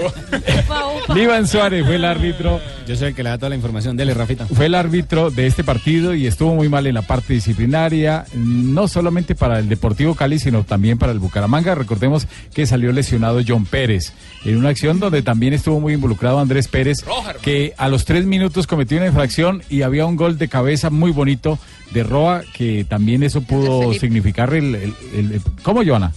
[1.15, 2.59] Iván Suárez fue el árbitro.
[2.87, 3.97] Yo soy el que le da toda la información.
[3.97, 4.45] Dele, Rafita.
[4.45, 8.87] Fue el árbitro de este partido y estuvo muy mal en la parte disciplinaria, no
[8.87, 11.73] solamente para el Deportivo Cali, sino también para el Bucaramanga.
[11.73, 14.13] Recordemos que salió lesionado John Pérez
[14.45, 16.99] en una acción donde también estuvo muy involucrado Andrés Pérez,
[17.41, 21.09] que a los tres minutos cometió una infracción y había un gol de cabeza muy
[21.11, 21.57] bonito
[21.95, 23.99] de Roa, que también eso pudo Felipe.
[23.99, 24.75] significar el...
[24.75, 26.11] el- el- el- ¿Cómo, Joana?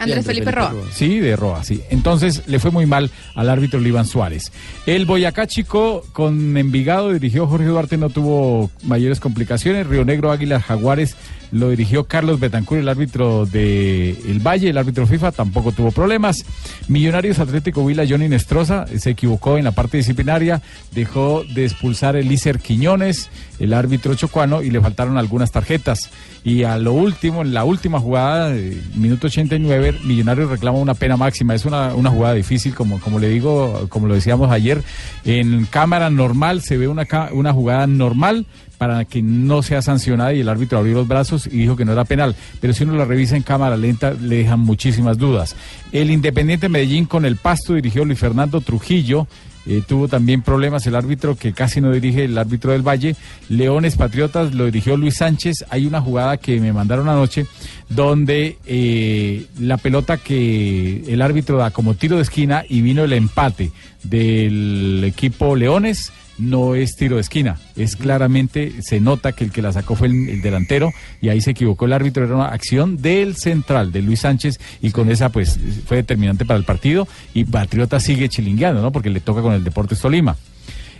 [0.00, 0.74] Andrés Felipe Roa.
[0.92, 1.80] Sí, de Roa, sí.
[1.90, 4.50] Entonces le fue muy mal al árbitro Iván Suárez.
[4.86, 9.86] El Boyacá Chico con Envigado dirigió Jorge Duarte, no tuvo mayores complicaciones.
[9.86, 11.14] Río Negro Águilas Jaguares
[11.52, 16.44] lo dirigió Carlos Betancur, el árbitro de El Valle, el árbitro FIFA, tampoco tuvo problemas.
[16.88, 20.62] Millonarios Atlético Vila, Johnny Nestroza, se equivocó en la parte disciplinaria,
[20.92, 26.10] dejó de expulsar el Lícer Quiñones, el árbitro chocuano, y le faltaron algunas tarjetas.
[26.42, 31.18] Y a lo último, en la última jugada, eh, minuto 89, Millonarios reclama una pena
[31.18, 31.54] máxima.
[31.54, 34.82] Es una, una jugada difícil, como, como le digo, como lo decíamos ayer.
[35.24, 38.46] En cámara normal se ve una, una jugada normal
[38.82, 41.92] para que no sea sancionada y el árbitro abrió los brazos y dijo que no
[41.92, 42.34] era penal.
[42.60, 45.54] Pero si uno la revisa en cámara lenta, le dejan muchísimas dudas.
[45.92, 49.28] El Independiente Medellín con el Pasto dirigió Luis Fernando Trujillo.
[49.66, 53.14] Eh, tuvo también problemas el árbitro que casi no dirige el árbitro del Valle.
[53.48, 55.64] Leones Patriotas lo dirigió Luis Sánchez.
[55.70, 57.46] Hay una jugada que me mandaron anoche
[57.88, 63.12] donde eh, la pelota que el árbitro da como tiro de esquina y vino el
[63.12, 63.70] empate
[64.02, 66.12] del equipo Leones
[66.48, 70.08] no es tiro de esquina, es claramente, se nota que el que la sacó fue
[70.08, 70.90] el, el delantero
[71.20, 74.90] y ahí se equivocó el árbitro, era una acción del central, de Luis Sánchez, y
[74.90, 78.92] con esa pues fue determinante para el partido y Patriota sigue chilingueando, ¿no?
[78.92, 80.36] Porque le toca con el Deportes Tolima.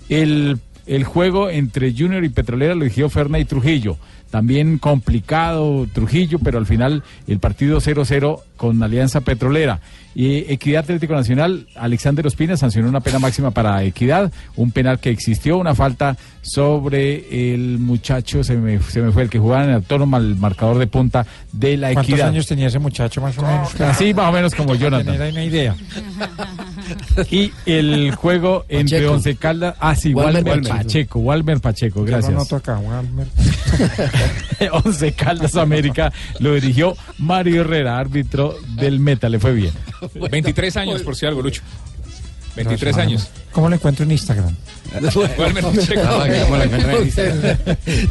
[0.08, 3.96] El, el juego entre Junior y Petrolera lo dirigió Ferna y Trujillo.
[4.30, 9.80] También complicado Trujillo, pero al final el partido 0-0 con Alianza Petrolera.
[10.14, 15.10] Y Equidad Atlético Nacional, Alexander Ospina sancionó una pena máxima para Equidad, un penal que
[15.10, 19.70] existió, una falta sobre el muchacho, se me, se me fue, el que jugaba en
[19.70, 22.28] el autónoma, el marcador de punta de la ¿Cuántos Equidad.
[22.28, 23.80] años tenía ese muchacho más o menos?
[23.80, 25.14] Así más o menos como Jonathan.
[25.14, 25.74] tener una idea.
[27.30, 29.12] Y el juego entre Pacheco.
[29.14, 30.76] Once Caldas, ah sí, Walmer Walmer, Pacheco.
[30.76, 32.32] Pacheco, Walmer Pacheco, gracias.
[32.32, 33.26] anoto acá, Walmer.
[34.84, 39.72] Once Caldas América lo dirigió Mario Herrera, árbitro del Meta, le fue bien.
[40.30, 41.62] 23 años, por si algo, Lucho.
[42.56, 43.28] 23 años.
[43.52, 44.54] ¿Cómo lo encuentro en Instagram?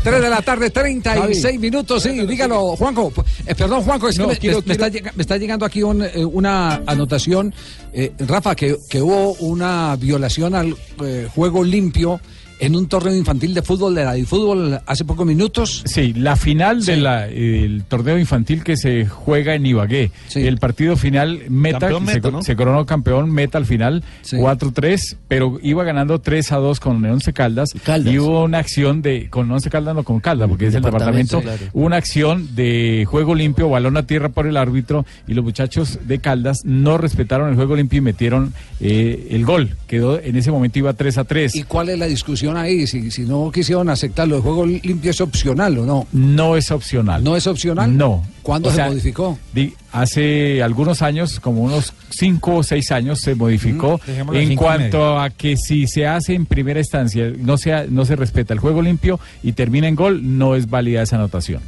[0.03, 3.13] Tres de la tarde, 36 minutos, sí, dígalo, Juanjo.
[3.45, 6.01] Eh, perdón, Juanjo, es que me, quiero- me- está, llega- me está llegando aquí un,
[6.03, 7.53] eh, una anotación,
[7.93, 12.19] eh, Rafa, que, que hubo una violación al eh, juego limpio
[12.61, 15.81] en un torneo infantil de fútbol de la de fútbol hace pocos minutos.
[15.85, 20.11] Sí, la final del torneo infantil que se juega en Ibagué.
[20.35, 22.43] El partido final, Meta, se, Meta, co- ¿no?
[22.43, 27.33] se coronó campeón Meta al final, 4-3, pero iba ganando 3 a 2 con Once
[27.33, 27.71] Caldas.
[28.05, 31.37] Y hubo una acción de, con Once Caldas, no con Caldas, porque es el Departamento,
[31.37, 31.85] departamento, claro.
[31.85, 36.19] una acción de juego limpio, balón a tierra por el árbitro, y los muchachos de
[36.19, 39.75] Caldas no respetaron el juego limpio y metieron eh, el gol.
[39.87, 41.55] Quedó, en ese momento iba 3 a 3.
[41.55, 42.87] ¿Y cuál es la discusión ahí?
[42.87, 46.07] Si, si no quisieron aceptarlo, ¿el juego limpio es opcional o no?
[46.11, 47.23] No es opcional.
[47.23, 47.95] ¿No es opcional?
[47.97, 48.23] No.
[48.41, 49.37] ¿Cuándo O se sea, modificó?
[49.53, 55.19] di- hace algunos años, como unos cinco o seis años, se modificó Mm, en cuanto
[55.19, 58.81] a que si se hace en primera instancia, no, se, no se respeta el juego
[58.81, 61.61] limpio y termina en gol, no es válida esa anotación.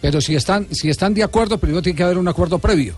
[0.00, 2.94] Pero si están, si están de acuerdo, primero tiene que haber un acuerdo previo.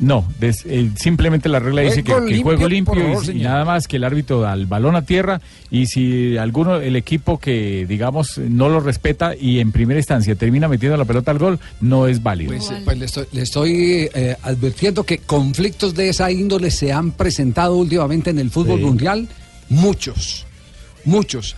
[0.00, 3.66] No, des- eh, simplemente la regla dice que, Juego que el juego limpio, y- nada
[3.66, 7.84] más que el árbitro da el balón a tierra y si alguno, el equipo que
[7.86, 12.06] digamos no lo respeta y en primera instancia termina metiendo la pelota al gol, no
[12.06, 12.52] es válido.
[12.56, 13.72] Pues, pues le estoy, le estoy,
[14.14, 18.84] eh, advirtiendo que conflictos de esa índole se han presentado últimamente en el fútbol Sí.
[18.86, 19.28] mundial.
[19.68, 20.46] Muchos,
[21.04, 21.56] muchos.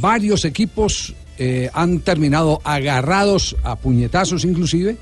[0.00, 4.96] Varios equipos eh, han terminado agarrados a puñetazos inclusive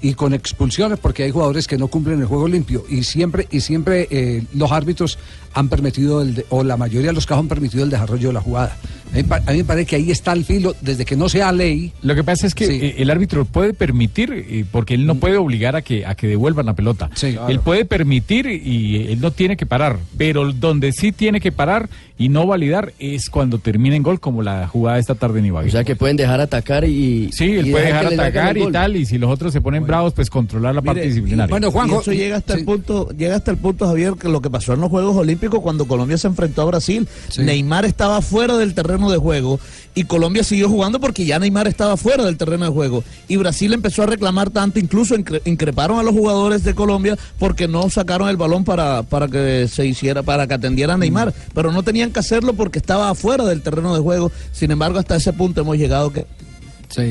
[0.00, 3.60] y con expulsiones porque hay jugadores que no cumplen el juego limpio y siempre y
[3.60, 5.18] siempre eh, los árbitros
[5.54, 8.34] han permitido el de- o la mayoría de los casos han permitido el desarrollo de
[8.34, 8.76] la jugada.
[9.12, 11.28] A mí, pa- a mí me parece que ahí está el filo desde que no
[11.28, 11.92] sea ley.
[12.02, 15.36] Lo que pasa es que eh, el árbitro puede permitir, eh, porque él no puede
[15.36, 17.10] obligar a que, a que devuelvan la pelota.
[17.18, 17.48] claro.
[17.48, 21.88] Él puede permitir y él no tiene que parar, pero donde sí tiene que parar
[22.18, 25.46] y no validar es cuando termina en gol, como la jugada de esta tarde en
[25.46, 25.68] Ibagué.
[25.68, 27.30] O sea que pueden dejar atacar y.
[27.32, 30.12] Sí, él y puede dejar atacar y tal, y si los otros se ponen bravos,
[30.12, 31.56] pues controlar la parte disciplinaria.
[31.58, 34.74] y eso llega hasta el punto, llega hasta el punto, Javier, que lo que pasó
[34.74, 37.08] en los Juegos Olímpicos cuando Colombia se enfrentó a Brasil.
[37.38, 39.60] Neymar estaba fuera del terreno de juego
[39.98, 43.02] y Colombia siguió jugando porque ya Neymar estaba fuera del terreno de juego.
[43.26, 47.66] Y Brasil empezó a reclamar tanto, incluso incre- increparon a los jugadores de Colombia porque
[47.66, 51.34] no sacaron el balón para, para que se hiciera, para que atendiera a Neymar.
[51.54, 54.30] Pero no tenían que hacerlo porque estaba afuera del terreno de juego.
[54.52, 56.26] Sin embargo, hasta ese punto hemos llegado que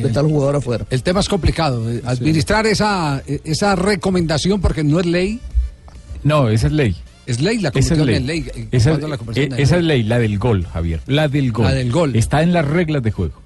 [0.07, 0.85] está el jugador afuera.
[0.89, 1.89] El tema es complicado.
[1.91, 5.39] eh, Administrar esa, eh, esa recomendación porque no es ley.
[6.23, 6.95] No, esa es ley.
[7.27, 8.19] Es ley, la Esa es ley.
[8.23, 8.45] ley.
[8.55, 11.01] eh, Esa, ¿cuándo la en esa es ley, la del gol, Javier.
[11.07, 11.65] La del gol.
[11.65, 12.15] La del gol.
[12.15, 13.41] Está en las reglas de juego.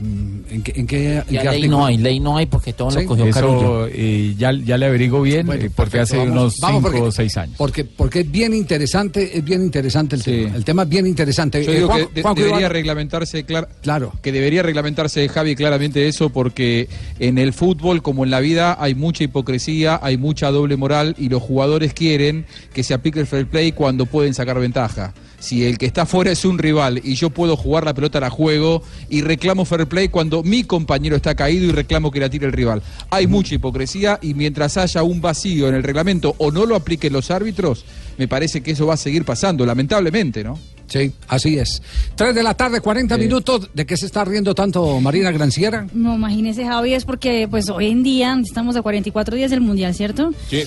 [0.00, 1.78] ¿En qué, en qué- en Ya qué ley artículo?
[1.78, 3.86] no hay, ley no hay porque todo Sí, lo cogió Eso Carrillo.
[3.92, 6.90] eh, ya, ya le averiguo bien, Bueno, eh, porque perfecto, hace vamos- unos vamos cinco
[6.90, 7.54] porque- o seis años.
[7.56, 10.56] Porque, porque es bien interesante, es bien interesante el tema.
[10.56, 11.64] El tema es bien interesante.
[11.64, 14.12] Yo Eh, digo Juan- que de- debería Iván- reglamentarse, clar- claro.
[14.22, 16.88] que debería reglamentarse, Javi, claramente eso, porque
[17.20, 21.28] en el fútbol, como en la vida, hay mucha hipocresía, hay mucha doble moral y
[21.28, 25.14] los jugadores quieren que se aplique el fair play cuando pueden sacar ventaja.
[25.42, 28.30] Si el que está fuera es un rival y yo puedo jugar la pelota, la
[28.30, 32.46] juego y reclamo fair play cuando mi compañero está caído y reclamo que la tire
[32.46, 32.80] el rival.
[33.10, 37.12] Hay mucha hipocresía y mientras haya un vacío en el reglamento o no lo apliquen
[37.12, 37.84] los árbitros,
[38.18, 40.60] me parece que eso va a seguir pasando, lamentablemente, ¿no?
[40.92, 41.80] Sí, así es.
[42.16, 43.70] Tres de la tarde, 40 minutos.
[43.72, 45.86] ¿De qué se está riendo tanto Marina Granciera?
[45.94, 49.94] No, imagínese, Javi, es porque pues hoy en día estamos a 44 días del Mundial,
[49.94, 50.32] ¿cierto?
[50.50, 50.62] Sí.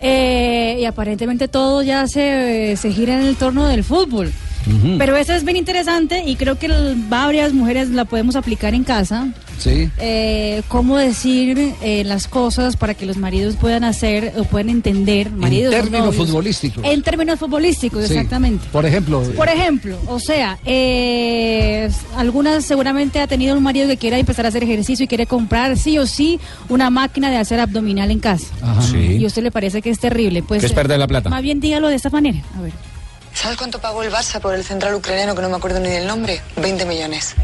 [0.00, 4.30] Eh, y aparentemente todo ya se, se gira en el torno del fútbol.
[4.98, 8.84] Pero eso es bien interesante y creo que el- varias mujeres la podemos aplicar en
[8.84, 9.26] casa.
[9.62, 9.90] Sí.
[9.98, 15.30] Eh, cómo decir eh, las cosas para que los maridos puedan hacer o puedan entender.
[15.30, 16.26] Maridos, en términos novios.
[16.28, 16.84] futbolísticos.
[16.84, 18.14] En términos futbolísticos, Sí.
[18.14, 18.66] exactamente.
[18.72, 19.22] Por ejemplo.
[19.36, 24.48] Por ejemplo, o sea, eh, algunas seguramente ha tenido un marido que quiera empezar a
[24.48, 28.46] hacer ejercicio y quiere comprar sí o sí una máquina de hacer abdominal en casa.
[28.62, 28.82] Ajá.
[28.82, 28.96] Sí.
[29.18, 30.42] Y a usted le parece que es terrible.
[30.42, 31.30] Pues, Que es perder la plata.
[31.30, 32.38] Más bien dígalo de esta manera.
[32.58, 32.72] A ver.
[33.34, 36.06] ¿Sabes cuánto pagó el Barça por el central ucraniano que no me acuerdo ni del
[36.06, 36.40] nombre?
[36.60, 37.34] 20 millones.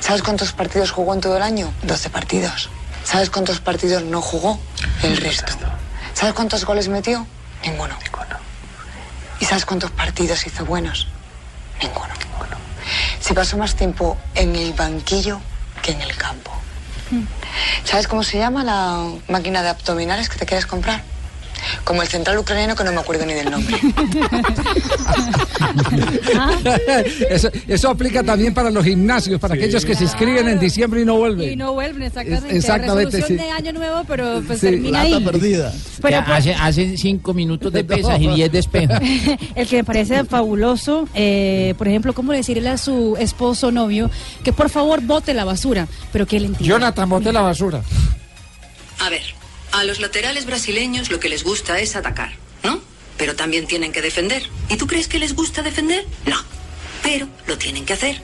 [0.00, 1.72] ¿Sabes cuántos partidos jugó en todo el año?
[1.82, 2.68] 12 partidos.
[3.04, 4.58] ¿Sabes cuántos partidos no jugó?
[5.02, 5.52] El resto.
[6.14, 7.26] ¿Sabes cuántos goles metió?
[7.64, 7.94] Ninguno.
[9.38, 11.06] ¿Y sabes cuántos partidos hizo buenos?
[11.82, 12.08] Ninguno.
[13.20, 15.40] Se pasó más tiempo en el banquillo
[15.82, 16.50] que en el campo.
[17.84, 21.02] ¿Sabes cómo se llama la máquina de abdominales que te quieres comprar?
[21.84, 23.76] Como el central ucraniano que no me acuerdo ni del nombre.
[27.30, 31.04] eso, eso aplica también para los gimnasios, para aquellos que se inscriben en diciembre y
[31.04, 31.52] no vuelven.
[31.52, 32.56] Y no vuelven, exactamente.
[32.56, 33.44] exactamente, Resolución sí.
[33.44, 35.24] de año nuevo, pero pues Sí, termina ahí.
[35.24, 35.38] Pero
[36.10, 38.94] Ya pues- hace, hace cinco minutos de pesas y diez de espejo.
[39.54, 44.10] el que me parece fabuloso, eh, por ejemplo, cómo decirle a su esposo o novio
[44.42, 46.74] que por favor bote la basura, pero que él entienda.
[46.76, 47.82] Jonathan, bote la basura.
[49.00, 49.22] A ver,
[49.72, 52.32] a los laterales brasileños lo que les gusta es atacar,
[52.62, 52.80] ¿no?
[53.16, 54.42] Pero también tienen que defender.
[54.68, 56.04] ¿Y tú crees que les gusta defender?
[56.26, 56.36] No.
[57.02, 58.20] Pero lo tienen que hacer.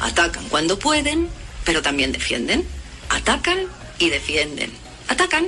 [0.00, 1.28] Atacan cuando pueden,
[1.64, 2.66] pero también defienden.
[3.08, 3.58] Atacan
[3.98, 4.72] y defienden.
[5.08, 5.46] Atacan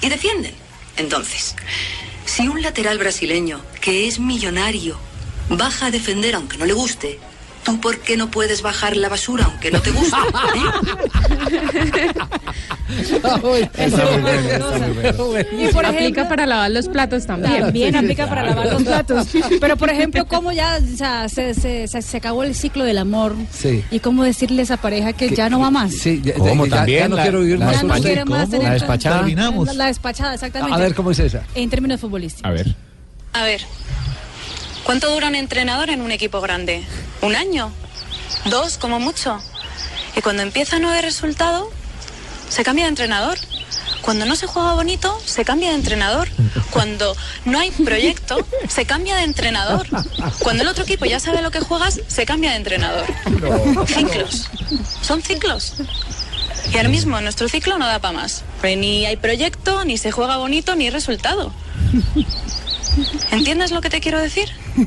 [0.00, 0.54] y defienden.
[0.96, 1.54] Entonces,
[2.24, 4.98] si un lateral brasileño que es millonario
[5.48, 7.31] baja a defender aunque no le guste, ¿tú
[7.80, 10.16] por qué no puedes bajar la basura aunque no te guste?
[15.58, 17.60] Y por aplica ejemplo- para lavar los platos también.
[17.60, 19.28] También aplica para lavar los platos.
[19.60, 22.98] Pero, por ejemplo, cómo ya o sea, se, se, se, se acabó el ciclo del
[22.98, 23.84] amor Sí.
[23.90, 25.92] y cómo decirle a esa pareja que, ya no va más.
[25.92, 26.66] Sí, ya, ¿Cómo?
[26.66, 28.74] ya- ya También no la- quiero vivir la más Ya no quiere más tener La
[28.74, 29.16] despachada.
[29.18, 29.66] Terminamos.
[29.68, 30.74] La, la despachada, exactamente.
[30.74, 31.42] A ver, ¿cómo es esa?
[31.54, 32.48] En términos futbolísticos.
[32.48, 32.74] A ver.
[33.34, 33.62] A ver,
[34.84, 36.84] ¿cuánto dura un entrenador en un equipo grande?
[37.20, 37.72] ¿Un año?
[38.46, 39.38] ¿Dos, como mucho?
[40.16, 41.70] Y cuando empieza a no haber resultado,
[42.48, 43.38] se cambia de entrenador.
[44.02, 46.28] Cuando no se juega bonito, se cambia de entrenador.
[46.70, 48.36] Cuando no hay proyecto,
[48.68, 49.86] se cambia de entrenador.
[50.40, 53.06] Cuando el otro equipo ya sabe lo que juegas, se cambia de entrenador.
[53.86, 54.50] Ciclos.
[55.02, 55.74] Son ciclos.
[56.72, 58.44] Y ahora mismo nuestro ciclo no da para más.
[58.62, 61.52] Ni hay proyecto, ni se juega bonito, ni hay resultado.
[63.30, 64.48] ¿Entiendes lo que te quiero decir?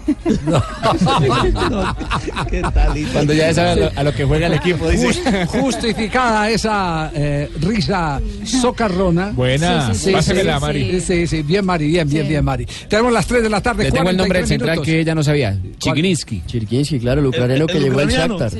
[3.13, 5.07] Cuando ya sabe a lo, a lo que juega el equipo, dice.
[5.07, 9.31] Just- justificada esa eh, risa socarrona.
[9.31, 9.93] Buena.
[9.93, 11.01] Sí, sí, Pásemela, sí, Mari.
[11.01, 12.65] Sí, sí, bien, Mari, bien, bien, bien, Mari.
[12.89, 13.85] Tenemos las 3 de la tarde.
[13.85, 15.57] Le tengo el nombre del 43 central que ella no sabía.
[15.79, 16.41] Chigrinsky.
[16.45, 18.51] Chirkinsky, claro, el ucraniano que llegó al Shakhtar.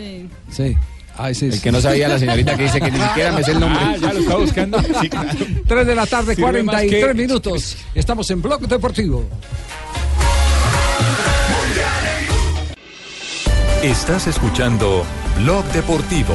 [0.51, 0.76] Sí.
[1.33, 3.59] Sí, El que no sabía la señorita que dice que ni siquiera me sé el
[3.59, 3.79] nombre.
[3.83, 4.77] Ah, ya lo estaba buscando.
[5.01, 5.29] Sí, claro.
[5.67, 7.77] 3 de la tarde, Sirve más 43 que- minutos.
[7.95, 9.23] Estamos en Blog Deportivo.
[13.83, 15.05] Estás escuchando
[15.43, 16.33] Blog Deportivo.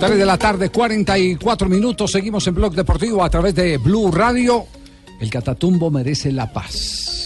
[0.00, 2.12] 3 de la tarde, 44 minutos.
[2.12, 4.66] Seguimos en Blog Deportivo a través de Blue Radio.
[5.20, 7.17] El Catatumbo merece la paz.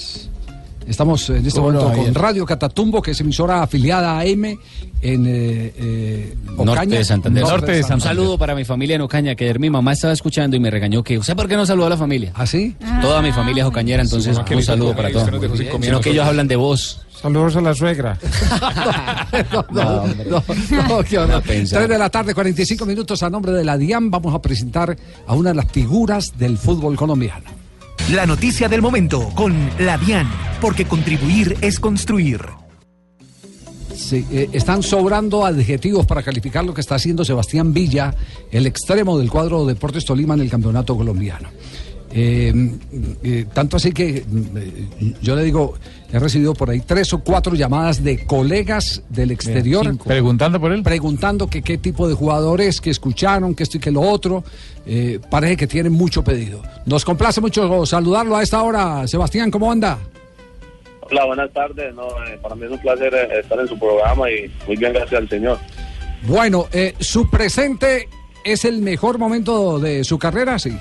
[0.86, 2.14] Estamos en este ¿Cómo no, momento con?
[2.14, 4.58] Radio Catatumbo, que es emisora afiliada a M
[5.00, 6.98] en eh, eh, Norte Ocaña.
[6.98, 7.42] de Santander.
[7.44, 8.08] Norte de Un Santander.
[8.08, 11.02] saludo para mi familia en Ocaña, que ayer mi mamá estaba escuchando y me regañó
[11.02, 12.32] que, ¿usted por qué no saludó a la familia?
[12.34, 12.76] ¿Ah, sí?
[13.00, 15.30] Toda mi familia es ocañera, entonces Sí, qué un saludo qué para todos.
[15.80, 17.00] Sino que ellos hablan de vos.
[17.20, 18.18] Saludos a la suegra.
[19.52, 20.04] no, no,
[20.88, 21.42] no, qué horror.
[21.42, 21.78] pensar.
[21.80, 24.10] 3 de la tarde, 45 minutos a nombre de la DIAN.
[24.10, 24.96] Vamos a presentar
[25.26, 27.61] a una de las figuras del fútbol colombiano.
[28.12, 29.96] La noticia del momento con la
[30.60, 32.42] porque contribuir es construir.
[33.96, 38.14] Sí, eh, están sobrando adjetivos para calificar lo que está haciendo Sebastián Villa,
[38.50, 41.48] el extremo del cuadro Deportes Tolima en el campeonato colombiano.
[42.14, 42.52] Eh,
[43.22, 45.74] eh, tanto así que mm, eh, yo le digo,
[46.12, 50.04] he recibido por ahí tres o cuatro llamadas de colegas del exterior cinco.
[50.04, 50.82] Preguntando por él.
[50.82, 54.44] preguntando que qué tipo de jugadores que escucharon, que esto y que lo otro.
[54.84, 56.62] Eh, parece que tienen mucho pedido.
[56.86, 59.06] Nos complace mucho saludarlo a esta hora.
[59.06, 59.98] Sebastián, ¿cómo anda?
[61.02, 61.94] Hola, buenas tardes.
[61.94, 65.20] No, eh, para mí es un placer estar en su programa y muy bien, gracias
[65.20, 65.58] al Señor.
[66.26, 68.08] Bueno, eh, su presente
[68.44, 70.76] es el mejor momento de su carrera, sí.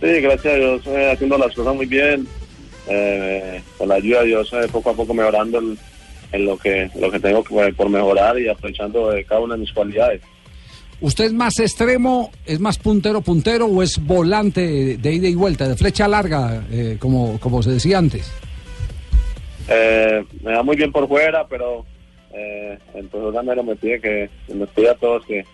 [0.00, 2.26] Sí, gracias a Dios, eh, haciendo las cosas muy bien.
[2.88, 5.78] eh, con la ayuda de Dios, eh, poco a poco mejorando en,
[6.32, 9.60] en lo que lo que tengo que, por mejorar y aprovechando eh, cada una de
[9.60, 10.22] mis cualidades.
[11.00, 15.68] ¿Usted es más extremo, es más puntero puntero o es volante de ida y vuelta,
[15.68, 18.32] de flecha larga, eh, como, como se decía antes?
[19.68, 21.84] Eh, me da muy bien por fuera, pero
[22.32, 25.44] eh, el profesor Gamero me pide que nos pida a todos que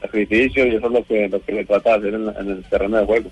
[0.00, 2.98] sacrificio y eso es lo que lo que le trata de hacer en el terreno
[2.98, 3.30] de juego.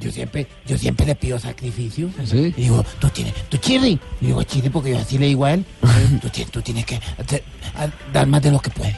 [0.00, 2.08] Yo siempre, yo siempre le pido sacrificio.
[2.24, 2.54] Sí.
[2.56, 3.98] Y digo, tú tienes, tú chirri.
[4.20, 5.64] Y digo, chirri porque yo así le digo a él.
[6.22, 7.42] tú, tienes, tú tienes que hacer-
[7.76, 8.94] a- dar más de lo que puedes.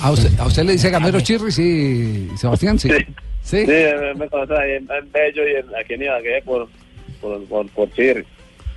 [0.00, 2.78] ¿A usted, a usted le dice Gamero Chirri, sí, Sebastián?
[2.78, 2.90] Sí.
[3.42, 6.68] Sí, eh, me conoce ahí en, en Bello y en, aquí en Ibagué por,
[7.20, 8.24] por, por, por Chirri.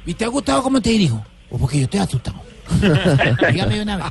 [0.06, 1.24] ¿Y te ha gustado cómo te dirijo?
[1.52, 2.42] O porque yo estoy asustado.
[3.52, 4.06] Dígame una vez.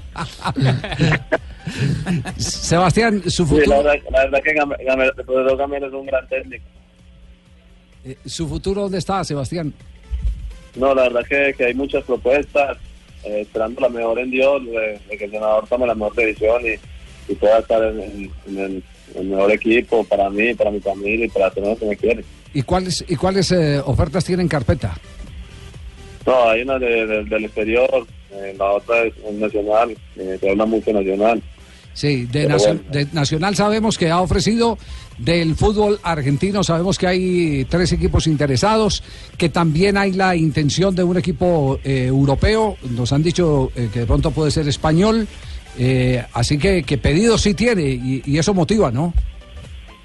[2.37, 5.93] Sebastián, su Sí, la futuro, verdad, la verdad que Game- Game- el profesor Gamero es
[5.93, 6.65] un gran técnico.
[8.05, 9.73] Eh, ¿su futuro dónde está, Sebastián?
[10.77, 12.77] No, la verdad que, que hay muchas propuestas,
[13.25, 16.63] eh, esperando la mejor en Dios, de, de que el senador tome la mejor decisión
[16.67, 18.83] y, y pueda estar en, en- en el,
[19.15, 22.25] el mejor equipo para mí, para mi familia y para todo lo que me quiere.
[22.53, 24.97] ¿Y cuáles, y cuáles eh, ofertas tiene en carpeta?
[26.27, 30.65] No, hay una de- de- del exterior, eh, la otra es nacional, eh, se habla
[30.67, 31.43] mucho nacional.
[31.95, 32.83] Sí, de, Pero Nacio- bueno.
[32.91, 34.77] de Nacional sabemos que ha ofrecido
[35.17, 39.03] del fútbol argentino, sabemos que hay tres equipos interesados,
[39.39, 44.01] que también hay la intención de un equipo eh, europeo, nos han dicho eh, que
[44.01, 45.29] de pronto puede ser español,
[45.79, 49.15] eh, así que, que pedido sí tiene y, y eso motiva, ¿no?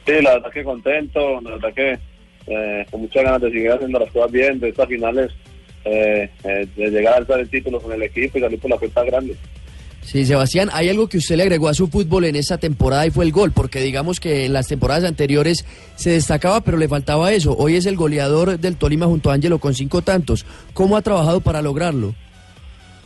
[0.06, 1.98] Sí, la verdad que contento, la verdad que
[2.46, 5.32] eh, con muchas ganas de seguir haciendo las cosas bien, de estas finales,
[5.84, 6.30] de
[6.76, 9.36] llegar a alzar el título con el equipo y salir por la puerta grande.
[10.02, 13.12] Sí, Sebastián, hay algo que usted le agregó a su fútbol en esta temporada y
[13.12, 15.66] fue el gol, porque digamos que en las temporadas anteriores
[15.96, 17.56] se destacaba, pero le faltaba eso.
[17.56, 20.46] Hoy es el goleador del Tolima junto a Ángelo con cinco tantos.
[20.74, 22.16] ¿Cómo ha trabajado para lograrlo?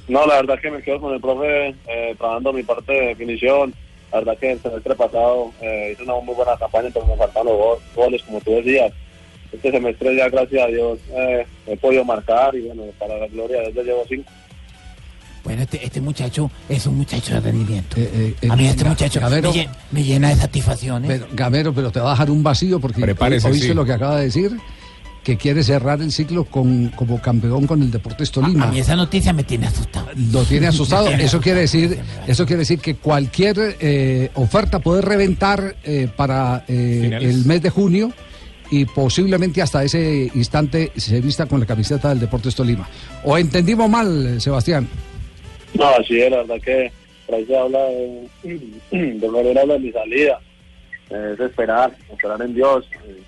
[0.07, 3.73] No, la verdad que me quedo con el profe eh, trabajando mi parte de definición.
[4.11, 7.47] La verdad que el semestre pasado eh, hice una muy buena campaña, pero me faltaron
[7.47, 8.93] los go- goles, como tú decías.
[9.51, 13.61] Este semestre ya, gracias a Dios, eh, he podido marcar y bueno, para la gloria
[13.61, 14.29] de llevo cinco.
[15.43, 17.97] Bueno, este, este muchacho es un muchacho de rendimiento.
[17.99, 19.19] eh, a mí este muchacho
[19.91, 21.09] me, llena de satisfacciones.
[21.09, 23.73] Pero, Gamero, pero te va a dejar un vacío porque Prepárese, oíste sí.
[23.73, 24.57] lo que acaba de decir,
[25.23, 28.65] que quiere cerrar el ciclo con, como campeón con el Deportes Tolima.
[28.65, 30.07] a mí esa noticia me tiene asustado.
[30.31, 31.07] Lo tiene asustado.
[31.07, 36.65] Tiene Eso quiere decir, eso quiere decir que cualquier eh, oferta puede reventar eh, para
[36.67, 38.11] eh, el mes de junio
[38.69, 42.87] y posiblemente hasta ese instante se vista con la camiseta del Deportes Tolima.
[43.23, 44.89] ¿O entendimos mal, Sebastián?
[45.73, 46.91] No, es, la verdad que
[47.25, 48.29] por ahí se habla de,
[48.91, 50.39] de volver a mi salida.
[51.09, 53.21] Eh, es esperar, esperar en Dios, eh,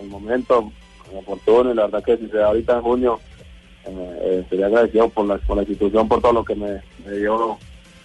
[0.00, 0.72] el momento
[1.14, 3.20] oportuno y la verdad que si se da ahorita en junio,
[3.86, 7.58] eh, sería agradecido por la, por la institución, por todo lo que me, me dio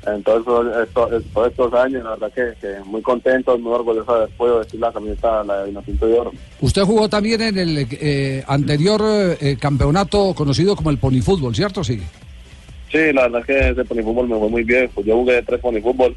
[0.06, 4.92] en todos estos, años, la verdad que, muy contento, muy orgulloso de podido vestir la
[4.92, 6.32] camiseta, la de Vinotinto de Oro.
[6.60, 11.84] Usted jugó también en el eh, anterior campeonato conocido como el ponifútbol, ¿cierto?
[11.84, 12.02] Sí.
[12.92, 14.90] Sí, la verdad es que ese ponifútbol me fue muy bien.
[14.94, 16.16] Pues yo jugué tres ponifútbol,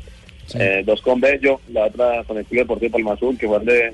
[0.54, 3.92] eh, dos con Bello, la otra con el Club Deportivo Palma Azul, que fue donde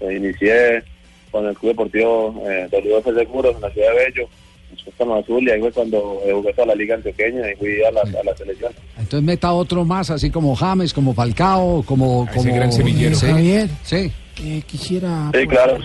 [0.00, 0.82] eh, inicié
[1.30, 4.28] con el Club Deportivo eh, WF Seguros en la ciudad de Bello.
[4.72, 7.90] Cruz Azul y ahí fue cuando eh, jugué toda la liga antioqueña y fui a
[7.90, 8.72] la, a la selección.
[8.98, 12.24] Entonces meta otro más, así como James, como Falcao, como...
[12.24, 13.14] ese como gran semillero.
[13.14, 13.26] Sí.
[13.26, 13.68] Javier.
[13.82, 14.12] Sí.
[14.34, 15.30] Que quisiera...
[15.34, 15.78] Sí, claro.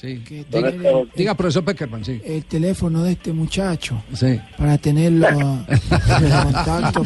[0.00, 0.18] Sí.
[0.26, 0.44] que
[1.14, 2.20] Diga, profesor Peckerman, sí.
[2.24, 4.40] el teléfono de este muchacho Sí.
[4.56, 5.28] para tenerlo
[5.68, 7.02] en contacto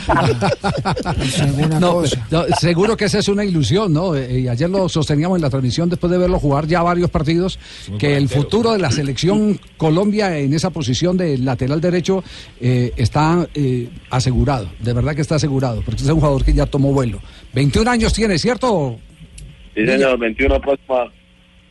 [1.43, 2.25] alguna No, cosa.
[2.31, 4.15] no, seguro que esa es una ilusión, ¿no?
[4.15, 7.59] Eh, y ayer lo sosteníamos en la transmisión después de verlo jugar ya varios partidos,
[7.89, 12.23] muy que el futuro de la selección Colombia en esa posición de lateral derecho
[12.61, 16.67] eh, está eh, asegurado, de verdad que está asegurado, porque es un jugador que ya
[16.67, 17.19] tomó vuelo.
[17.55, 18.99] 21 años tiene, ¿cierto?
[19.75, 21.13] Sí, señor, 21 próxima,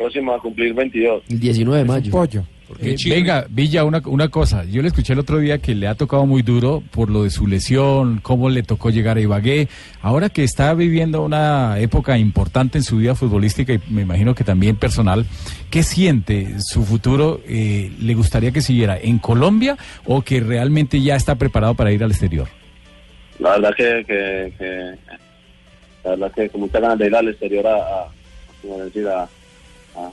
[0.04, 1.24] próxima a cumplir 22.
[1.30, 2.12] El 19 de mayo.
[2.12, 2.44] Pollo.
[2.82, 4.64] Eh, venga, Villa, una, una cosa.
[4.66, 7.30] Yo le escuché el otro día que le ha tocado muy duro por lo de
[7.30, 9.68] su lesión, cómo le tocó llegar a Ibagué.
[10.02, 14.44] Ahora que está viviendo una época importante en su vida futbolística y me imagino que
[14.44, 15.26] también personal,
[15.70, 17.42] ¿qué siente su futuro?
[17.48, 22.04] Eh, ¿Le gustaría que siguiera en Colombia o que realmente ya está preparado para ir
[22.04, 22.48] al exterior?
[23.40, 24.94] La verdad que, que, que-
[26.04, 28.08] la verdad que con muchas ganas de ir al exterior a, a,
[28.62, 29.30] como decir, a, a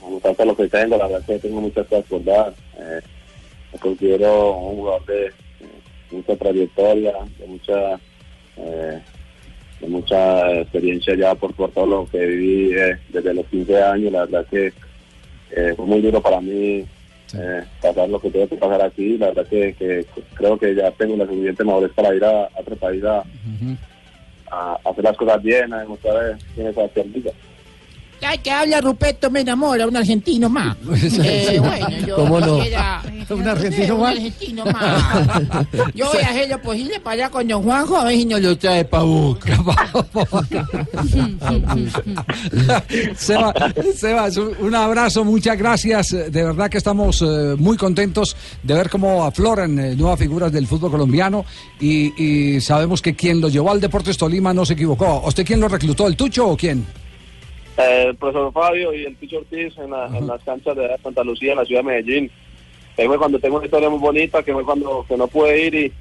[0.09, 2.53] mostrar todo lo que tengo, la verdad que tengo muchas cosas por dar.
[2.77, 3.01] Eh,
[3.73, 5.31] me considero un jugador de, eh,
[6.11, 7.99] mucha trayectoria, de mucha
[8.57, 9.01] eh,
[9.81, 14.11] de mucha experiencia ya por, por todo lo que viví eh, desde los 15 años,
[14.11, 14.71] la verdad que
[15.51, 16.85] eh, fue muy duro para mí
[17.33, 20.05] eh, pasar lo que tuve que pasar aquí, la verdad que, que
[20.35, 23.23] creo que ya tengo la suficiente madurez para ir a, a otro país a,
[24.51, 27.31] a hacer las cosas bien, a demostrar quién es Sebastián Villa.
[28.21, 30.77] Ya que habla Ruperto me enamora, un argentino más.
[31.23, 32.57] Eh, bueno, yo ¿Cómo no?
[33.29, 34.15] ¿Un argentino un más?
[34.15, 35.67] argentino más.
[35.95, 38.41] Yo voy a hacer lo posible para allá con don Juanjo a ver si nos
[38.41, 39.57] lo trae pa' boca.
[43.15, 43.53] Seba,
[43.95, 46.11] Sebas, un un abrazo, muchas gracias.
[46.11, 50.67] De verdad que estamos eh, muy contentos de ver cómo afloran eh, nuevas figuras del
[50.67, 51.45] fútbol colombiano
[51.79, 52.13] y,
[52.55, 55.23] y sabemos que quien lo llevó al Deportes Tolima no se equivocó.
[55.25, 56.85] ¿Usted quién lo reclutó, el Tucho o quién?
[57.77, 61.23] Eh, el profesor Fabio y el Picho Ortiz en, la- en las canchas de Santa
[61.23, 62.31] Lucía, en la ciudad de Medellín.
[62.95, 65.75] Que fue cuando tengo una historia muy bonita, que fue cuando que no pude ir
[65.75, 65.91] y,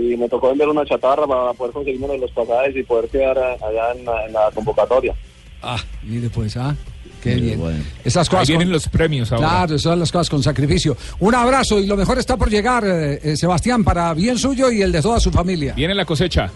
[0.00, 3.08] y me tocó vender una chatarra para poder conseguirme uno de los pasajes y poder
[3.08, 5.14] quedar a- allá en la, en la convocatoria.
[5.62, 6.74] Ah, mire pues, ah.
[7.22, 7.60] Qué bien.
[8.04, 8.48] Esas cosas.
[8.48, 9.46] Ahí vienen con- los premios ahora.
[9.48, 10.96] Claro, esas son las cosas con sacrificio.
[11.20, 14.82] Un abrazo y lo mejor está por llegar, eh, eh, Sebastián, para bien suyo y
[14.82, 15.72] el de toda su familia.
[15.74, 16.50] Viene la cosecha.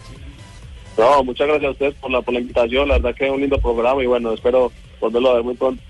[0.98, 3.40] No, muchas gracias a ustedes por la, por la invitación, la verdad que es un
[3.40, 5.82] lindo programa y bueno, espero volverlo a ver muy pronto.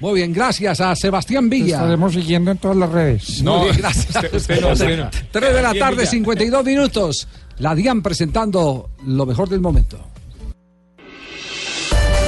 [0.00, 1.76] Muy bien, gracias a Sebastián Te Villa.
[1.76, 3.42] estaremos siguiendo en todas las redes.
[3.42, 4.14] Muy bien, gracias.
[4.16, 5.10] usted- usted no, usted no.
[5.30, 6.10] 3 de la tarde, Villa.
[6.10, 7.28] 52 minutos.
[7.58, 9.98] La DIAN presentando lo mejor del momento.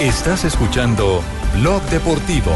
[0.01, 1.23] Estás escuchando
[1.61, 2.53] Blog Deportivo.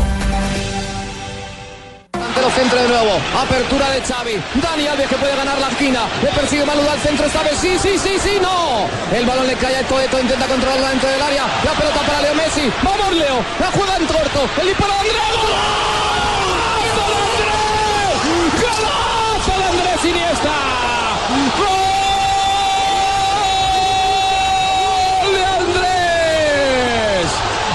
[2.43, 3.21] Delantero centro de nuevo.
[3.39, 4.43] Apertura de Xavi.
[4.55, 6.01] Dani Alves que puede ganar la esquina.
[6.23, 7.41] Le persigue Manu al centro esta.
[7.61, 8.89] Sí, sí, sí, sí, no.
[9.17, 10.21] El balón le cae a Toeto.
[10.21, 11.45] Intenta controlarla dentro del área.
[11.65, 12.73] La pelota para Leo Messi.
[12.83, 13.45] Vamos, Leo.
[13.61, 14.49] La juega en corto.
[14.61, 15.23] El disparo de Andrés.
[16.83, 18.19] ¡Golazo de Andrés!
[18.61, 20.55] ¡Golazo de Andrés Iniesta!
[21.59, 21.93] ¡Gol!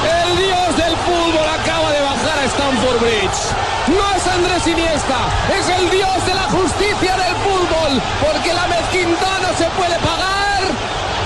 [0.04, 3.57] El dios del fútbol acaba de bajar a Stamford Bridge.
[3.88, 5.16] No es Andrés Iniesta,
[5.58, 10.28] es el dios de la justicia del fútbol, porque la mezquindad no se puede pagar.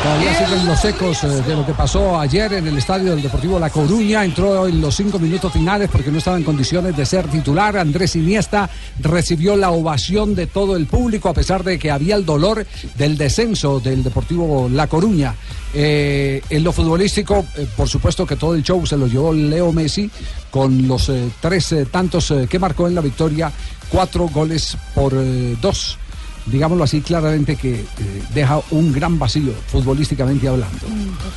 [0.03, 3.59] Todavía siguen los ecos eh, de lo que pasó ayer en el estadio del Deportivo
[3.59, 4.25] La Coruña.
[4.25, 7.77] Entró en los cinco minutos finales porque no estaba en condiciones de ser titular.
[7.77, 8.67] Andrés Iniesta
[8.99, 12.65] recibió la ovación de todo el público a pesar de que había el dolor
[12.97, 15.35] del descenso del Deportivo La Coruña.
[15.73, 19.71] Eh, en lo futbolístico, eh, por supuesto que todo el show se lo llevó Leo
[19.71, 20.09] Messi
[20.49, 23.51] con los eh, tres tantos que marcó en la victoria,
[23.89, 25.13] cuatro goles por
[25.61, 25.97] dos
[26.45, 27.85] digámoslo así claramente, que eh,
[28.33, 30.77] deja un gran vacío futbolísticamente hablando.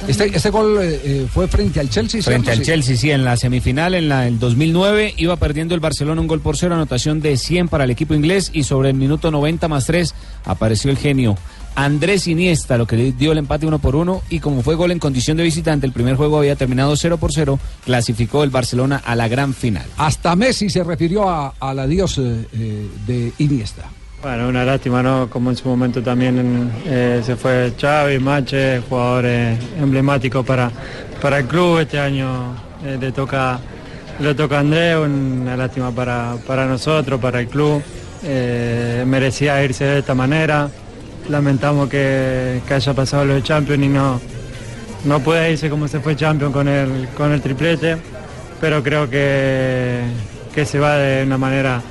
[0.08, 2.22] Este, este gol eh, eh, fue frente al Chelsea.
[2.22, 2.62] Frente al.
[2.62, 6.40] Chelsea, sí, en la semifinal, en la del 2009, iba perdiendo el Barcelona un gol
[6.40, 9.86] por cero, anotación de 100 para el equipo inglés y sobre el minuto 90 más
[9.86, 10.14] 3
[10.44, 11.36] apareció el genio
[11.76, 15.00] Andrés Iniesta, lo que dio el empate uno por uno y como fue gol en
[15.00, 19.16] condición de visitante, el primer juego había terminado 0 por 0, clasificó el Barcelona a
[19.16, 19.84] la gran final.
[19.96, 23.90] Hasta Messi se refirió a- al adiós eh, de Iniesta.
[24.24, 25.28] Bueno, una lástima, ¿no?
[25.28, 30.70] Como en su momento también eh, se fue Xavi, Mache, jugadores emblemáticos para,
[31.20, 31.80] para el club.
[31.80, 33.60] Este año eh, le toca
[34.18, 37.82] le toca a Andrés, una lástima para, para nosotros, para el club.
[38.22, 40.70] Eh, merecía irse de esta manera.
[41.28, 44.22] Lamentamos que, que haya pasado los de Champions y no,
[45.04, 47.98] no puede irse como se fue Champions con el, con el triplete,
[48.58, 50.00] pero creo que,
[50.54, 51.82] que se va de una manera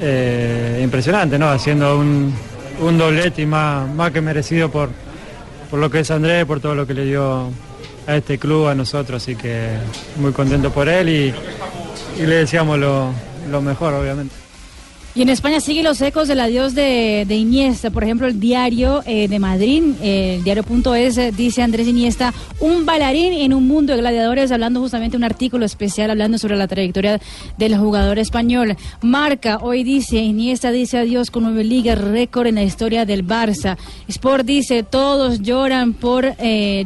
[0.00, 1.48] eh, impresionante, ¿no?
[1.48, 2.34] Haciendo un,
[2.80, 4.90] un doblete y más, más que merecido por,
[5.70, 7.50] por lo que es Andrés, por todo lo que le dio
[8.06, 9.68] a este club, a nosotros, así que
[10.16, 11.34] muy contento por él y,
[12.22, 13.10] y le deseamos lo,
[13.50, 14.45] lo mejor, obviamente.
[15.16, 17.88] Y en España siguen los ecos del adiós de, Iniesta.
[17.88, 22.84] Por ejemplo, el diario eh, de Madrid, eh, el diario.es, eh, dice Andrés Iniesta, un
[22.84, 27.18] bailarín en un mundo de gladiadores, hablando justamente un artículo especial hablando sobre la trayectoria
[27.56, 28.76] del jugador español.
[29.00, 33.78] Marca hoy dice, Iniesta dice adiós con nueve ligas, récord en la historia del Barça.
[34.08, 36.36] Sport dice, todos lloran por,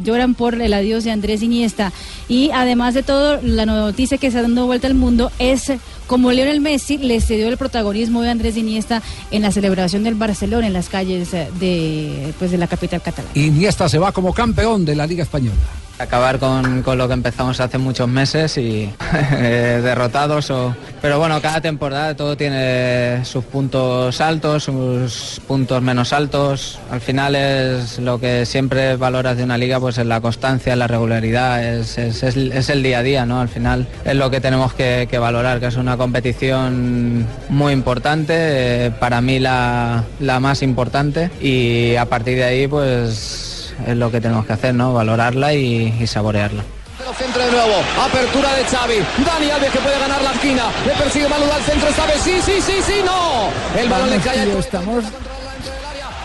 [0.05, 1.91] lloran por el adiós de Andrés Iniesta.
[2.31, 5.69] Y además de todo, la noticia que se ha dado vuelta al mundo es
[6.07, 9.01] como Lionel Messi le cedió el protagonismo de Andrés Iniesta
[9.31, 13.33] en la celebración del Barcelona en las calles eh, de, pues, de la capital catalana.
[13.35, 15.57] Iniesta se va como campeón de la Liga Española.
[15.99, 20.49] Acabar con, con lo que empezamos hace muchos meses y eh, derrotados.
[20.49, 20.75] O...
[20.99, 26.79] Pero bueno, cada temporada todo tiene sus puntos altos, sus puntos menos altos.
[26.89, 30.87] Al final es lo que siempre valoras de una liga, pues es la constancia, la
[30.87, 33.41] regularidad, es, es, es, es el día a día, ¿no?
[33.41, 38.33] Al final es lo que tenemos que, que valorar, que es una competición muy importante,
[38.37, 44.11] eh, para mí la, la más importante y a partir de ahí pues es lo
[44.11, 44.93] que tenemos que hacer, ¿no?
[44.93, 46.63] Valorarla y, y saborearla.
[46.97, 48.95] Pero centro de nuevo, apertura de Xavi,
[49.25, 52.39] Dani Alves que puede ganar la esquina, le persigue Manuel al centro esta vez, sí,
[52.45, 53.49] sí, sí, sí, no,
[53.79, 55.03] el balón le cae tío, estamos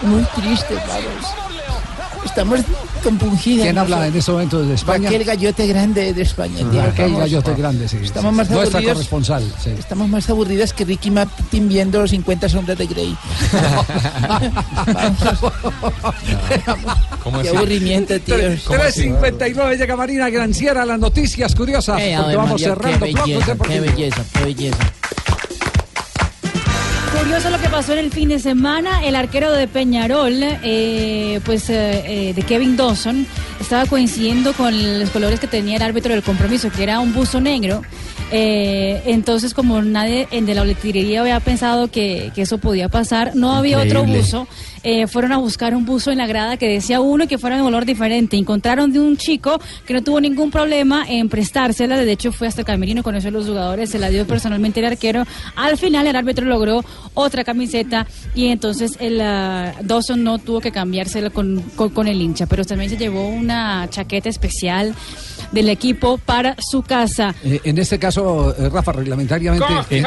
[0.03, 1.46] muy tristes, vamos.
[2.27, 2.61] Estamos
[3.03, 3.65] compungidos.
[3.65, 5.09] ¿Quién habla en ese momento desde España?
[5.09, 6.57] Aquel gallote grande de España.
[6.57, 7.97] tío, Aquel estamos- gallote grande, sí.
[8.03, 8.37] Estamos sí.
[8.37, 8.95] más Nuestra aburridos.
[8.95, 9.71] corresponsal, sí.
[9.79, 13.17] Estamos más aburridas que Ricky Martin viendo los 50 sombras de Grey.
[17.23, 17.57] ¿Cómo Qué así?
[17.57, 18.37] aburrimiento, tío.
[18.37, 23.81] 3.59 llega Marina Granciera, las noticias curiosas, Eh, porque vamos María, cerrando qué belleza, qué
[23.81, 24.93] belleza, qué belleza.
[27.27, 29.05] Curioso lo que pasó en el fin de semana.
[29.05, 33.27] El arquero de Peñarol, eh, pues eh, eh, de Kevin Dawson,
[33.61, 37.41] estaba coincidiendo con los colores que tenía el árbitro del compromiso, que era un buzo
[37.41, 37.83] negro.
[38.31, 43.35] Eh, entonces, como nadie en de la boletería había pensado que, que eso podía pasar,
[43.35, 44.47] no había otro buzo.
[44.89, 47.63] Eh, fueron a buscar un buzo en la grada que decía uno que fuera de
[47.65, 48.37] color diferente.
[48.37, 51.97] Encontraron de un chico que no tuvo ningún problema en prestársela.
[51.97, 54.87] De hecho, fue hasta el camerino, conoció a los jugadores, se la dio personalmente el
[54.87, 55.25] arquero.
[55.57, 56.85] Al final, el árbitro logró
[57.15, 62.23] otra camiseta y entonces el ah, Dawson no tuvo que cambiársela con, con, con el
[62.23, 64.95] hincha, pero también se llevó una chaqueta especial
[65.53, 67.35] del equipo para su casa.
[67.45, 69.67] Eh, en este caso, eh, Rafa, reglamentariamente...
[69.91, 70.07] En,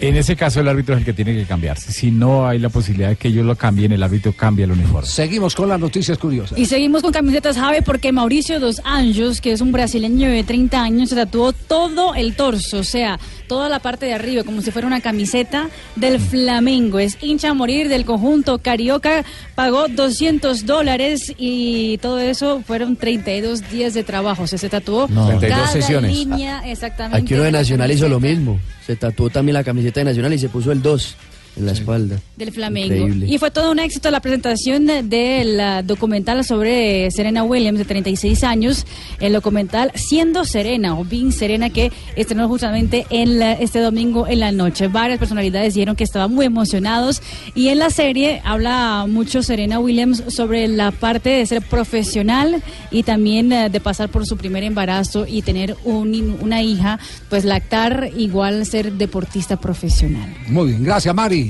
[0.00, 1.92] en ese caso el árbitro es el que tiene que cambiarse.
[1.92, 5.08] Si no hay la posibilidad de que ellos lo cambien, el árbitro cambia el uniforme.
[5.08, 6.58] Seguimos con las noticias curiosas.
[6.58, 10.82] Y seguimos con camisetas Jave porque Mauricio Dos Anjos, que es un brasileño de 30
[10.82, 14.70] años, se tatuó todo el torso, o sea, toda la parte de arriba, como si
[14.70, 16.98] fuera una camiseta del Flamengo.
[16.98, 23.70] Es hincha a morir del conjunto Carioca, pagó 200 dólares y todo eso fueron 32
[23.70, 24.21] días de trabajo.
[24.38, 25.26] O sea, se tatuó No.
[25.28, 26.12] 32 cada sesiones.
[26.12, 27.18] línea exactamente.
[27.18, 28.58] Aquí uno de Nacional hizo lo mismo.
[28.86, 31.16] Se tatuó también la camiseta de Nacional y se puso el 2
[31.56, 32.18] en la espalda.
[32.36, 32.94] Del Flamengo.
[32.94, 33.26] Increíble.
[33.28, 38.42] Y fue todo un éxito la presentación del ah, documental sobre Serena Williams, de 36
[38.44, 38.86] años.
[39.20, 44.40] El documental Siendo Serena, o Being Serena, que estrenó justamente en la- este domingo en
[44.40, 44.88] la noche.
[44.88, 47.22] Varias personalidades dijeron que estaban muy emocionados.
[47.54, 53.02] Y en la serie habla mucho Serena Williams sobre la parte de ser profesional y
[53.02, 56.98] también eh, de pasar por su primer embarazo y tener un- una hija,
[57.28, 60.32] pues lactar igual ser deportista profesional.
[60.48, 61.41] Muy bien, gracias, Mari.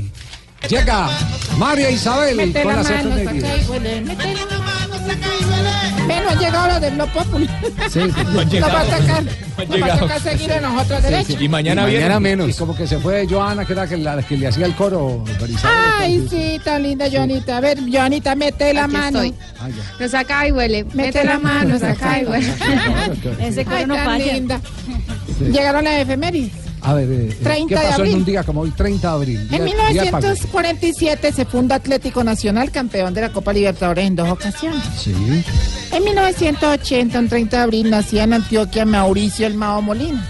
[0.69, 1.09] Llega
[1.59, 4.01] María Isabel Mete con la las mano, saca y huele.
[4.03, 6.07] Mete la mano, saca y huele.
[6.07, 7.51] Menos ha llegado lo del Populi.
[7.91, 8.01] Sí.
[8.61, 9.25] Lo va a sacar.
[9.69, 11.37] No Lo va a sacar seguir a nosotros derecho.
[11.41, 12.49] Y mañana menos.
[12.49, 15.25] Y como que se fue Joana, que era que la que le hacía el coro.
[15.65, 17.57] Ay, sí, tan linda Joanita.
[17.57, 19.21] A ver, Joanita, mete la Aquí mano.
[19.99, 20.85] Lo saca y huele.
[20.93, 22.53] Mete la mano, saca y huele.
[23.41, 24.33] Ese coro no tan falla.
[24.33, 24.61] linda.
[25.41, 26.53] Llegaron las efemérides.
[26.85, 29.41] A ver, eh, 30 ¿qué de pasó en un día como hoy, 30 de abril?
[29.41, 29.59] En Día-
[29.93, 30.27] día Paco.
[30.27, 34.83] 1947 se funda Atlético Nacional, campeón de la Copa Libertadores en dos ocasiones.
[34.99, 35.15] Sí.
[35.93, 40.29] En 1980, un 30 de abril, nacía en Antioquia Mauricio El Mao Molina,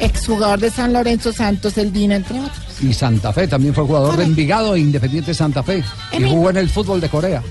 [0.00, 2.58] exjugador de San Lorenzo Santos, El Dino, entre otros.
[2.82, 5.84] Y Santa Fe también fue jugador de Envigado e Independiente Santa Fe.
[6.12, 7.42] Y En jugó en el fútbol de Corea.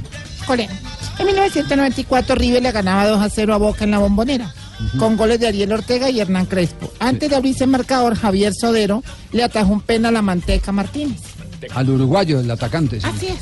[0.43, 0.73] Coreano.
[1.19, 4.53] En 1994, River le ganaba 2 a 0 a Boca en la Bombonera,
[4.99, 6.91] con goles de Ariel Ortega y Hernán Crespo.
[6.99, 11.19] Antes de abrirse el marcador, Javier Sodero le atajó un penal a Manteca Martínez.
[11.73, 12.99] Al uruguayo, el atacante.
[12.99, 13.07] sí.
[13.07, 13.39] Así es.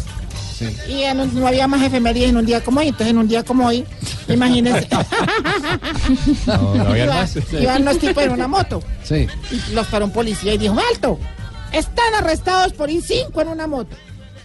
[0.57, 0.91] Sí.
[0.91, 3.27] Y en un- no había más efemérides en un día como hoy, entonces en un
[3.27, 3.83] día como hoy,
[4.27, 4.87] imagínense.
[6.45, 7.35] No, no había más.
[7.59, 9.27] Iban los tipos en una moto Sí.
[9.51, 11.17] y los paró un policía y dijo, ¡alto!
[11.71, 13.95] Están arrestados por ir cinco en una moto.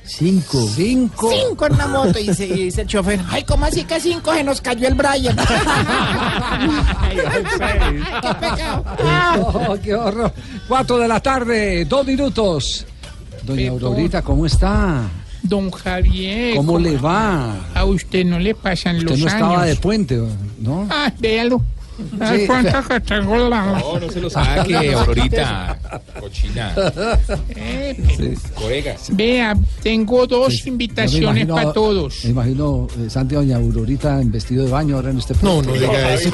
[0.07, 0.69] Cinco.
[0.75, 1.31] Cinco.
[1.31, 2.19] Cinco en una moto.
[2.19, 4.33] Y dice, y dice el chofer, ay, ¿cómo así que cinco?
[4.33, 5.37] Se nos cayó el Brian.
[7.11, 8.85] ¡Qué pecado!
[9.69, 10.33] Oh, ¡Qué horror!
[10.69, 12.87] Cuatro de la tarde, dos minutos.
[13.43, 15.03] Doña Aurorita, ¿cómo está?
[15.43, 16.57] Don Javier.
[16.57, 17.55] ¿Cómo le va?
[17.75, 19.67] A usted no le pasan Usted los no estaba años.
[19.67, 20.21] de puente,
[20.59, 20.89] ¿no?
[20.91, 21.63] Ah, véalo.
[22.19, 22.47] ¿Sabes Sí.
[22.47, 25.79] cuánta que tengo la- No, no se lo saque, Aurorita.
[26.21, 26.75] Cochina.
[27.57, 29.09] Eh, Colegas.
[29.13, 32.25] Vea, tengo dos me invitaciones imagino- para todos.
[32.25, 35.73] Me imagino, eh, Santi, doña Aurorita en vestido de baño ahora en este No, no
[35.73, 36.31] diga eso.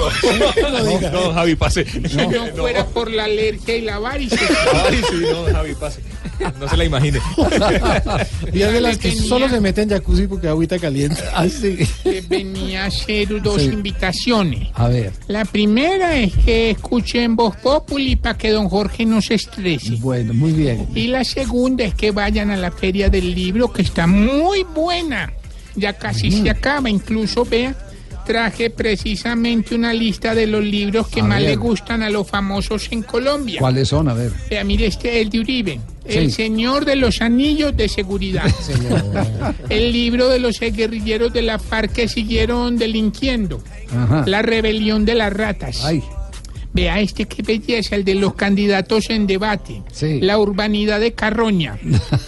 [1.03, 1.85] No, no, Javi, pase.
[1.85, 3.99] Si no fuera por la alergia y la
[5.11, 6.01] sí, no, Javi, pase.
[6.59, 7.21] No se la imagine.
[8.53, 11.23] Y es de las que solo se meten en jacuzzi porque agüita caliente.
[12.05, 13.69] que venía a hacer dos Sí.
[13.69, 14.69] invitaciones.
[14.75, 15.13] A ver.
[15.29, 19.97] La primera es que escuchen Voz Populi para que don Jorge no se estrese.
[20.01, 20.89] Bueno, muy bien.
[20.95, 25.33] Y la segunda es que vayan a la Feria del Libro, que está muy buena.
[25.77, 26.91] Ya casi se acaba.
[26.91, 27.74] Incluso, vea,
[28.24, 31.51] traje precisamente una lista de los libros que A más ver.
[31.51, 33.61] le gustan a los famosos en Colombia.
[33.61, 34.09] ¿Cuáles son?
[34.09, 34.33] A ver.
[34.49, 35.81] Vea, mire, este es el de Uribe.
[36.05, 36.33] El.
[36.33, 38.53] Señor de los Anillos de Seguridad.
[39.69, 43.62] el libro de los guerrilleros de la FARC que siguieron delinquiendo.
[43.94, 44.24] Ajá.
[44.27, 45.85] La rebelión de las ratas.
[45.85, 46.02] Ay.
[46.74, 49.82] Vea este qué belleza, el de los candidatos en debate.
[50.20, 51.78] La urbanidad de Carroña.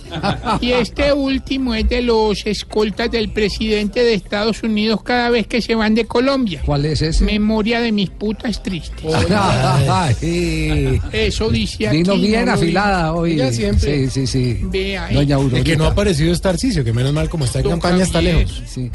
[0.60, 5.62] y este último es de los escoltas del presidente de Estados Unidos cada vez que
[5.62, 6.60] se van de Colombia.
[6.66, 7.24] ¿Cuál es ese?
[7.24, 9.14] Memoria de mis putas tristes.
[9.30, 11.00] Ay.
[11.10, 11.98] Eso dice aquí.
[11.98, 13.32] Vino bien no afilada hoy.
[13.32, 14.08] Ella siempre.
[14.08, 14.60] Sí, sí, sí.
[14.64, 15.14] Vea ahí.
[15.14, 15.38] Doña.
[15.56, 18.04] El que no ha aparecido es Tarcicio, que menos mal como está en Don campaña
[18.04, 18.62] está lejos.
[18.66, 18.90] Sí.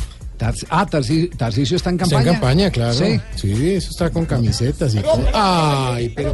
[0.70, 2.28] Ah, Tarci- Tarcicio está en Está campaña.
[2.30, 2.94] en campaña, claro.
[2.94, 3.20] Sí.
[3.36, 5.22] Sí, eso está con camisetas y todo.
[5.34, 6.34] Ay, pero.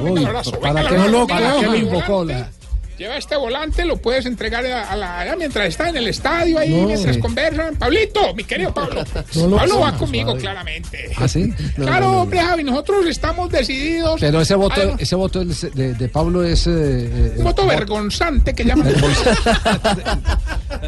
[0.00, 0.26] Uy,
[0.60, 2.24] ¿para qué, No lo para qué lo invocó?
[2.24, 2.50] la-
[2.98, 6.70] Lleva este volante, lo puedes entregar a a la, mientras está en el estadio, ahí
[6.74, 6.86] No.
[6.86, 7.76] mientras conversan.
[7.76, 9.04] Pablito, mi querido Pablo.
[9.34, 11.10] No Pablo va conmigo, claramente.
[11.16, 11.52] ¿Ah, sí?
[11.76, 14.18] claro, hombre, Javi, nosotros estamos decididos.
[14.20, 16.66] Pero ese voto, ese voto de, de Pablo es...
[16.66, 18.86] eh, eh, un voto vergonzante que llaman.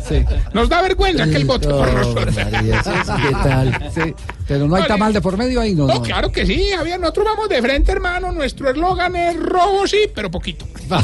[0.09, 0.25] Sí.
[0.53, 2.37] Nos da vergüenza que el voto por nosotros.
[2.37, 3.91] ¿Qué tal?
[3.95, 4.15] Sí.
[4.49, 4.95] Pero no hay Vale.
[4.95, 5.87] tamal de por medio ahí, ¿no?
[5.87, 6.03] No, no.
[6.03, 6.99] claro que sí, Javier.
[6.99, 8.33] Nosotros vamos de frente, hermano.
[8.33, 10.66] Nuestro eslogan es robo, sí, pero poquito.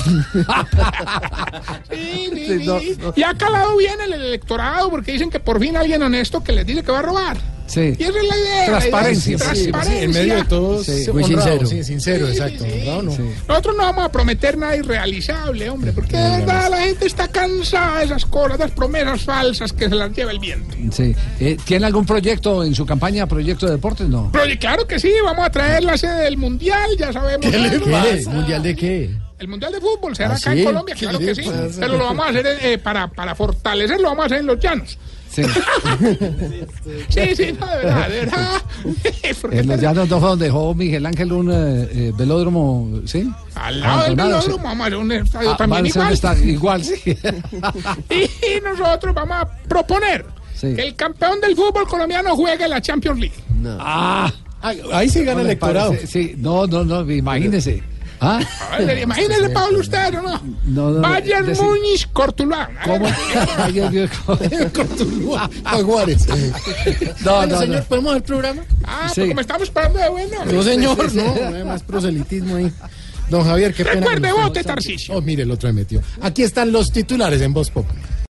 [1.90, 2.96] Sí, sí, Sí, no, sí.
[2.98, 3.12] no.
[3.16, 6.66] Y ha calado bien el electorado porque dicen que por fin alguien honesto que les
[6.66, 7.36] dice que va a robar.
[7.66, 7.94] Sí.
[7.98, 8.66] Y esa es la idea.
[8.66, 9.38] Transparencia.
[9.38, 10.02] la idea es Sí, sí, transparencia.
[10.04, 11.66] en medio de todo, Sí, muy honrado, sincero.
[11.66, 12.64] Sí, sincero, exacto.
[12.64, 13.16] honrado, no.
[13.48, 17.98] Nosotros no vamos a prometer nada irrealizable, hombre, porque de verdad la gente está cansada
[18.00, 20.76] de esas cosas, de las promesas falsas que se las lleva el viento.
[20.92, 21.14] Sí.
[21.40, 24.08] Eh, ¿Tiene algún proyecto en su campaña, proyecto de deportes?
[24.08, 24.30] No.
[24.32, 27.50] Pero claro que sí, vamos a traer la sede del Mundial, ya sabemos.
[27.50, 27.90] ¿Qué le algo.
[27.90, 28.30] pasa?
[28.30, 29.10] ¿Mundial de qué?
[29.38, 31.42] El Mundial de Fútbol será ¿Ah, acá en Colombia, ¿Qué claro que sí.
[31.42, 31.80] pasa?
[31.80, 34.58] Pero lo vamos a hacer eh, para, para fortalecer, lo vamos a hacer en los
[34.60, 34.98] llanos.
[35.34, 35.42] Sí.
[37.08, 38.62] Sí, sí, no, de verdad, de verdad.
[39.52, 43.30] En los llanos dos fue donde dejó Miguel Ángel un eh, eh, velódromo, ¿sí?
[43.54, 44.46] al lado del Abandonado, sí.
[44.48, 46.18] velódromo vamos a hacer un estadio Ah, también igual.
[46.48, 46.94] igual, sí.
[48.10, 50.72] Y nosotros vamos a proponer Sí.
[50.76, 53.34] que el campeón del fútbol colombiano juegue la Champions League.
[53.80, 54.32] Ah,
[54.92, 55.90] Ahí sí gana no el le electorado.
[55.90, 57.82] parece, Sí, no, no, no, imagínese.
[58.24, 58.40] ¿Ah?
[59.02, 60.22] Imagínese, Pablo, usted, ¿no?
[60.22, 60.40] no?
[60.64, 62.70] No, no, Bayern decir- Múnich, Cortuluá.
[62.84, 63.06] ¿Cómo?
[63.58, 64.38] Ay, Dios mío, ¿cómo?
[65.84, 66.26] Juárez.
[67.24, 67.84] No, Bueno, no, señor, no.
[67.84, 68.62] ¿podemos el programa?
[68.84, 69.28] Ah, Sí.
[69.28, 70.36] como estamos esperando de bueno.
[70.44, 71.34] No, señor, no.
[71.50, 72.72] No hay más proselitismo ahí.
[73.30, 74.00] Don Javier, qué pena.
[74.00, 75.14] Recuerde, vote, Tarcisio.
[75.14, 76.02] Oh, mire, el otro me metió.
[76.20, 78.00] Aquí están los titulares en Voz Populi.